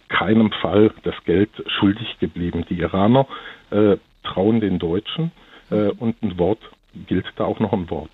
keinem 0.08 0.50
Fall 0.50 0.92
das 1.04 1.14
Geld 1.24 1.50
schuldig 1.78 2.18
geblieben. 2.18 2.64
Die 2.68 2.80
Iraner 2.80 3.26
äh, 3.70 3.96
trauen 4.24 4.60
den 4.60 4.78
Deutschen 4.78 5.30
äh, 5.70 5.88
und 5.90 6.22
ein 6.22 6.38
Wort 6.38 6.60
gilt 7.06 7.26
da 7.36 7.44
auch 7.44 7.60
noch 7.60 7.72
ein 7.72 7.90
Wort. 7.90 8.10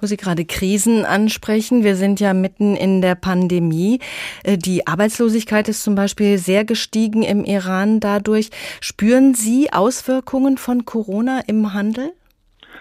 Wo 0.00 0.06
Sie 0.06 0.16
gerade 0.16 0.44
Krisen 0.44 1.04
ansprechen, 1.04 1.84
wir 1.84 1.96
sind 1.96 2.20
ja 2.20 2.34
mitten 2.34 2.76
in 2.76 3.00
der 3.02 3.14
Pandemie. 3.14 4.00
Äh, 4.44 4.58
die 4.58 4.86
Arbeitslosigkeit 4.86 5.68
ist 5.68 5.82
zum 5.82 5.94
Beispiel 5.94 6.38
sehr 6.38 6.64
gestiegen 6.64 7.22
im 7.22 7.44
Iran 7.44 8.00
dadurch. 8.00 8.50
Spüren 8.80 9.34
Sie 9.34 9.72
Auswirkungen 9.72 10.58
von 10.58 10.84
Corona 10.84 11.40
im 11.46 11.72
Handel? 11.72 12.12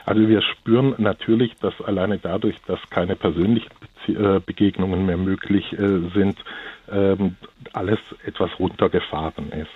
Also 0.05 0.27
wir 0.27 0.41
spüren 0.41 0.95
natürlich, 0.97 1.55
dass 1.61 1.79
alleine 1.81 2.17
dadurch, 2.17 2.55
dass 2.67 2.79
keine 2.89 3.15
persönlichen 3.15 3.69
äh, 4.07 4.39
Begegnungen 4.39 5.05
mehr 5.05 5.17
möglich 5.17 5.71
äh, 5.73 6.09
sind, 6.13 6.37
ähm, 6.91 7.35
alles 7.73 7.99
etwas 8.25 8.49
runtergefahren 8.59 9.51
ist. 9.51 9.69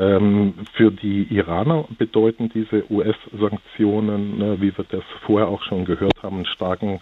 Ähm, 0.00 0.54
für 0.72 0.90
die 0.90 1.24
Iraner 1.24 1.84
bedeuten 1.98 2.48
diese 2.48 2.90
US-Sanktionen, 2.90 4.38
ne, 4.38 4.56
wie 4.60 4.76
wir 4.76 4.84
das 4.90 5.04
vorher 5.26 5.48
auch 5.48 5.62
schon 5.62 5.84
gehört 5.84 6.22
haben, 6.22 6.46
starken 6.46 7.00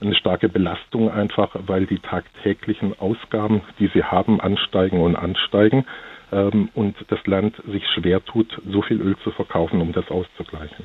eine 0.00 0.14
starke 0.14 0.48
Belastung 0.48 1.10
einfach, 1.10 1.54
weil 1.66 1.84
die 1.84 1.98
tagtäglichen 1.98 2.98
Ausgaben, 2.98 3.60
die 3.78 3.88
sie 3.88 4.02
haben, 4.02 4.40
ansteigen 4.40 4.98
und 5.00 5.14
ansteigen 5.14 5.84
ähm, 6.32 6.68
und 6.74 6.96
das 7.08 7.18
Land 7.26 7.54
sich 7.70 7.82
schwer 7.94 8.24
tut, 8.24 8.60
so 8.70 8.82
viel 8.82 9.00
Öl 9.00 9.16
zu 9.24 9.30
verkaufen, 9.30 9.80
um 9.80 9.92
das 9.92 10.08
auszugleichen. 10.10 10.84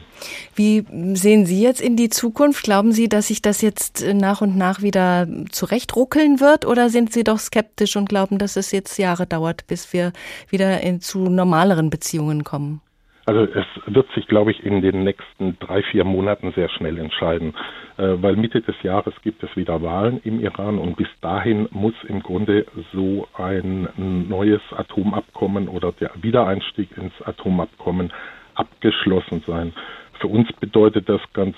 Wie 0.55 0.85
sehen 1.13 1.45
Sie 1.45 1.61
jetzt 1.61 1.81
in 1.81 1.95
die 1.95 2.09
Zukunft? 2.09 2.63
Glauben 2.63 2.91
Sie, 2.91 3.09
dass 3.09 3.27
sich 3.27 3.41
das 3.41 3.61
jetzt 3.61 4.03
äh, 4.03 4.13
nach 4.13 4.41
und 4.41 4.57
nach 4.57 4.81
wieder 4.81 5.27
zurechtruckeln 5.51 6.39
wird 6.39 6.65
oder 6.65 6.89
sind 6.89 7.13
Sie 7.13 7.23
doch 7.23 7.39
skeptisch 7.39 7.95
und 7.95 8.09
glauben, 8.09 8.37
dass 8.37 8.55
es 8.55 8.71
jetzt 8.71 8.97
Jahre 8.97 9.25
dauert, 9.25 9.67
bis 9.67 9.93
wir 9.93 10.13
wieder 10.49 10.81
in, 10.81 11.01
zu 11.01 11.29
normaleren 11.29 11.89
Beziehungen 11.89 12.43
kommen? 12.43 12.81
Also 13.27 13.41
es 13.41 13.65
wird 13.87 14.07
sich, 14.13 14.27
glaube 14.27 14.51
ich, 14.51 14.63
in 14.63 14.81
den 14.81 15.03
nächsten 15.03 15.57
drei, 15.59 15.81
vier 15.81 16.03
Monaten 16.03 16.51
sehr 16.51 16.69
schnell 16.69 16.99
entscheiden, 16.99 17.55
äh, 17.97 18.15
weil 18.21 18.35
Mitte 18.35 18.61
des 18.61 18.75
Jahres 18.83 19.15
gibt 19.23 19.41
es 19.43 19.55
wieder 19.55 19.81
Wahlen 19.81 20.21
im 20.23 20.39
Iran 20.39 20.77
und 20.77 20.95
bis 20.95 21.07
dahin 21.21 21.67
muss 21.71 21.95
im 22.07 22.21
Grunde 22.21 22.67
so 22.93 23.27
ein 23.33 23.87
neues 23.97 24.61
Atomabkommen 24.71 25.67
oder 25.67 25.91
der 25.91 26.11
Wiedereinstieg 26.21 26.95
ins 26.97 27.19
Atomabkommen 27.23 28.13
abgeschlossen 28.53 29.43
sein. 29.47 29.73
Für 30.19 30.27
uns 30.27 30.51
bedeutet 30.53 31.09
das 31.09 31.21
ganz, 31.33 31.57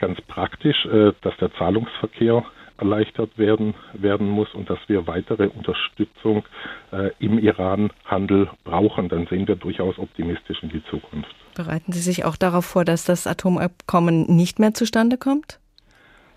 ganz 0.00 0.20
praktisch, 0.22 0.84
äh, 0.86 1.12
dass 1.22 1.36
der 1.36 1.52
Zahlungsverkehr 1.54 2.44
erleichtert 2.78 3.36
werden, 3.38 3.74
werden 3.92 4.28
muss 4.28 4.52
und 4.54 4.68
dass 4.68 4.78
wir 4.88 5.06
weitere 5.06 5.46
Unterstützung 5.46 6.44
äh, 6.92 7.10
im 7.18 7.38
Iran-Handel 7.38 8.50
brauchen, 8.64 9.08
dann 9.08 9.26
sehen 9.26 9.46
wir 9.46 9.56
durchaus 9.56 9.98
optimistisch 9.98 10.62
in 10.62 10.70
die 10.70 10.84
Zukunft. 10.84 11.34
Bereiten 11.54 11.92
Sie 11.92 12.00
sich 12.00 12.24
auch 12.24 12.36
darauf 12.36 12.64
vor, 12.64 12.84
dass 12.84 13.04
das 13.04 13.26
Atomabkommen 13.26 14.26
nicht 14.34 14.58
mehr 14.58 14.74
zustande 14.74 15.16
kommt? 15.18 15.60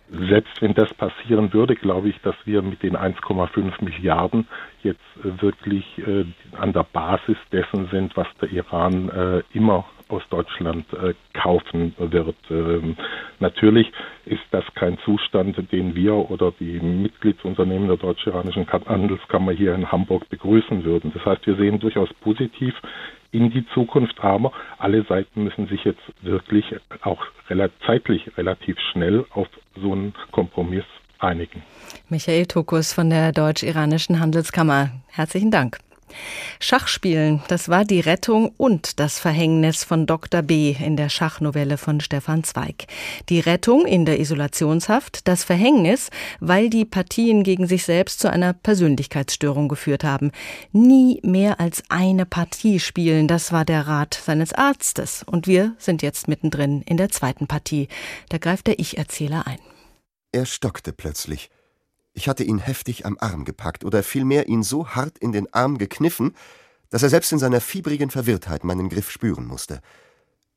Selbst 0.10 0.62
wenn 0.62 0.74
das 0.74 0.94
passieren 0.94 1.52
würde, 1.52 1.76
glaube 1.76 2.10
ich, 2.10 2.16
dass 2.22 2.36
wir 2.46 2.62
mit 2.62 2.82
den 2.82 2.96
1,5 2.96 3.84
Milliarden 3.84 4.48
jetzt 4.82 5.02
äh, 5.20 5.42
wirklich 5.42 5.86
äh, 5.98 6.24
an 6.58 6.72
der 6.72 6.84
Basis 6.84 7.38
dessen 7.52 7.90
sind, 7.92 8.16
was 8.16 8.28
der 8.40 8.50
Iran 8.52 9.10
äh, 9.10 9.44
immer 9.54 9.86
aus 10.10 10.24
Deutschland 10.30 10.86
äh, 10.94 11.14
kaufen 11.34 11.94
wird. 11.98 12.36
Ähm, 12.50 12.96
natürlich 13.40 13.92
ist 14.26 14.44
das 14.52 14.64
kein 14.76 14.98
Zustand, 15.00 15.58
den 15.72 15.96
wir 15.96 16.14
oder 16.14 16.54
die 16.60 16.80
Mitgliedsunternehmen 16.80 17.88
der 17.88 17.98
Deutsch-Iranischen 17.98 18.68
Handelskammer 18.72 19.52
hier 19.52 19.76
in 19.76 19.92
Hamburg 19.92 20.30
begrüßen 20.30 20.84
würden. 20.84 21.12
Das 21.14 21.26
heißt, 21.26 21.46
wir 21.48 21.56
sehen 21.56 21.80
durchaus 21.80 22.10
positiv 22.22 22.74
in 23.32 23.52
die 23.52 23.66
Zukunft, 23.74 24.20
aber 24.22 24.52
alle 24.78 25.04
Seiten 25.04 25.44
müssen 25.44 25.68
sich 25.68 25.84
jetzt 25.84 26.02
wirklich 26.22 26.66
auch 27.02 27.22
zeitlich 27.86 28.38
relativ 28.38 28.78
schnell 28.92 29.26
auf 29.32 29.48
so 29.76 29.92
einen 29.92 30.14
Kompromiss 30.32 30.86
einigen. 31.20 31.64
Michael 32.10 32.46
Tokus 32.46 32.94
von 32.94 33.10
der 33.10 33.32
Deutsch-Iranischen 33.32 34.20
Handelskammer. 34.20 34.92
Herzlichen 35.08 35.52
Dank. 35.52 35.80
Schachspielen, 36.60 37.42
das 37.48 37.70
war 37.70 37.86
die 37.86 38.00
Rettung 38.00 38.52
und 38.58 39.00
das 39.00 39.20
Verhängnis 39.20 39.84
von 39.84 40.06
Dr. 40.06 40.42
B. 40.42 40.76
in 40.80 40.98
der 40.98 41.10
Schachnovelle 41.10 41.78
von 41.78 42.00
Stefan 42.00 42.44
Zweig. 42.44 42.88
Die 43.30 43.40
Rettung 43.40 43.86
in 43.86 44.06
der 44.06 44.20
Isolationshaft, 44.20 45.28
das 45.28 45.44
Verhängnis, 45.44 46.10
weil 46.40 46.70
die 46.70 46.86
Partien 46.86 47.44
gegen 47.44 47.68
sich 47.68 47.84
selbst 47.86 48.20
zu 48.20 48.32
einer 48.32 48.54
Persönlichkeitsstörung 48.54 49.68
geführt 49.68 50.04
haben. 50.04 50.32
Nie 50.72 51.20
mehr 51.24 51.60
als 51.60 51.84
eine 51.90 52.26
Partie 52.26 52.80
spielen, 52.80 53.28
das 53.28 53.52
war 53.52 53.66
der 53.66 53.88
Rat 53.88 54.14
seines 54.14 54.54
Arztes. 54.54 55.24
Und 55.24 55.48
wir 55.48 55.76
sind 55.78 56.02
jetzt 56.02 56.28
mittendrin 56.28 56.82
in 56.84 56.98
der 56.98 57.10
zweiten 57.10 57.48
Partie. 57.48 57.88
Da 58.30 58.38
greift 58.38 58.68
der 58.68 58.80
Ich-Erzähler 58.80 59.46
ein. 59.48 59.60
Er 60.32 60.46
stockte 60.46 60.94
plötzlich. 60.94 61.50
Ich 62.18 62.28
hatte 62.28 62.44
ihn 62.44 62.58
heftig 62.58 63.06
am 63.06 63.16
Arm 63.20 63.46
gepackt 63.46 63.86
oder 63.86 64.02
vielmehr 64.02 64.48
ihn 64.48 64.64
so 64.64 64.88
hart 64.88 65.20
in 65.20 65.34
den 65.34 65.54
Arm 65.54 65.78
gekniffen, 65.78 66.36
dass 66.90 67.04
er 67.04 67.10
selbst 67.10 67.32
in 67.32 67.38
seiner 67.38 67.62
fiebrigen 67.62 68.10
Verwirrtheit 68.10 68.64
meinen 68.64 68.90
Griff 68.90 69.12
spüren 69.12 69.46
musste. 69.46 69.82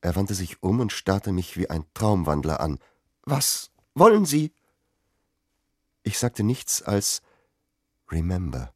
Er 0.01 0.17
wandte 0.17 0.33
sich 0.33 0.63
um 0.63 0.81
und 0.81 0.91
starrte 0.91 1.33
mich 1.33 1.59
wie 1.59 1.69
ein 1.69 1.85
Traumwandler 1.93 2.61
an. 2.61 2.79
Was 3.25 3.73
wollen 3.95 4.25
Sie? 4.25 4.55
Ich 6.03 6.19
sagte 6.19 6.45
nichts 6.45 6.81
als 6.81 7.21
Remember 8.11 8.73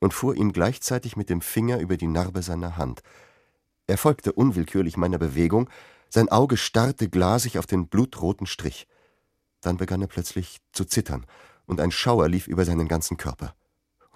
und 0.00 0.12
fuhr 0.12 0.34
ihm 0.34 0.52
gleichzeitig 0.52 1.16
mit 1.16 1.30
dem 1.30 1.40
Finger 1.40 1.78
über 1.78 1.96
die 1.96 2.08
Narbe 2.08 2.42
seiner 2.42 2.76
Hand. 2.76 3.02
Er 3.86 3.96
folgte 3.96 4.32
unwillkürlich 4.32 4.96
meiner 4.96 5.18
Bewegung, 5.18 5.70
sein 6.08 6.28
Auge 6.30 6.56
starrte 6.56 7.08
glasig 7.08 7.60
auf 7.60 7.66
den 7.66 7.86
blutroten 7.86 8.48
Strich. 8.48 8.88
Dann 9.60 9.76
begann 9.76 10.02
er 10.02 10.08
plötzlich 10.08 10.58
zu 10.72 10.84
zittern 10.84 11.26
und 11.66 11.80
ein 11.80 11.90
Schauer 11.90 12.28
lief 12.28 12.46
über 12.46 12.64
seinen 12.64 12.88
ganzen 12.88 13.16
Körper. 13.16 13.54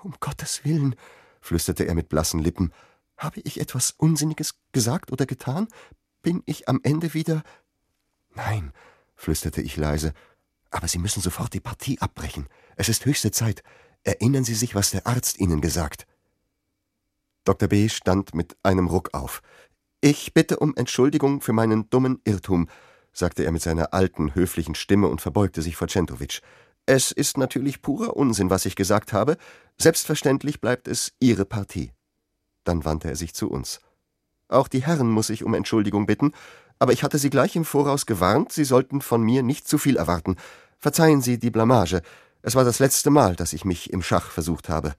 Um 0.02 0.14
Gottes 0.20 0.64
Willen, 0.64 0.94
flüsterte 1.40 1.84
er 1.84 1.94
mit 1.94 2.08
blassen 2.08 2.40
Lippen, 2.40 2.72
habe 3.16 3.40
ich 3.44 3.60
etwas 3.60 3.92
Unsinniges 3.92 4.54
gesagt 4.72 5.10
oder 5.10 5.26
getan? 5.26 5.68
Bin 6.22 6.42
ich 6.46 6.68
am 6.68 6.80
Ende 6.82 7.14
wieder. 7.14 7.42
Nein, 8.34 8.72
flüsterte 9.14 9.62
ich 9.62 9.76
leise, 9.76 10.12
aber 10.70 10.88
Sie 10.88 10.98
müssen 10.98 11.22
sofort 11.22 11.54
die 11.54 11.60
Partie 11.60 11.98
abbrechen. 12.00 12.48
Es 12.76 12.88
ist 12.88 13.06
höchste 13.06 13.30
Zeit. 13.30 13.62
Erinnern 14.04 14.44
Sie 14.44 14.54
sich, 14.54 14.74
was 14.74 14.90
der 14.90 15.06
Arzt 15.06 15.40
Ihnen 15.40 15.60
gesagt. 15.60 16.06
Dr. 17.44 17.68
B. 17.68 17.88
stand 17.88 18.34
mit 18.34 18.56
einem 18.62 18.88
Ruck 18.88 19.14
auf. 19.14 19.42
Ich 20.00 20.34
bitte 20.34 20.58
um 20.58 20.74
Entschuldigung 20.76 21.40
für 21.40 21.52
meinen 21.52 21.88
dummen 21.90 22.20
Irrtum, 22.24 22.68
sagte 23.12 23.44
er 23.44 23.52
mit 23.52 23.62
seiner 23.62 23.94
alten, 23.94 24.34
höflichen 24.34 24.74
Stimme 24.74 25.08
und 25.08 25.20
verbeugte 25.20 25.62
sich 25.62 25.76
vor 25.76 25.88
Centovic. 25.88 26.42
Es 26.86 27.10
ist 27.10 27.36
natürlich 27.36 27.82
purer 27.82 28.16
Unsinn, 28.16 28.48
was 28.48 28.64
ich 28.64 28.76
gesagt 28.76 29.12
habe. 29.12 29.36
Selbstverständlich 29.76 30.60
bleibt 30.60 30.86
es 30.86 31.12
Ihre 31.18 31.44
Partie. 31.44 31.92
Dann 32.62 32.84
wandte 32.84 33.08
er 33.08 33.16
sich 33.16 33.34
zu 33.34 33.50
uns. 33.50 33.80
Auch 34.48 34.68
die 34.68 34.86
Herren 34.86 35.10
muss 35.10 35.28
ich 35.28 35.42
um 35.42 35.54
Entschuldigung 35.54 36.06
bitten, 36.06 36.32
aber 36.78 36.92
ich 36.92 37.02
hatte 37.02 37.18
Sie 37.18 37.30
gleich 37.30 37.56
im 37.56 37.64
Voraus 37.64 38.06
gewarnt, 38.06 38.52
Sie 38.52 38.64
sollten 38.64 39.00
von 39.00 39.22
mir 39.22 39.42
nicht 39.42 39.66
zu 39.66 39.78
viel 39.78 39.96
erwarten. 39.96 40.36
Verzeihen 40.78 41.22
Sie 41.22 41.38
die 41.38 41.50
Blamage. 41.50 42.02
Es 42.42 42.54
war 42.54 42.64
das 42.64 42.78
letzte 42.78 43.10
Mal, 43.10 43.34
dass 43.34 43.52
ich 43.52 43.64
mich 43.64 43.92
im 43.92 44.02
Schach 44.02 44.30
versucht 44.30 44.68
habe. 44.68 44.94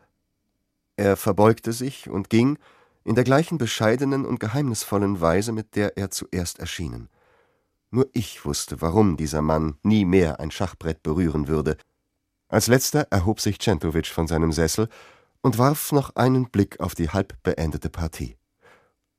Er 0.98 1.16
verbeugte 1.16 1.72
sich 1.72 2.10
und 2.10 2.30
ging 2.30 2.58
in 3.06 3.16
der 3.16 3.24
gleichen 3.24 3.58
bescheidenen 3.58 4.26
und 4.26 4.42
geheimnisvollen 4.42 5.22
Weise, 5.22 5.54
mit 5.54 5.78
der 5.78 5.98
er 5.98 6.12
zuerst 6.12 6.60
erschienen. 6.60 7.08
Nur 7.90 8.10
ich 8.14 8.44
wusste, 8.46 8.82
warum 8.82 9.18
dieser 9.18 9.42
Mann 9.42 9.78
nie 9.84 10.06
mehr 10.06 10.40
ein 10.40 10.52
Schachbrett 10.52 11.04
berühren 11.04 11.48
würde. 11.48 11.78
Als 12.50 12.68
letzter 12.68 13.08
erhob 13.12 13.40
sich 13.40 13.60
Centovic 13.60 14.08
von 14.08 14.28
seinem 14.28 14.52
Sessel 14.52 14.90
und 15.42 15.58
warf 15.58 15.92
noch 15.92 16.16
einen 16.16 16.50
Blick 16.50 16.80
auf 16.80 16.96
die 16.96 17.10
halb 17.10 17.42
beendete 17.44 17.90
Partie. 17.90 18.38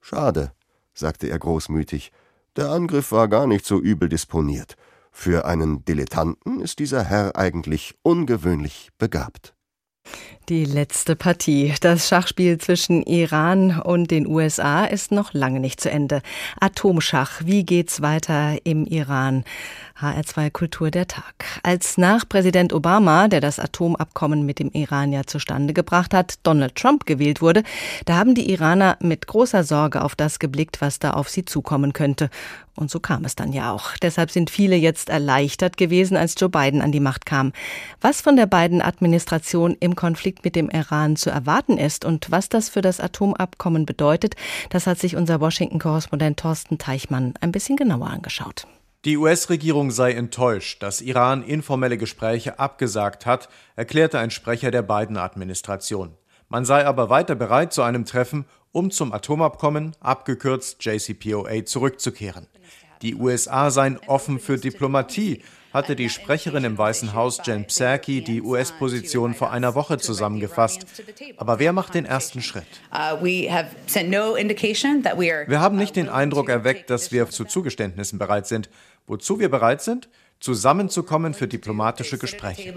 Schade, 0.00 0.52
sagte 0.94 1.28
er 1.28 1.38
großmütig, 1.38 2.12
der 2.56 2.70
Angriff 2.70 3.12
war 3.12 3.28
gar 3.28 3.46
nicht 3.46 3.64
so 3.64 3.80
übel 3.80 4.08
disponiert. 4.08 4.76
Für 5.12 5.46
einen 5.46 5.84
Dilettanten 5.84 6.60
ist 6.60 6.78
dieser 6.78 7.04
Herr 7.04 7.36
eigentlich 7.36 7.96
ungewöhnlich 8.02 8.90
begabt. 8.98 9.54
Die 10.48 10.64
letzte 10.64 11.14
Partie. 11.14 11.74
Das 11.82 12.08
Schachspiel 12.08 12.56
zwischen 12.56 13.02
Iran 13.02 13.82
und 13.82 14.10
den 14.10 14.26
USA 14.26 14.86
ist 14.86 15.12
noch 15.12 15.34
lange 15.34 15.60
nicht 15.60 15.78
zu 15.78 15.90
Ende. 15.90 16.22
Atomschach. 16.58 17.42
Wie 17.44 17.64
geht's 17.64 18.00
weiter 18.00 18.56
im 18.64 18.86
Iran? 18.86 19.44
HR2 20.00 20.50
Kultur 20.50 20.90
der 20.90 21.06
Tag. 21.06 21.34
Als 21.62 21.98
nach 21.98 22.26
Präsident 22.26 22.72
Obama, 22.72 23.28
der 23.28 23.42
das 23.42 23.58
Atomabkommen 23.58 24.46
mit 24.46 24.58
dem 24.58 24.70
Iran 24.70 25.12
ja 25.12 25.24
zustande 25.24 25.74
gebracht 25.74 26.14
hat, 26.14 26.38
Donald 26.44 26.76
Trump 26.76 27.04
gewählt 27.04 27.42
wurde, 27.42 27.62
da 28.06 28.16
haben 28.16 28.34
die 28.34 28.50
Iraner 28.50 28.96
mit 29.00 29.26
großer 29.26 29.64
Sorge 29.64 30.02
auf 30.02 30.14
das 30.14 30.38
geblickt, 30.38 30.80
was 30.80 30.98
da 30.98 31.10
auf 31.10 31.28
sie 31.28 31.44
zukommen 31.44 31.92
könnte. 31.92 32.30
Und 32.78 32.92
so 32.92 33.00
kam 33.00 33.24
es 33.24 33.34
dann 33.34 33.52
ja 33.52 33.72
auch. 33.72 33.96
Deshalb 34.00 34.30
sind 34.30 34.50
viele 34.50 34.76
jetzt 34.76 35.08
erleichtert 35.08 35.76
gewesen, 35.76 36.16
als 36.16 36.36
Joe 36.38 36.48
Biden 36.48 36.80
an 36.80 36.92
die 36.92 37.00
Macht 37.00 37.26
kam. 37.26 37.52
Was 38.00 38.20
von 38.20 38.36
der 38.36 38.46
beiden 38.46 38.80
Administration 38.80 39.76
im 39.80 39.96
Konflikt 39.96 40.37
mit 40.44 40.56
dem 40.56 40.70
Iran 40.70 41.16
zu 41.16 41.30
erwarten 41.30 41.78
ist 41.78 42.04
und 42.04 42.30
was 42.30 42.48
das 42.48 42.68
für 42.68 42.80
das 42.80 43.00
Atomabkommen 43.00 43.86
bedeutet, 43.86 44.34
das 44.70 44.86
hat 44.86 44.98
sich 44.98 45.16
unser 45.16 45.40
Washington-Korrespondent 45.40 46.38
Thorsten 46.38 46.78
Teichmann 46.78 47.34
ein 47.40 47.52
bisschen 47.52 47.76
genauer 47.76 48.08
angeschaut. 48.08 48.66
Die 49.04 49.16
US-Regierung 49.16 49.90
sei 49.90 50.12
enttäuscht, 50.12 50.82
dass 50.82 51.00
Iran 51.00 51.42
informelle 51.42 51.98
Gespräche 51.98 52.58
abgesagt 52.58 53.26
hat, 53.26 53.48
erklärte 53.76 54.18
ein 54.18 54.30
Sprecher 54.30 54.70
der 54.70 54.82
Biden-Administration. 54.82 56.14
Man 56.48 56.64
sei 56.64 56.84
aber 56.84 57.08
weiter 57.08 57.34
bereit 57.34 57.72
zu 57.72 57.82
einem 57.82 58.04
Treffen, 58.04 58.46
um 58.72 58.90
zum 58.90 59.12
Atomabkommen, 59.12 59.94
abgekürzt 60.00 60.84
JCPOA, 60.84 61.64
zurückzukehren. 61.64 62.48
Die 63.02 63.14
USA 63.14 63.70
seien 63.70 63.98
offen 64.06 64.40
für 64.40 64.58
Diplomatie, 64.58 65.42
hatte 65.78 65.94
die 65.94 66.10
Sprecherin 66.10 66.64
im 66.64 66.76
Weißen 66.76 67.14
Haus 67.14 67.40
Jen 67.44 67.64
Psaki 67.64 68.20
die 68.20 68.42
US-Position 68.42 69.32
vor 69.32 69.52
einer 69.52 69.76
Woche 69.76 69.98
zusammengefasst. 69.98 70.84
Aber 71.36 71.60
wer 71.60 71.72
macht 71.72 71.94
den 71.94 72.04
ersten 72.04 72.42
Schritt? 72.42 72.66
Wir 75.48 75.60
haben 75.60 75.76
nicht 75.76 75.94
den 75.94 76.08
Eindruck 76.08 76.48
erweckt, 76.48 76.90
dass 76.90 77.12
wir 77.12 77.30
zu 77.30 77.44
Zugeständnissen 77.44 78.18
bereit 78.18 78.48
sind. 78.48 78.68
Wozu 79.06 79.38
wir 79.38 79.48
bereit 79.50 79.80
sind? 79.80 80.08
Zusammenzukommen 80.40 81.34
für 81.34 81.48
diplomatische 81.48 82.18
Gespräche. 82.18 82.72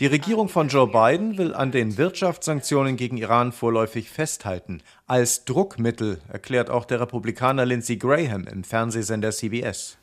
Die 0.00 0.06
Regierung 0.06 0.48
von 0.48 0.68
Joe 0.68 0.88
Biden 0.88 1.38
will 1.38 1.54
an 1.54 1.70
den 1.70 1.96
Wirtschaftssanktionen 1.96 2.96
gegen 2.96 3.16
Iran 3.16 3.52
vorläufig 3.52 4.10
festhalten. 4.10 4.82
Als 5.06 5.44
Druckmittel, 5.44 6.20
erklärt 6.28 6.70
auch 6.70 6.84
der 6.84 7.00
Republikaner 7.00 7.64
Lindsey 7.64 7.96
Graham 7.96 8.46
im 8.46 8.64
Fernsehsender 8.64 9.30
CBS. 9.30 9.98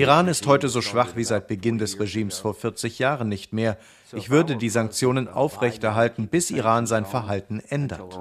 Iran 0.00 0.28
ist 0.28 0.46
heute 0.46 0.68
so 0.68 0.80
schwach 0.80 1.16
wie 1.16 1.24
seit 1.24 1.48
Beginn 1.48 1.78
des 1.78 2.00
Regimes 2.00 2.38
vor 2.38 2.54
40 2.54 2.98
Jahren 2.98 3.28
nicht 3.28 3.52
mehr. 3.52 3.76
Ich 4.12 4.30
würde 4.30 4.56
die 4.56 4.68
Sanktionen 4.70 5.28
aufrechterhalten, 5.28 6.28
bis 6.28 6.50
Iran 6.50 6.86
sein 6.86 7.04
Verhalten 7.04 7.60
ändert. 7.68 8.16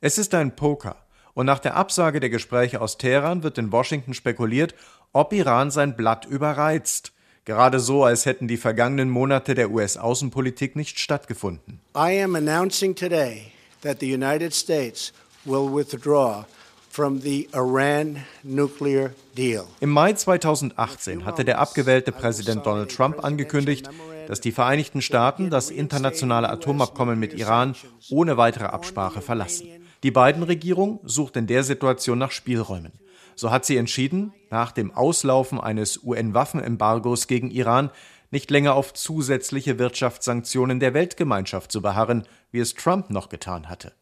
Es 0.00 0.18
ist 0.18 0.34
ein 0.34 0.54
Poker. 0.54 0.96
Und 1.38 1.46
nach 1.46 1.60
der 1.60 1.76
Absage 1.76 2.18
der 2.18 2.30
Gespräche 2.30 2.80
aus 2.80 2.98
Teheran 2.98 3.44
wird 3.44 3.58
in 3.58 3.70
Washington 3.70 4.12
spekuliert, 4.12 4.74
ob 5.12 5.32
Iran 5.32 5.70
sein 5.70 5.94
Blatt 5.94 6.26
überreizt. 6.26 7.12
Gerade 7.44 7.78
so, 7.78 8.02
als 8.02 8.26
hätten 8.26 8.48
die 8.48 8.56
vergangenen 8.56 9.08
Monate 9.08 9.54
der 9.54 9.70
US-Außenpolitik 9.70 10.74
nicht 10.74 10.98
stattgefunden. 10.98 11.78
I 11.96 12.20
am 12.24 12.34
announcing 12.34 12.92
today 12.92 13.52
that 13.82 14.00
the 14.00 14.12
United 14.12 14.52
States 14.52 15.12
will 15.44 15.72
withdraw 15.72 16.44
from 16.90 17.20
the 17.20 17.48
Iran 17.54 18.16
nuclear 18.42 19.10
deal. 19.36 19.62
Im 19.78 19.90
Mai 19.90 20.14
2018 20.14 21.24
hatte 21.24 21.44
der 21.44 21.60
abgewählte 21.60 22.10
Präsident 22.10 22.66
Donald 22.66 22.90
Trump 22.90 23.22
angekündigt, 23.22 23.88
dass 24.26 24.40
die 24.40 24.50
Vereinigten 24.50 25.02
Staaten 25.02 25.50
das 25.50 25.70
internationale 25.70 26.50
Atomabkommen 26.50 27.16
mit 27.16 27.32
Iran 27.34 27.76
ohne 28.10 28.36
weitere 28.36 28.64
Absprache 28.64 29.20
verlassen. 29.20 29.68
Die 30.04 30.12
Biden-Regierung 30.12 31.00
sucht 31.02 31.36
in 31.36 31.48
der 31.48 31.64
Situation 31.64 32.18
nach 32.18 32.30
Spielräumen. 32.30 32.92
So 33.34 33.50
hat 33.50 33.64
sie 33.64 33.76
entschieden, 33.76 34.32
nach 34.48 34.70
dem 34.70 34.92
Auslaufen 34.92 35.60
eines 35.60 36.02
UN-Waffenembargos 36.04 37.26
gegen 37.26 37.50
Iran 37.50 37.90
nicht 38.30 38.50
länger 38.50 38.74
auf 38.74 38.94
zusätzliche 38.94 39.78
Wirtschaftssanktionen 39.78 40.80
der 40.80 40.94
Weltgemeinschaft 40.94 41.72
zu 41.72 41.82
beharren, 41.82 42.24
wie 42.52 42.60
es 42.60 42.74
Trump 42.74 43.10
noch 43.10 43.28
getan 43.28 43.68
hatte. 43.68 43.92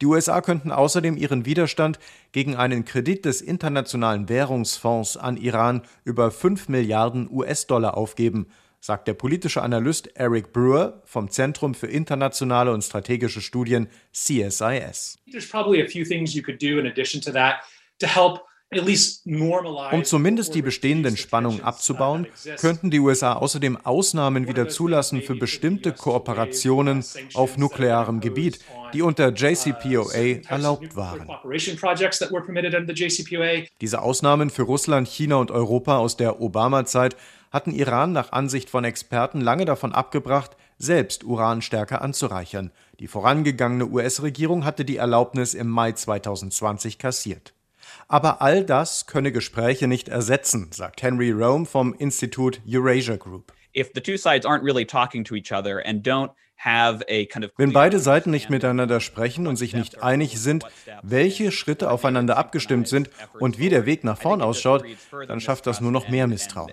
Die 0.00 0.06
USA 0.06 0.40
könnten 0.40 0.70
außerdem 0.70 1.16
ihren 1.16 1.44
Widerstand 1.44 1.98
gegen 2.32 2.56
einen 2.56 2.84
Kredit 2.84 3.24
des 3.24 3.40
Internationalen 3.40 4.28
Währungsfonds 4.28 5.16
an 5.16 5.36
Iran 5.36 5.82
über 6.04 6.30
5 6.30 6.68
Milliarden 6.68 7.28
US-Dollar 7.30 7.96
aufgeben, 7.96 8.46
sagt 8.82 9.06
der 9.06 9.14
politische 9.14 9.62
Analyst 9.62 10.10
Eric 10.16 10.52
Brewer 10.52 11.00
vom 11.04 11.30
Zentrum 11.30 11.72
für 11.72 11.86
internationale 11.86 12.72
und 12.72 12.82
strategische 12.82 13.40
Studien 13.40 13.88
CSIS. 14.12 15.18
Um 19.92 20.04
zumindest 20.04 20.54
die 20.54 20.62
bestehenden 20.62 21.16
Spannungen 21.16 21.62
abzubauen, 21.62 22.26
könnten 22.58 22.90
die 22.90 22.98
USA 22.98 23.34
außerdem 23.34 23.76
Ausnahmen 23.76 24.48
wieder 24.48 24.68
zulassen 24.68 25.22
für 25.22 25.36
bestimmte 25.36 25.92
Kooperationen 25.92 27.04
auf 27.34 27.58
nuklearem 27.58 28.20
Gebiet, 28.20 28.58
die 28.94 29.02
unter 29.02 29.28
JCPOA 29.28 30.40
erlaubt 30.48 30.96
waren. 30.96 31.28
Diese 33.80 34.02
Ausnahmen 34.02 34.50
für 34.50 34.62
Russland, 34.62 35.06
China 35.06 35.36
und 35.36 35.50
Europa 35.50 35.98
aus 35.98 36.16
der 36.16 36.40
Obama-Zeit 36.40 37.14
hatten 37.52 37.72
Iran 37.72 38.12
nach 38.12 38.32
Ansicht 38.32 38.70
von 38.70 38.84
Experten 38.84 39.40
lange 39.40 39.66
davon 39.66 39.92
abgebracht, 39.92 40.56
selbst 40.78 41.22
Uran 41.22 41.62
stärker 41.62 42.02
anzureichern. 42.02 42.72
Die 42.98 43.06
vorangegangene 43.06 43.86
US-Regierung 43.86 44.64
hatte 44.64 44.84
die 44.84 44.96
Erlaubnis 44.96 45.54
im 45.54 45.68
Mai 45.68 45.92
2020 45.92 46.98
kassiert. 46.98 47.52
Aber 48.08 48.40
all 48.40 48.64
das 48.64 49.06
könne 49.06 49.32
Gespräche 49.32 49.86
nicht 49.86 50.08
ersetzen, 50.08 50.70
sagt 50.72 51.02
Henry 51.02 51.30
Rome 51.30 51.66
vom 51.66 51.94
Institut 51.94 52.60
Eurasia 52.66 53.16
Group. 53.16 53.52
If 53.74 53.90
the 53.94 54.00
two 54.00 54.16
sides 54.16 54.44
aren't 54.44 54.64
really 54.64 54.84
talking 54.84 55.24
to 55.24 55.34
each 55.34 55.52
other 55.52 55.82
and 55.84 56.06
don't 56.06 56.30
wenn 57.56 57.72
beide 57.72 57.98
Seiten 57.98 58.30
nicht 58.30 58.48
miteinander 58.48 59.00
sprechen 59.00 59.46
und 59.46 59.56
sich 59.56 59.74
nicht 59.74 60.02
einig 60.02 60.38
sind, 60.38 60.64
welche 61.02 61.50
Schritte 61.50 61.90
aufeinander 61.90 62.36
abgestimmt 62.36 62.86
sind 62.86 63.10
und 63.38 63.58
wie 63.58 63.68
der 63.68 63.84
Weg 63.84 64.04
nach 64.04 64.18
vorn 64.18 64.42
ausschaut, 64.42 64.84
dann 65.26 65.40
schafft 65.40 65.66
das 65.66 65.80
nur 65.80 65.90
noch 65.90 66.08
mehr 66.08 66.26
Misstrauen. 66.28 66.70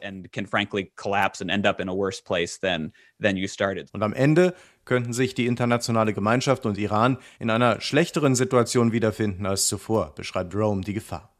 Und 3.94 4.04
am 4.04 4.14
Ende 4.14 4.54
könnten 4.86 5.14
sich 5.14 5.34
die 5.34 5.48
internationale 5.48 6.14
Gemeinschaft 6.14 6.66
und 6.66 6.78
Iran 6.78 7.18
in 7.40 7.50
einer 7.50 7.82
schlechteren 7.82 8.36
Situation 8.36 8.92
wiederfinden 8.92 9.46
als 9.46 9.68
zuvor, 9.68 10.14
beschreibt 10.16 10.54
Rome 10.56 10.82
die 10.82 10.94
Gefahr. 10.94 11.32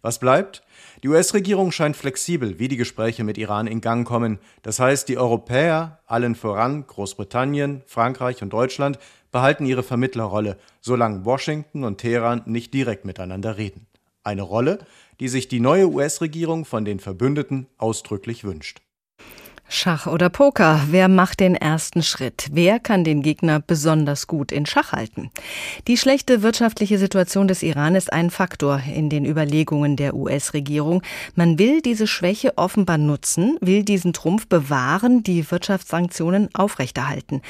Was 0.00 0.18
bleibt? 0.18 0.62
Die 1.02 1.08
US-Regierung 1.08 1.72
scheint 1.72 1.96
flexibel, 1.96 2.58
wie 2.58 2.68
die 2.68 2.76
Gespräche 2.76 3.24
mit 3.24 3.38
Iran 3.38 3.66
in 3.66 3.80
Gang 3.80 4.06
kommen. 4.06 4.38
Das 4.62 4.78
heißt, 4.78 5.08
die 5.08 5.18
Europäer, 5.18 6.00
allen 6.06 6.34
voran 6.34 6.86
Großbritannien, 6.86 7.82
Frankreich 7.86 8.42
und 8.42 8.52
Deutschland, 8.52 8.98
behalten 9.32 9.66
ihre 9.66 9.82
Vermittlerrolle, 9.82 10.56
solange 10.80 11.24
Washington 11.24 11.84
und 11.84 11.98
Teheran 11.98 12.42
nicht 12.46 12.72
direkt 12.74 13.04
miteinander 13.04 13.56
reden. 13.56 13.86
Eine 14.22 14.42
Rolle, 14.42 14.78
die 15.20 15.28
sich 15.28 15.48
die 15.48 15.60
neue 15.60 15.88
US-Regierung 15.88 16.64
von 16.64 16.84
den 16.84 17.00
Verbündeten 17.00 17.66
ausdrücklich 17.76 18.44
wünscht. 18.44 18.80
Schach 19.70 20.06
oder 20.06 20.30
Poker, 20.30 20.80
wer 20.88 21.08
macht 21.08 21.40
den 21.40 21.54
ersten 21.54 22.02
Schritt? 22.02 22.46
Wer 22.50 22.80
kann 22.80 23.04
den 23.04 23.20
Gegner 23.20 23.60
besonders 23.60 24.26
gut 24.26 24.50
in 24.50 24.64
Schach 24.64 24.92
halten? 24.92 25.30
Die 25.86 25.98
schlechte 25.98 26.42
wirtschaftliche 26.42 26.98
Situation 26.98 27.48
des 27.48 27.62
Iran 27.62 27.94
ist 27.94 28.10
ein 28.10 28.30
Faktor 28.30 28.80
in 28.92 29.10
den 29.10 29.26
Überlegungen 29.26 29.96
der 29.96 30.14
US-Regierung. 30.14 31.02
Man 31.34 31.58
will 31.58 31.82
diese 31.82 32.06
Schwäche 32.06 32.56
offenbar 32.56 32.96
nutzen, 32.96 33.58
will 33.60 33.82
diesen 33.82 34.14
Trumpf 34.14 34.46
bewahren, 34.46 35.22
die 35.22 35.48
Wirtschaftssanktionen 35.50 36.48
aufrechterhalten. 36.54 37.42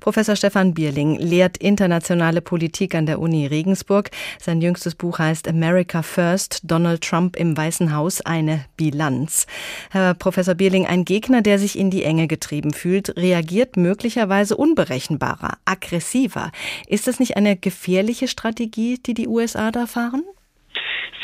Professor 0.00 0.34
Stefan 0.34 0.72
Bierling 0.72 1.16
lehrt 1.18 1.58
internationale 1.58 2.40
Politik 2.40 2.94
an 2.94 3.04
der 3.04 3.20
Uni 3.20 3.46
Regensburg. 3.46 4.10
Sein 4.40 4.62
jüngstes 4.62 4.94
Buch 4.94 5.18
heißt 5.18 5.46
America 5.46 6.00
First, 6.00 6.60
Donald 6.62 7.02
Trump 7.02 7.36
im 7.36 7.54
Weißen 7.54 7.94
Haus 7.94 8.22
eine 8.22 8.64
Bilanz. 8.78 9.46
Herr 9.90 10.14
Professor 10.14 10.54
Bierling, 10.54 10.86
ein 10.86 11.04
Gegner, 11.04 11.42
der 11.42 11.58
sich 11.58 11.65
in 11.74 11.90
die 11.90 12.04
Enge 12.04 12.28
getrieben 12.28 12.72
fühlt, 12.72 13.16
reagiert 13.16 13.76
möglicherweise 13.76 14.56
unberechenbarer, 14.56 15.58
aggressiver. 15.64 16.52
Ist 16.86 17.08
das 17.08 17.18
nicht 17.18 17.36
eine 17.36 17.56
gefährliche 17.56 18.28
Strategie, 18.28 18.98
die 18.98 19.14
die 19.14 19.26
USA 19.26 19.72
da 19.72 19.86
fahren? 19.86 20.22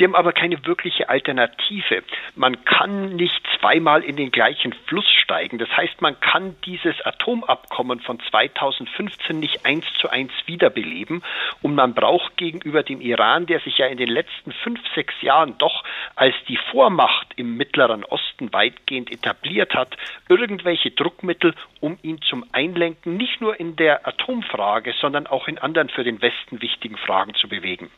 Sie 0.02 0.06
haben 0.06 0.16
aber 0.16 0.32
keine 0.32 0.66
wirkliche 0.66 1.08
Alternative. 1.08 2.02
Man 2.34 2.64
kann 2.64 3.14
nicht 3.14 3.40
zweimal 3.60 4.02
in 4.02 4.16
den 4.16 4.32
gleichen 4.32 4.72
Fluss 4.88 5.08
steigen. 5.08 5.58
Das 5.58 5.68
heißt, 5.76 6.02
man 6.02 6.18
kann 6.18 6.56
dieses 6.66 7.00
Atomabkommen 7.06 8.00
von 8.00 8.18
2015 8.18 9.38
nicht 9.38 9.64
eins 9.64 9.84
zu 10.00 10.10
eins 10.10 10.32
wiederbeleben. 10.46 11.22
Und 11.60 11.76
man 11.76 11.94
braucht 11.94 12.36
gegenüber 12.36 12.82
dem 12.82 13.00
Iran, 13.00 13.46
der 13.46 13.60
sich 13.60 13.78
ja 13.78 13.86
in 13.86 13.96
den 13.96 14.08
letzten 14.08 14.50
fünf, 14.64 14.80
sechs 14.96 15.14
Jahren 15.22 15.56
doch 15.58 15.84
als 16.16 16.34
die 16.48 16.58
Vormacht 16.72 17.28
im 17.36 17.56
Mittleren 17.56 18.02
Osten 18.02 18.52
weitgehend 18.52 19.12
etabliert 19.12 19.72
hat, 19.74 19.96
irgendwelche 20.28 20.90
Druckmittel, 20.90 21.54
um 21.78 21.96
ihn 22.02 22.20
zum 22.22 22.44
Einlenken 22.50 23.16
nicht 23.16 23.40
nur 23.40 23.60
in 23.60 23.76
der 23.76 24.04
Atomfrage, 24.06 24.94
sondern 25.00 25.28
auch 25.28 25.46
in 25.46 25.58
anderen 25.58 25.90
für 25.90 26.02
den 26.02 26.20
Westen 26.20 26.60
wichtigen 26.60 26.96
Fragen 26.96 27.34
zu 27.34 27.48
bewegen. 27.48 27.88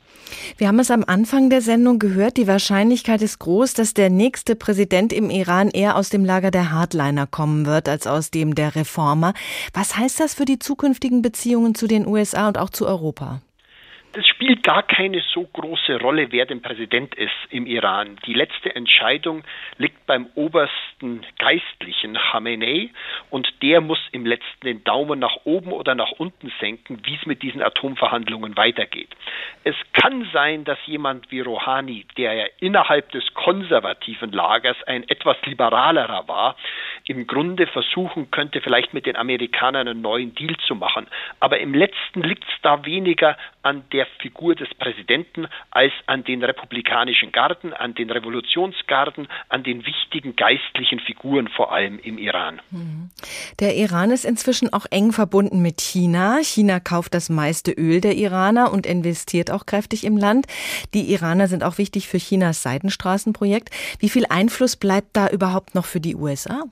Wir 0.59 0.69
haben 0.69 0.79
es 0.79 0.91
am 0.91 1.05
Anfang 1.07 1.51
der 1.51 1.61
Sendung 1.61 1.94
gehört, 1.99 2.37
die 2.37 2.47
Wahrscheinlichkeit 2.47 3.23
ist 3.23 3.39
groß, 3.39 3.75
dass 3.75 3.95
der 3.95 4.11
nächste 4.11 4.57
Präsident 4.57 5.13
im 5.13 5.31
Iran 5.31 5.69
eher 5.69 5.97
aus 5.97 6.09
dem 6.09 6.25
Lager 6.25 6.51
der 6.51 6.73
Hardliner 6.73 7.27
kommen 7.27 7.67
wird 7.67 7.89
als 7.89 8.07
aus 8.07 8.31
dem 8.31 8.55
der 8.55 8.75
Reformer. 8.75 9.35
Was 9.73 9.97
heißt 9.97 10.21
das 10.21 10.35
für 10.35 10.45
die 10.45 10.59
zukünftigen 10.59 11.23
Beziehungen 11.23 11.75
zu 11.75 11.87
den 11.87 12.07
USA 12.07 12.49
und 12.49 12.59
auch 12.59 12.71
zu 12.71 12.87
Europa? 12.87 13.41
Das 14.15 14.29
spielt 14.29 14.63
gar 14.63 14.85
keine 14.85 15.21
so 15.33 15.43
große 15.43 15.99
Rolle, 16.01 16.31
wer 16.31 16.47
denn 16.47 16.63
Präsident 16.63 17.17
ist 17.17 17.33
im 17.51 17.67
Iran. 17.67 18.17
Die 18.27 18.33
letzte 18.33 18.73
Entscheidung 18.73 19.43
liegt 19.77 20.07
beim 20.07 20.29
obersten 20.37 21.27
Geistlichen 21.41 22.15
Khamenei 22.15 22.91
und 23.31 23.49
der 23.61 23.81
muss 23.81 23.99
im 24.13 24.25
letzten 24.25 24.67
den 24.67 24.85
Daumen 24.85 25.19
nach 25.19 25.39
oben 25.43 25.73
oder 25.73 25.97
nach 25.97 26.13
unten 26.13 26.53
senken, 26.61 27.01
wie 27.03 27.17
es 27.17 27.27
mit 27.27 27.43
diesen 27.43 27.61
Atomverhandlungen 27.61 28.57
weitergeht. 28.57 29.09
Es 29.65 29.75
kann 29.93 30.29
sein, 30.33 30.63
dass 30.63 30.79
jemand 30.87 31.33
wie 31.33 31.41
Rouhani, 31.41 32.07
der 32.17 32.35
ja 32.35 32.45
innerhalb 32.61 33.11
des 33.11 33.35
konservativen 33.35 34.31
Lagers 34.31 34.81
ein 34.85 35.09
etwas 35.09 35.37
liberalerer 35.45 36.29
war, 36.29 36.57
im 37.07 37.27
Grunde 37.27 37.67
versuchen 37.67 38.31
könnte, 38.31 38.61
vielleicht 38.61 38.95
mit 38.95 39.07
den 39.07 39.17
Amerikanern 39.17 39.89
einen 39.89 40.03
neuen 40.03 40.37
Deal 40.37 40.57
zu 40.69 40.77
machen. 40.77 41.09
Aber 41.41 41.59
im 41.59 41.75
letzten 41.75 42.23
liegt 42.23 42.45
es 42.45 42.63
da 42.63 42.85
weniger 42.85 43.37
an 43.63 43.83
der 43.93 44.04
Figur 44.21 44.55
des 44.55 44.69
Präsidenten 44.75 45.47
als 45.71 45.93
an 46.07 46.25
den 46.25 46.43
republikanischen 46.43 47.33
Garden, 47.33 47.73
an 47.73 47.95
den 47.95 48.11
Revolutionsgarden, 48.11 49.29
an 49.49 49.63
den 49.63 49.85
wichtigen 49.87 50.37
geistlichen 50.37 51.01
Figuren 51.01 51.49
vor 51.49 51.73
allem 51.73 51.99
im 51.99 52.19
Iran. 52.19 52.61
Mhm. 52.71 53.11
Der 53.61 53.75
Iran 53.77 54.11
ist 54.11 54.25
inzwischen 54.25 54.73
auch 54.73 54.87
eng 54.91 55.13
verbunden 55.13 55.63
mit 55.63 55.81
China. 55.81 56.39
China 56.43 56.81
kauft 56.81 57.15
das 57.15 57.31
meiste 57.31 57.73
Öl 57.73 58.01
der 58.01 58.15
Iraner 58.15 58.73
und 58.73 58.87
investiert 58.87 59.51
auch 59.51 59.67
kräftig 59.67 60.05
im 60.05 60.17
Land. 60.17 60.47
Die 60.95 61.13
Iraner 61.13 61.49
sind 61.49 61.65
auch 61.65 61.79
wichtig 61.79 62.09
für 62.09 62.19
Chinas 62.19 62.63
Seidenstraßenprojekt. 62.63 63.71
Wie 63.99 64.09
viel 64.09 64.27
Einfluss 64.29 64.77
bleibt 64.77 65.17
da 65.17 65.29
überhaupt 65.29 65.75
noch 65.75 65.85
für 65.85 66.01
die 66.01 66.17
USA? 66.17 66.65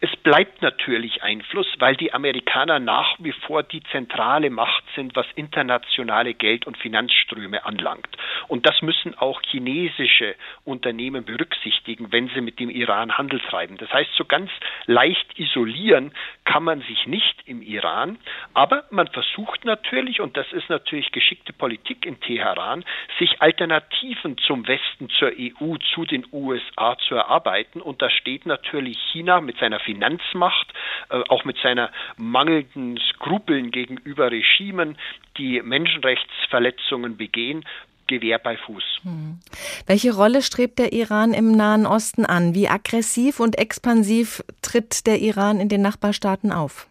Es 0.00 0.14
bleibt 0.16 0.62
natürlich 0.62 1.22
Einfluss, 1.22 1.66
weil 1.78 1.96
die 1.96 2.12
Amerikaner 2.12 2.78
nach 2.78 3.16
wie 3.18 3.32
vor 3.32 3.62
die 3.62 3.82
zentrale 3.84 4.50
Macht 4.50 4.84
sind, 4.94 5.14
was 5.16 5.26
internationale 5.34 6.34
Geld- 6.34 6.66
und 6.66 6.76
Finanzströme 6.76 7.64
anlangt. 7.64 8.08
Und 8.48 8.66
das 8.66 8.82
müssen 8.82 9.16
auch 9.16 9.40
chinesische 9.42 10.34
Unternehmen 10.64 11.24
berücksichtigen, 11.24 12.12
wenn 12.12 12.28
sie 12.28 12.40
mit 12.40 12.60
dem 12.60 12.70
Iran 12.70 13.16
Handel 13.16 13.40
treiben. 13.40 13.76
Das 13.78 13.92
heißt, 13.92 14.10
so 14.16 14.24
ganz 14.24 14.50
leicht 14.86 15.38
isolieren 15.38 16.12
kann 16.44 16.64
man 16.64 16.80
sich 16.82 17.06
nicht 17.06 17.42
im 17.46 17.62
Iran, 17.62 18.18
aber 18.52 18.84
man 18.90 19.08
versucht 19.08 19.64
natürlich, 19.64 20.20
und 20.20 20.36
das 20.36 20.50
ist 20.52 20.68
natürlich 20.68 21.12
geschickte 21.12 21.52
Politik 21.52 22.04
in 22.04 22.20
Teheran, 22.20 22.84
sich 23.18 23.40
Alternativen 23.40 24.38
zum 24.38 24.66
Westen, 24.66 25.08
zur 25.10 25.32
EU, 25.38 25.76
zu 25.94 26.04
den 26.04 26.26
USA 26.32 26.96
zu 27.08 27.14
erarbeiten. 27.14 27.80
Und 27.80 28.02
da 28.02 28.10
steht 28.10 28.46
natürlich 28.46 28.98
China 29.12 29.40
mit 29.40 29.58
seiner 29.58 29.80
Finanzmacht, 29.84 30.72
äh, 31.10 31.22
auch 31.28 31.44
mit 31.44 31.56
seiner 31.62 31.90
mangelnden 32.16 32.98
Skrupeln 33.10 33.70
gegenüber 33.70 34.30
Regimen, 34.30 34.96
die 35.36 35.60
Menschenrechtsverletzungen 35.62 37.16
begehen, 37.16 37.64
Gewehr 38.06 38.38
bei 38.38 38.58
Fuß. 38.58 38.84
Hm. 39.02 39.38
Welche 39.86 40.14
Rolle 40.14 40.42
strebt 40.42 40.78
der 40.78 40.92
Iran 40.92 41.32
im 41.32 41.52
Nahen 41.52 41.86
Osten 41.86 42.26
an? 42.26 42.54
Wie 42.54 42.68
aggressiv 42.68 43.40
und 43.40 43.58
expansiv 43.58 44.42
tritt 44.60 45.06
der 45.06 45.20
Iran 45.20 45.58
in 45.58 45.70
den 45.70 45.80
Nachbarstaaten 45.80 46.52
auf? 46.52 46.86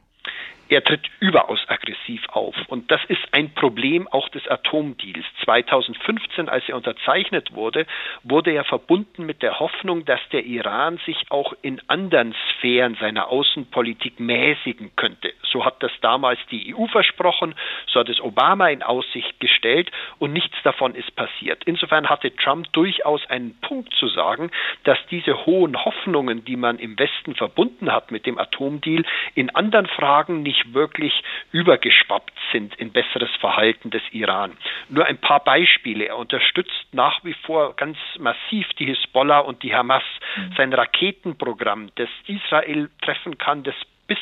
Er 0.69 0.83
tritt 0.83 1.01
überaus 1.19 1.59
aggressiv 1.67 2.21
auf. 2.29 2.55
Und 2.67 2.89
das 2.89 3.01
ist 3.07 3.21
ein 3.31 3.53
Problem 3.53 4.07
auch 4.07 4.29
des 4.29 4.47
Atomdeals. 4.47 5.25
2015, 5.43 6.49
als 6.49 6.67
er 6.67 6.75
unterzeichnet 6.75 7.53
wurde, 7.53 7.85
wurde 8.23 8.51
er 8.51 8.63
verbunden 8.63 9.25
mit 9.25 9.41
der 9.41 9.59
Hoffnung, 9.59 10.05
dass 10.05 10.19
der 10.31 10.45
Iran 10.45 10.99
sich 11.05 11.17
auch 11.29 11.53
in 11.61 11.81
anderen 11.87 12.33
Sphären 12.49 12.95
seiner 12.99 13.27
Außenpolitik 13.27 14.19
mäßigen 14.19 14.95
könnte. 14.95 15.33
So 15.51 15.65
hat 15.65 15.83
das 15.83 15.91
damals 16.01 16.39
die 16.49 16.75
EU 16.75 16.87
versprochen, 16.87 17.53
so 17.87 17.99
hat 17.99 18.09
es 18.09 18.19
Obama 18.21 18.69
in 18.69 18.81
Aussicht 18.81 19.39
gestellt 19.39 19.91
und 20.19 20.33
nichts 20.33 20.55
davon 20.63 20.95
ist 20.95 21.15
passiert. 21.15 21.63
Insofern 21.65 22.09
hatte 22.09 22.35
Trump 22.35 22.71
durchaus 22.73 23.25
einen 23.29 23.59
Punkt 23.61 23.93
zu 23.95 24.07
sagen, 24.07 24.49
dass 24.83 24.97
diese 25.11 25.45
hohen 25.45 25.85
Hoffnungen, 25.85 26.45
die 26.45 26.55
man 26.55 26.79
im 26.79 26.97
Westen 26.97 27.35
verbunden 27.35 27.91
hat 27.91 28.11
mit 28.11 28.25
dem 28.25 28.37
Atomdeal, 28.37 29.03
in 29.35 29.49
anderen 29.51 29.87
Fragen 29.87 30.41
nicht 30.41 30.62
wirklich 30.71 31.23
übergeschwappt 31.51 32.33
sind 32.51 32.75
in 32.75 32.91
besseres 32.91 33.29
Verhalten 33.39 33.89
des 33.89 34.01
Iran. 34.11 34.57
Nur 34.89 35.05
ein 35.05 35.17
paar 35.17 35.43
Beispiele. 35.43 36.05
Er 36.05 36.17
unterstützt 36.17 36.87
nach 36.91 37.23
wie 37.23 37.33
vor 37.45 37.75
ganz 37.75 37.97
massiv 38.19 38.67
die 38.79 38.85
Hisbollah 38.85 39.39
und 39.39 39.63
die 39.63 39.73
Hamas. 39.73 40.03
Mhm. 40.35 40.53
Sein 40.55 40.73
Raketenprogramm, 40.73 41.89
das 41.95 42.09
Israel 42.27 42.89
treffen 43.01 43.37
kann, 43.37 43.63
das 43.63 43.75
bis 44.07 44.17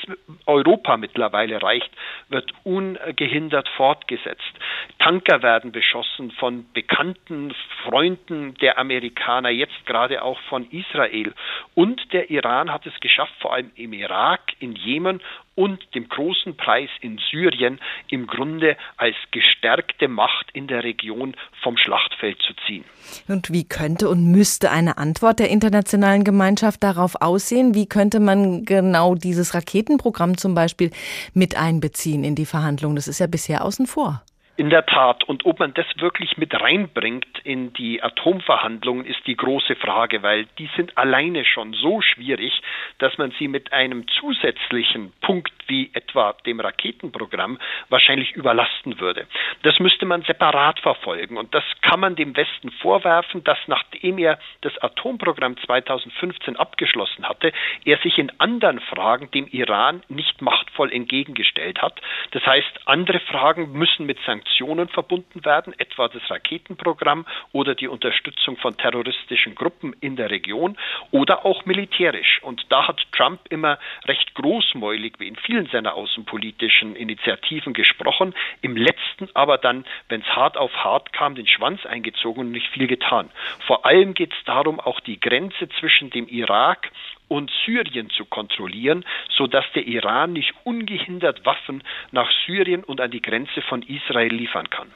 Europa 0.46 0.98
mittlerweile 0.98 1.62
reicht, 1.62 1.90
wird 2.30 2.52
ungehindert 2.64 3.68
fortgesetzt. 3.70 4.54
Tanker 5.00 5.42
werden 5.42 5.72
beschossen 5.72 6.32
von 6.32 6.66
bekannten 6.74 7.54
Freunden 7.84 8.54
der 8.56 8.78
Amerikaner, 8.78 9.50
jetzt 9.50 9.86
gerade 9.86 10.22
auch 10.22 10.40
von 10.50 10.70
Israel. 10.70 11.34
Und 11.74 12.14
der 12.14 12.30
Iran 12.30 12.72
hat 12.72 12.86
es 12.86 13.00
geschafft, 13.00 13.34
vor 13.40 13.54
allem 13.54 13.72
im 13.76 13.94
Irak, 13.94 14.54
in 14.60 14.74
Jemen 14.74 15.22
und 15.62 15.80
dem 15.94 16.10
großen 16.10 16.58
Preis 16.58 16.90
in 17.02 17.20
Syrien 17.30 17.80
im 18.10 18.26
Grunde 18.26 18.78
als 18.98 19.16
gestärkte 19.30 20.08
Macht 20.08 20.50
in 20.54 20.66
der 20.66 20.84
Region 20.84 21.36
vom 21.62 21.78
Schlachtfeld 21.78 22.42
zu 22.42 22.54
ziehen. 22.66 22.84
Und 23.28 23.54
wie 23.54 23.64
könnte 23.64 24.10
und 24.10 24.32
müsste 24.32 24.72
eine 24.72 24.98
Antwort 24.98 25.38
der 25.38 25.50
internationalen 25.50 26.24
Gemeinschaft 26.24 26.82
darauf 26.82 27.14
aussehen? 27.22 27.76
Wie 27.76 27.86
könnte 27.86 28.20
man 28.20 28.66
genau 28.66 29.14
dieses 29.14 29.54
Raketenprogramm 29.54 30.36
zum 30.36 30.56
Beispiel 30.56 30.90
mit 31.36 31.56
einbeziehen 31.56 32.24
in 32.24 32.34
die 32.34 32.48
Verhandlungen? 32.48 32.96
Das 32.96 33.08
ist 33.08 33.20
ja 33.20 33.28
bisher 33.28 33.64
außen 33.64 33.86
vor. 33.86 34.24
In 34.62 34.70
der 34.70 34.86
Tat. 34.86 35.24
Und 35.24 35.44
ob 35.48 35.58
man 35.58 35.74
das 35.74 35.88
wirklich 35.98 36.38
mit 36.38 36.54
reinbringt 36.54 37.40
in 37.44 37.74
die 37.74 38.04
Atomverhandlungen, 38.04 39.08
ist 39.08 39.26
die 39.26 39.36
große 39.36 39.76
Frage, 39.76 40.22
weil 40.22 40.46
die 40.60 40.70
sind 40.76 41.00
alleine 41.00 41.46
schon 41.46 41.74
so 41.74 42.00
schwierig, 42.02 42.62
dass 43.00 43.18
man 43.18 43.32
sie 43.40 43.48
mit 43.48 43.74
einem 43.74 44.08
zusätzlichen 44.08 45.14
Punkt 45.22 45.52
wie 45.72 45.90
etwa 45.94 46.34
dem 46.46 46.60
Raketenprogramm 46.60 47.58
wahrscheinlich 47.88 48.34
überlasten 48.34 49.00
würde. 49.00 49.26
Das 49.64 49.80
müsste 49.80 50.06
man 50.06 50.22
separat 50.24 50.80
verfolgen. 50.82 51.38
Und 51.38 51.56
das 51.56 51.64
kann 51.82 52.02
man 52.02 52.18
dem 52.18 52.36
Westen 52.36 52.72
vorwerfen, 52.82 53.44
dass 53.46 53.58
nachdem 53.68 54.18
er 54.18 54.38
das 54.62 54.78
Atomprogramm 54.80 55.56
2015 55.66 56.58
abgeschlossen 56.58 57.28
hatte, 57.28 57.54
er 57.86 57.98
sich 58.00 58.18
in 58.18 58.32
anderen 58.40 58.82
Fragen 58.82 59.32
dem 59.32 59.48
Iran 59.48 60.04
nicht 60.10 60.42
machtvoll 60.42 60.92
entgegengestellt 60.92 61.82
hat. 61.82 62.02
Das 62.32 62.46
heißt, 62.46 62.82
andere 62.86 63.22
Fragen 63.22 63.72
müssen 63.72 64.06
mit 64.06 64.20
Sanktionen 64.26 64.90
verbunden 64.90 65.46
werden, 65.46 65.74
etwa 65.80 66.10
das 66.10 66.30
Raketenprogramm 66.30 67.26
oder 67.54 67.76
die 67.76 67.88
Unterstützung 67.88 68.58
von 68.58 68.76
terroristischen 68.76 69.56
Gruppen 69.56 69.96
in 70.02 70.18
der 70.18 70.32
Region 70.32 70.78
oder 71.12 71.46
auch 71.46 71.66
militärisch. 71.66 72.42
Und 72.44 72.66
da 72.68 72.90
hat 72.90 73.00
Trump 73.14 73.40
immer 73.50 73.80
recht 74.06 74.36
großmäulig, 74.36 75.14
wie 75.20 75.30
in 75.30 75.38
vielen 75.38 75.61
seiner 75.68 75.96
außenpolitischen 75.96 76.96
Initiativen 76.96 77.74
gesprochen, 77.74 78.34
im 78.62 78.76
letzten 78.76 79.30
aber 79.34 79.58
dann, 79.58 79.86
wenn 80.10 80.22
es 80.22 80.28
hart 80.28 80.58
auf 80.58 80.74
hart 80.74 81.14
kam, 81.14 81.36
den 81.36 81.48
Schwanz 81.48 81.86
eingezogen 81.86 82.42
und 82.42 82.52
nicht 82.52 82.68
viel 82.68 82.88
getan. 82.88 83.30
Vor 83.68 83.86
allem 83.86 84.14
geht 84.14 84.34
es 84.34 84.44
darum, 84.46 84.80
auch 84.80 85.00
die 85.00 85.20
Grenze 85.20 85.70
zwischen 85.80 86.10
dem 86.10 86.28
Irak 86.28 86.92
und 87.32 87.50
Syrien 87.66 88.10
zu 88.10 88.26
kontrollieren, 88.26 89.06
sodass 89.30 89.64
der 89.74 89.88
Iran 89.88 90.34
nicht 90.34 90.54
ungehindert 90.66 91.46
Waffen 91.46 91.82
nach 92.12 92.30
Syrien 92.46 92.84
und 92.84 93.00
an 93.00 93.10
die 93.10 93.22
Grenze 93.22 93.62
von 93.70 93.82
Israel 93.84 94.34
liefern 94.36 94.70
kann. 94.70 94.90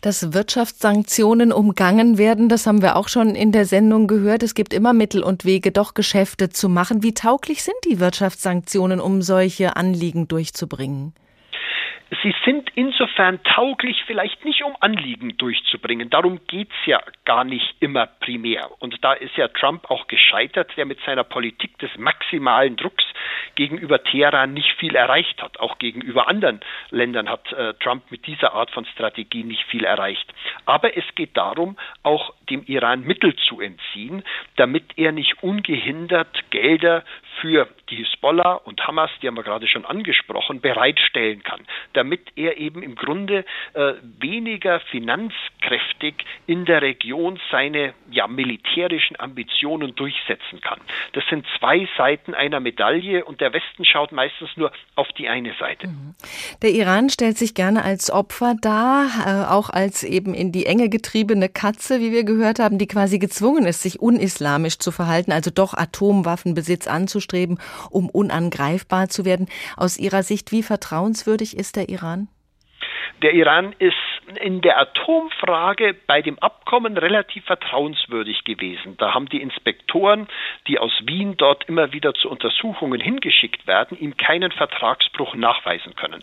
Dass 0.00 0.32
Wirtschaftssanktionen 0.32 1.52
umgangen 1.52 2.16
werden, 2.16 2.48
das 2.48 2.66
haben 2.66 2.80
wir 2.80 2.96
auch 2.96 3.08
schon 3.08 3.34
in 3.34 3.52
der 3.52 3.66
Sendung 3.66 4.06
gehört. 4.06 4.42
Es 4.42 4.54
gibt 4.54 4.72
immer 4.72 4.94
Mittel 4.94 5.22
und 5.22 5.44
Wege, 5.44 5.70
doch 5.70 5.92
Geschäfte 5.92 6.48
zu 6.48 6.70
machen. 6.70 7.02
Wie 7.02 7.12
tauglich 7.12 7.62
sind 7.62 7.76
die 7.84 8.00
Wirtschaftssanktionen, 8.00 8.98
um 8.98 9.20
solche 9.20 9.76
Anliegen 9.76 10.28
durchzubringen? 10.28 11.12
Sie 12.20 12.34
sind 12.44 12.70
insofern 12.74 13.42
tauglich, 13.42 14.04
vielleicht 14.06 14.44
nicht 14.44 14.62
um 14.64 14.76
Anliegen 14.80 15.34
durchzubringen. 15.38 16.10
Darum 16.10 16.40
geht 16.46 16.68
es 16.68 16.86
ja 16.86 17.00
gar 17.24 17.42
nicht 17.42 17.74
immer 17.80 18.06
primär. 18.06 18.70
Und 18.80 19.02
da 19.02 19.14
ist 19.14 19.34
ja 19.38 19.48
Trump 19.48 19.90
auch 19.90 20.06
gescheitert, 20.08 20.70
der 20.76 20.84
mit 20.84 20.98
seiner 21.06 21.24
Politik 21.24 21.78
des 21.78 21.90
maximalen 21.96 22.76
Drucks 22.76 23.04
gegenüber 23.54 24.02
Teheran 24.02 24.52
nicht 24.52 24.72
viel 24.78 24.94
erreicht 24.94 25.42
hat. 25.42 25.58
Auch 25.58 25.78
gegenüber 25.78 26.28
anderen 26.28 26.60
Ländern 26.90 27.30
hat 27.30 27.50
äh, 27.52 27.72
Trump 27.74 28.10
mit 28.10 28.26
dieser 28.26 28.52
Art 28.52 28.70
von 28.70 28.84
Strategie 28.84 29.44
nicht 29.44 29.64
viel 29.64 29.84
erreicht. 29.84 30.32
Aber 30.66 30.94
es 30.96 31.04
geht 31.14 31.36
darum, 31.36 31.78
auch 32.02 32.34
dem 32.50 32.62
Iran 32.66 33.04
Mittel 33.04 33.34
zu 33.36 33.60
entziehen, 33.60 34.22
damit 34.56 34.98
er 34.98 35.12
nicht 35.12 35.42
ungehindert 35.42 36.50
Gelder 36.50 37.04
für 37.40 37.68
die 37.90 37.96
Hisbollah 37.96 38.54
und 38.54 38.80
Hamas, 38.86 39.10
die 39.20 39.28
haben 39.28 39.36
wir 39.36 39.42
gerade 39.42 39.66
schon 39.66 39.84
angesprochen, 39.84 40.60
bereitstellen 40.60 41.42
kann, 41.42 41.60
damit 41.92 42.20
er 42.36 42.58
eben 42.58 42.82
im 42.82 42.94
Grunde 42.94 43.44
äh, 43.74 43.94
weniger 44.18 44.80
finanzkräftig 44.80 46.14
in 46.46 46.64
der 46.64 46.82
Region 46.82 47.40
seine 47.50 47.94
ja, 48.10 48.26
militärischen 48.26 49.18
Ambitionen 49.18 49.94
durchsetzen 49.94 50.60
kann. 50.60 50.80
Das 51.12 51.24
sind 51.28 51.46
zwei 51.58 51.88
Seiten 51.96 52.34
einer 52.34 52.60
Medaille 52.60 53.24
und 53.24 53.40
der 53.40 53.52
Westen 53.52 53.84
schaut 53.84 54.12
meistens 54.12 54.50
nur 54.56 54.72
auf 54.94 55.08
die 55.18 55.28
eine 55.28 55.54
Seite. 55.58 55.88
Mhm. 55.88 56.14
Der 56.62 56.70
Iran 56.70 57.10
stellt 57.10 57.38
sich 57.38 57.54
gerne 57.54 57.84
als 57.84 58.10
Opfer 58.10 58.54
dar, 58.60 59.06
äh, 59.26 59.50
auch 59.50 59.70
als 59.70 60.04
eben 60.04 60.34
in 60.34 60.52
die 60.52 60.66
Enge 60.66 60.88
getriebene 60.88 61.48
Katze, 61.48 62.00
wie 62.00 62.12
wir 62.12 62.24
gehört 62.24 62.58
haben, 62.58 62.78
die 62.78 62.86
quasi 62.86 63.18
gezwungen 63.18 63.66
ist, 63.66 63.82
sich 63.82 64.00
unislamisch 64.00 64.78
zu 64.78 64.92
verhalten, 64.92 65.32
also 65.32 65.50
doch 65.50 65.74
Atomwaffenbesitz 65.74 66.86
anzustreben, 67.22 67.58
um 67.90 68.08
unangreifbar 68.08 69.08
zu 69.08 69.24
werden. 69.24 69.48
Aus 69.76 69.98
Ihrer 69.98 70.22
Sicht, 70.22 70.52
wie 70.52 70.62
vertrauenswürdig 70.62 71.56
ist 71.56 71.76
der 71.76 71.88
Iran? 71.88 72.28
Der 73.22 73.34
Iran 73.34 73.74
ist 73.78 73.94
in 74.40 74.62
der 74.62 74.78
Atomfrage 74.78 75.94
bei 76.06 76.22
dem 76.22 76.38
Abkommen 76.38 76.96
relativ 76.96 77.44
vertrauenswürdig 77.44 78.44
gewesen. 78.44 78.96
Da 78.96 79.14
haben 79.14 79.28
die 79.28 79.40
Inspektoren, 79.40 80.26
die 80.66 80.78
aus 80.78 80.92
Wien 81.04 81.36
dort 81.36 81.68
immer 81.68 81.92
wieder 81.92 82.14
zu 82.14 82.28
Untersuchungen 82.28 83.00
hingeschickt 83.00 83.66
werden, 83.66 83.98
ihm 83.98 84.16
keinen 84.16 84.50
Vertragsbruch 84.50 85.34
nachweisen 85.34 85.94
können. 85.94 86.22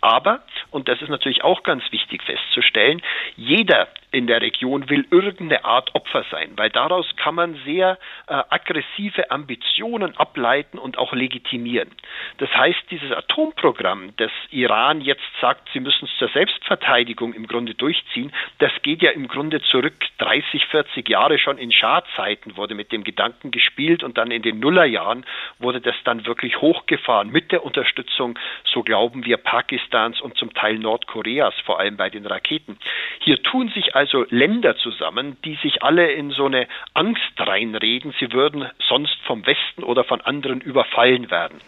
Aber, 0.00 0.42
und 0.70 0.88
das 0.88 1.00
ist 1.00 1.08
natürlich 1.08 1.44
auch 1.44 1.62
ganz 1.62 1.82
wichtig 1.92 2.22
festzustellen, 2.22 3.00
jeder 3.36 3.88
in 4.14 4.26
der 4.26 4.40
Region 4.40 4.88
will 4.88 5.06
irgendeine 5.10 5.64
Art 5.64 5.94
Opfer 5.94 6.24
sein, 6.30 6.52
weil 6.56 6.70
daraus 6.70 7.06
kann 7.16 7.34
man 7.34 7.56
sehr 7.64 7.98
äh, 8.28 8.34
aggressive 8.48 9.30
Ambitionen 9.30 10.16
ableiten 10.16 10.78
und 10.78 10.98
auch 10.98 11.12
legitimieren. 11.12 11.90
Das 12.38 12.48
heißt, 12.54 12.78
dieses 12.90 13.10
Atomprogramm, 13.10 14.14
das 14.16 14.30
Iran 14.50 15.00
jetzt 15.00 15.22
sagt, 15.40 15.68
sie 15.72 15.80
müssen 15.80 16.04
es 16.06 16.16
zur 16.18 16.28
Selbstverteidigung 16.28 17.34
im 17.34 17.46
Grunde 17.46 17.74
durchziehen, 17.74 18.32
das 18.58 18.72
geht 18.82 19.02
ja 19.02 19.10
im 19.10 19.26
Grunde 19.26 19.60
zurück 19.62 19.94
30, 20.18 20.64
40 20.66 21.08
Jahre 21.08 21.38
schon 21.38 21.58
in 21.58 21.72
Schadzeiten 21.72 22.56
wurde 22.56 22.74
mit 22.74 22.92
dem 22.92 23.02
Gedanken 23.02 23.50
gespielt 23.50 24.04
und 24.04 24.16
dann 24.16 24.30
in 24.30 24.42
den 24.42 24.60
Nullerjahren 24.60 25.26
wurde 25.58 25.80
das 25.80 25.96
dann 26.04 26.24
wirklich 26.26 26.60
hochgefahren 26.60 27.30
mit 27.30 27.50
der 27.50 27.64
Unterstützung, 27.64 28.38
so 28.64 28.82
glauben 28.82 29.24
wir, 29.24 29.38
Pakistans 29.38 30.20
und 30.20 30.36
zum 30.36 30.54
Teil 30.54 30.78
Nordkoreas, 30.78 31.54
vor 31.64 31.80
allem 31.80 31.96
bei 31.96 32.10
den 32.10 32.26
Raketen. 32.26 32.78
Hier 33.20 33.42
tun 33.42 33.68
sich 33.70 33.96
also 33.96 34.03
also 34.04 34.26
Länder 34.28 34.76
zusammen, 34.76 35.38
die 35.46 35.54
sich 35.62 35.82
alle 35.82 36.12
in 36.12 36.30
so 36.30 36.44
eine 36.44 36.68
Angst 36.92 37.32
reinreden, 37.38 38.14
sie 38.20 38.32
würden 38.32 38.68
sonst 38.86 39.16
vom 39.22 39.46
Westen 39.46 39.82
oder 39.82 40.04
von 40.04 40.20
anderen 40.20 40.60
überfallen 40.60 41.30
werden. 41.30 41.58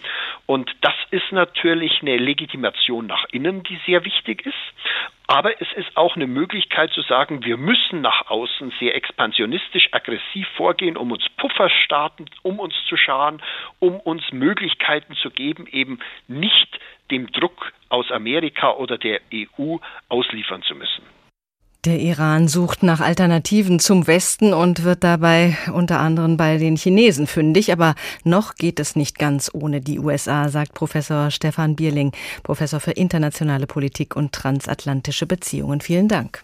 Und 0.45 0.71
das 0.83 0.93
ist 1.11 1.33
natürlich 1.33 2.03
eine 2.03 2.19
Legitimation 2.19 3.07
nach 3.07 3.25
innen, 3.33 3.63
die 3.63 3.79
sehr 3.87 4.05
wichtig 4.05 4.45
ist. 4.45 4.55
Aber 5.29 5.61
es 5.63 5.67
ist 5.77 5.97
auch 5.97 6.15
eine 6.15 6.27
Möglichkeit 6.27 6.93
zu 6.93 7.01
sagen, 7.01 7.43
wir 7.43 7.57
müssen 7.57 8.03
nach 8.03 8.29
außen 8.29 8.71
sehr 8.79 8.95
expansionistisch, 8.95 9.89
aggressiv 9.93 10.47
vorgehen, 10.57 10.99
um 10.99 11.13
uns 11.13 11.27
Pufferstaaten 11.39 12.29
um 12.43 12.61
uns 12.61 12.75
zu 12.87 12.99
scharen, 12.99 13.43
um 13.79 13.99
uns 13.99 14.31
Möglichkeiten 14.31 15.15
zu 15.15 15.31
geben, 15.31 15.67
eben 15.69 16.01
nicht 16.29 16.79
dem 17.11 17.33
Druck 17.33 17.73
aus 17.89 18.11
Amerika 18.11 18.73
oder 18.73 18.99
der 18.99 19.21
EU 19.33 19.79
ausliefern 20.11 20.63
zu 20.63 20.75
müssen. 20.75 21.16
Der 21.87 22.01
Iran 22.01 22.49
sucht 22.49 22.83
nach 22.83 22.99
Alternativen 23.01 23.79
zum 23.79 24.09
Westen 24.09 24.53
und 24.53 24.83
wird 24.83 25.05
dabei 25.05 25.57
unter 25.73 26.01
anderem 26.01 26.37
bei 26.37 26.59
den 26.59 26.75
Chinesen 26.75 27.29
fündig. 27.29 27.73
Aber 27.73 27.95
noch 28.25 28.57
geht 28.57 28.81
es 28.81 28.97
nicht 28.97 29.21
ganz 29.21 29.53
ohne 29.55 29.81
die 29.81 30.01
USA, 30.01 30.49
sagt 30.49 30.75
Professor 30.75 31.31
Stefan 31.31 31.77
Bierling, 31.77 32.11
Professor 32.43 32.81
für 32.81 32.91
internationale 32.91 33.69
Politik 33.69 34.17
und 34.17 34.33
transatlantische 34.33 35.27
Beziehungen. 35.27 35.81
Vielen 35.81 36.09
Dank. 36.09 36.43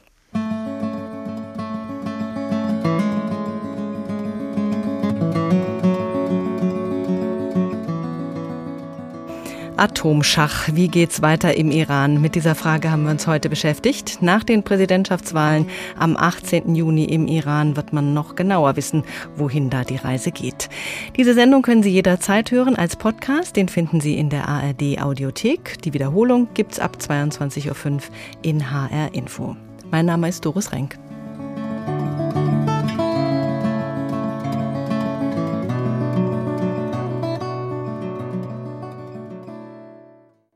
Atomschach. 9.83 10.69
Wie 10.75 10.87
geht's 10.87 11.23
weiter 11.23 11.57
im 11.57 11.73
Iran? 11.73 12.21
Mit 12.21 12.37
dieser 12.37 12.55
Frage 12.55 12.93
haben 12.93 13.03
wir 13.03 13.11
uns 13.11 13.27
heute 13.27 13.49
beschäftigt. 13.49 14.23
Nach 14.23 14.45
den 14.45 14.63
Präsidentschaftswahlen 14.63 15.67
am 15.99 16.17
18. 16.17 16.77
Juni 16.77 17.07
im 17.07 17.27
Iran 17.27 17.75
wird 17.75 17.93
man 17.93 18.15
noch 18.15 18.37
genauer 18.37 18.77
wissen, 18.77 19.03
wohin 19.35 19.71
da 19.71 19.83
die 19.83 19.97
Reise 19.97 20.31
geht. 20.31 20.69
Diese 21.17 21.35
Sendung 21.35 21.63
können 21.63 21.83
Sie 21.83 21.91
jederzeit 21.91 22.53
hören 22.53 22.77
als 22.77 22.95
Podcast. 22.95 23.57
Den 23.57 23.69
finden 23.69 24.01
Sie 24.01 24.17
in 24.17 24.31
der 24.31 24.49
ARD 24.49 25.03
Audiothek. 25.03 25.83
Die 25.83 25.93
Wiederholung 25.93 26.47
gibt's 26.55 26.79
ab 26.79 26.99
22.05 27.01 27.69
Uhr 27.69 28.01
in 28.43 28.71
HR 28.71 29.13
Info. 29.15 29.57
Mein 29.91 30.07
Name 30.07 30.29
ist 30.29 30.45
Doris 30.45 30.71
Renk. 30.71 30.97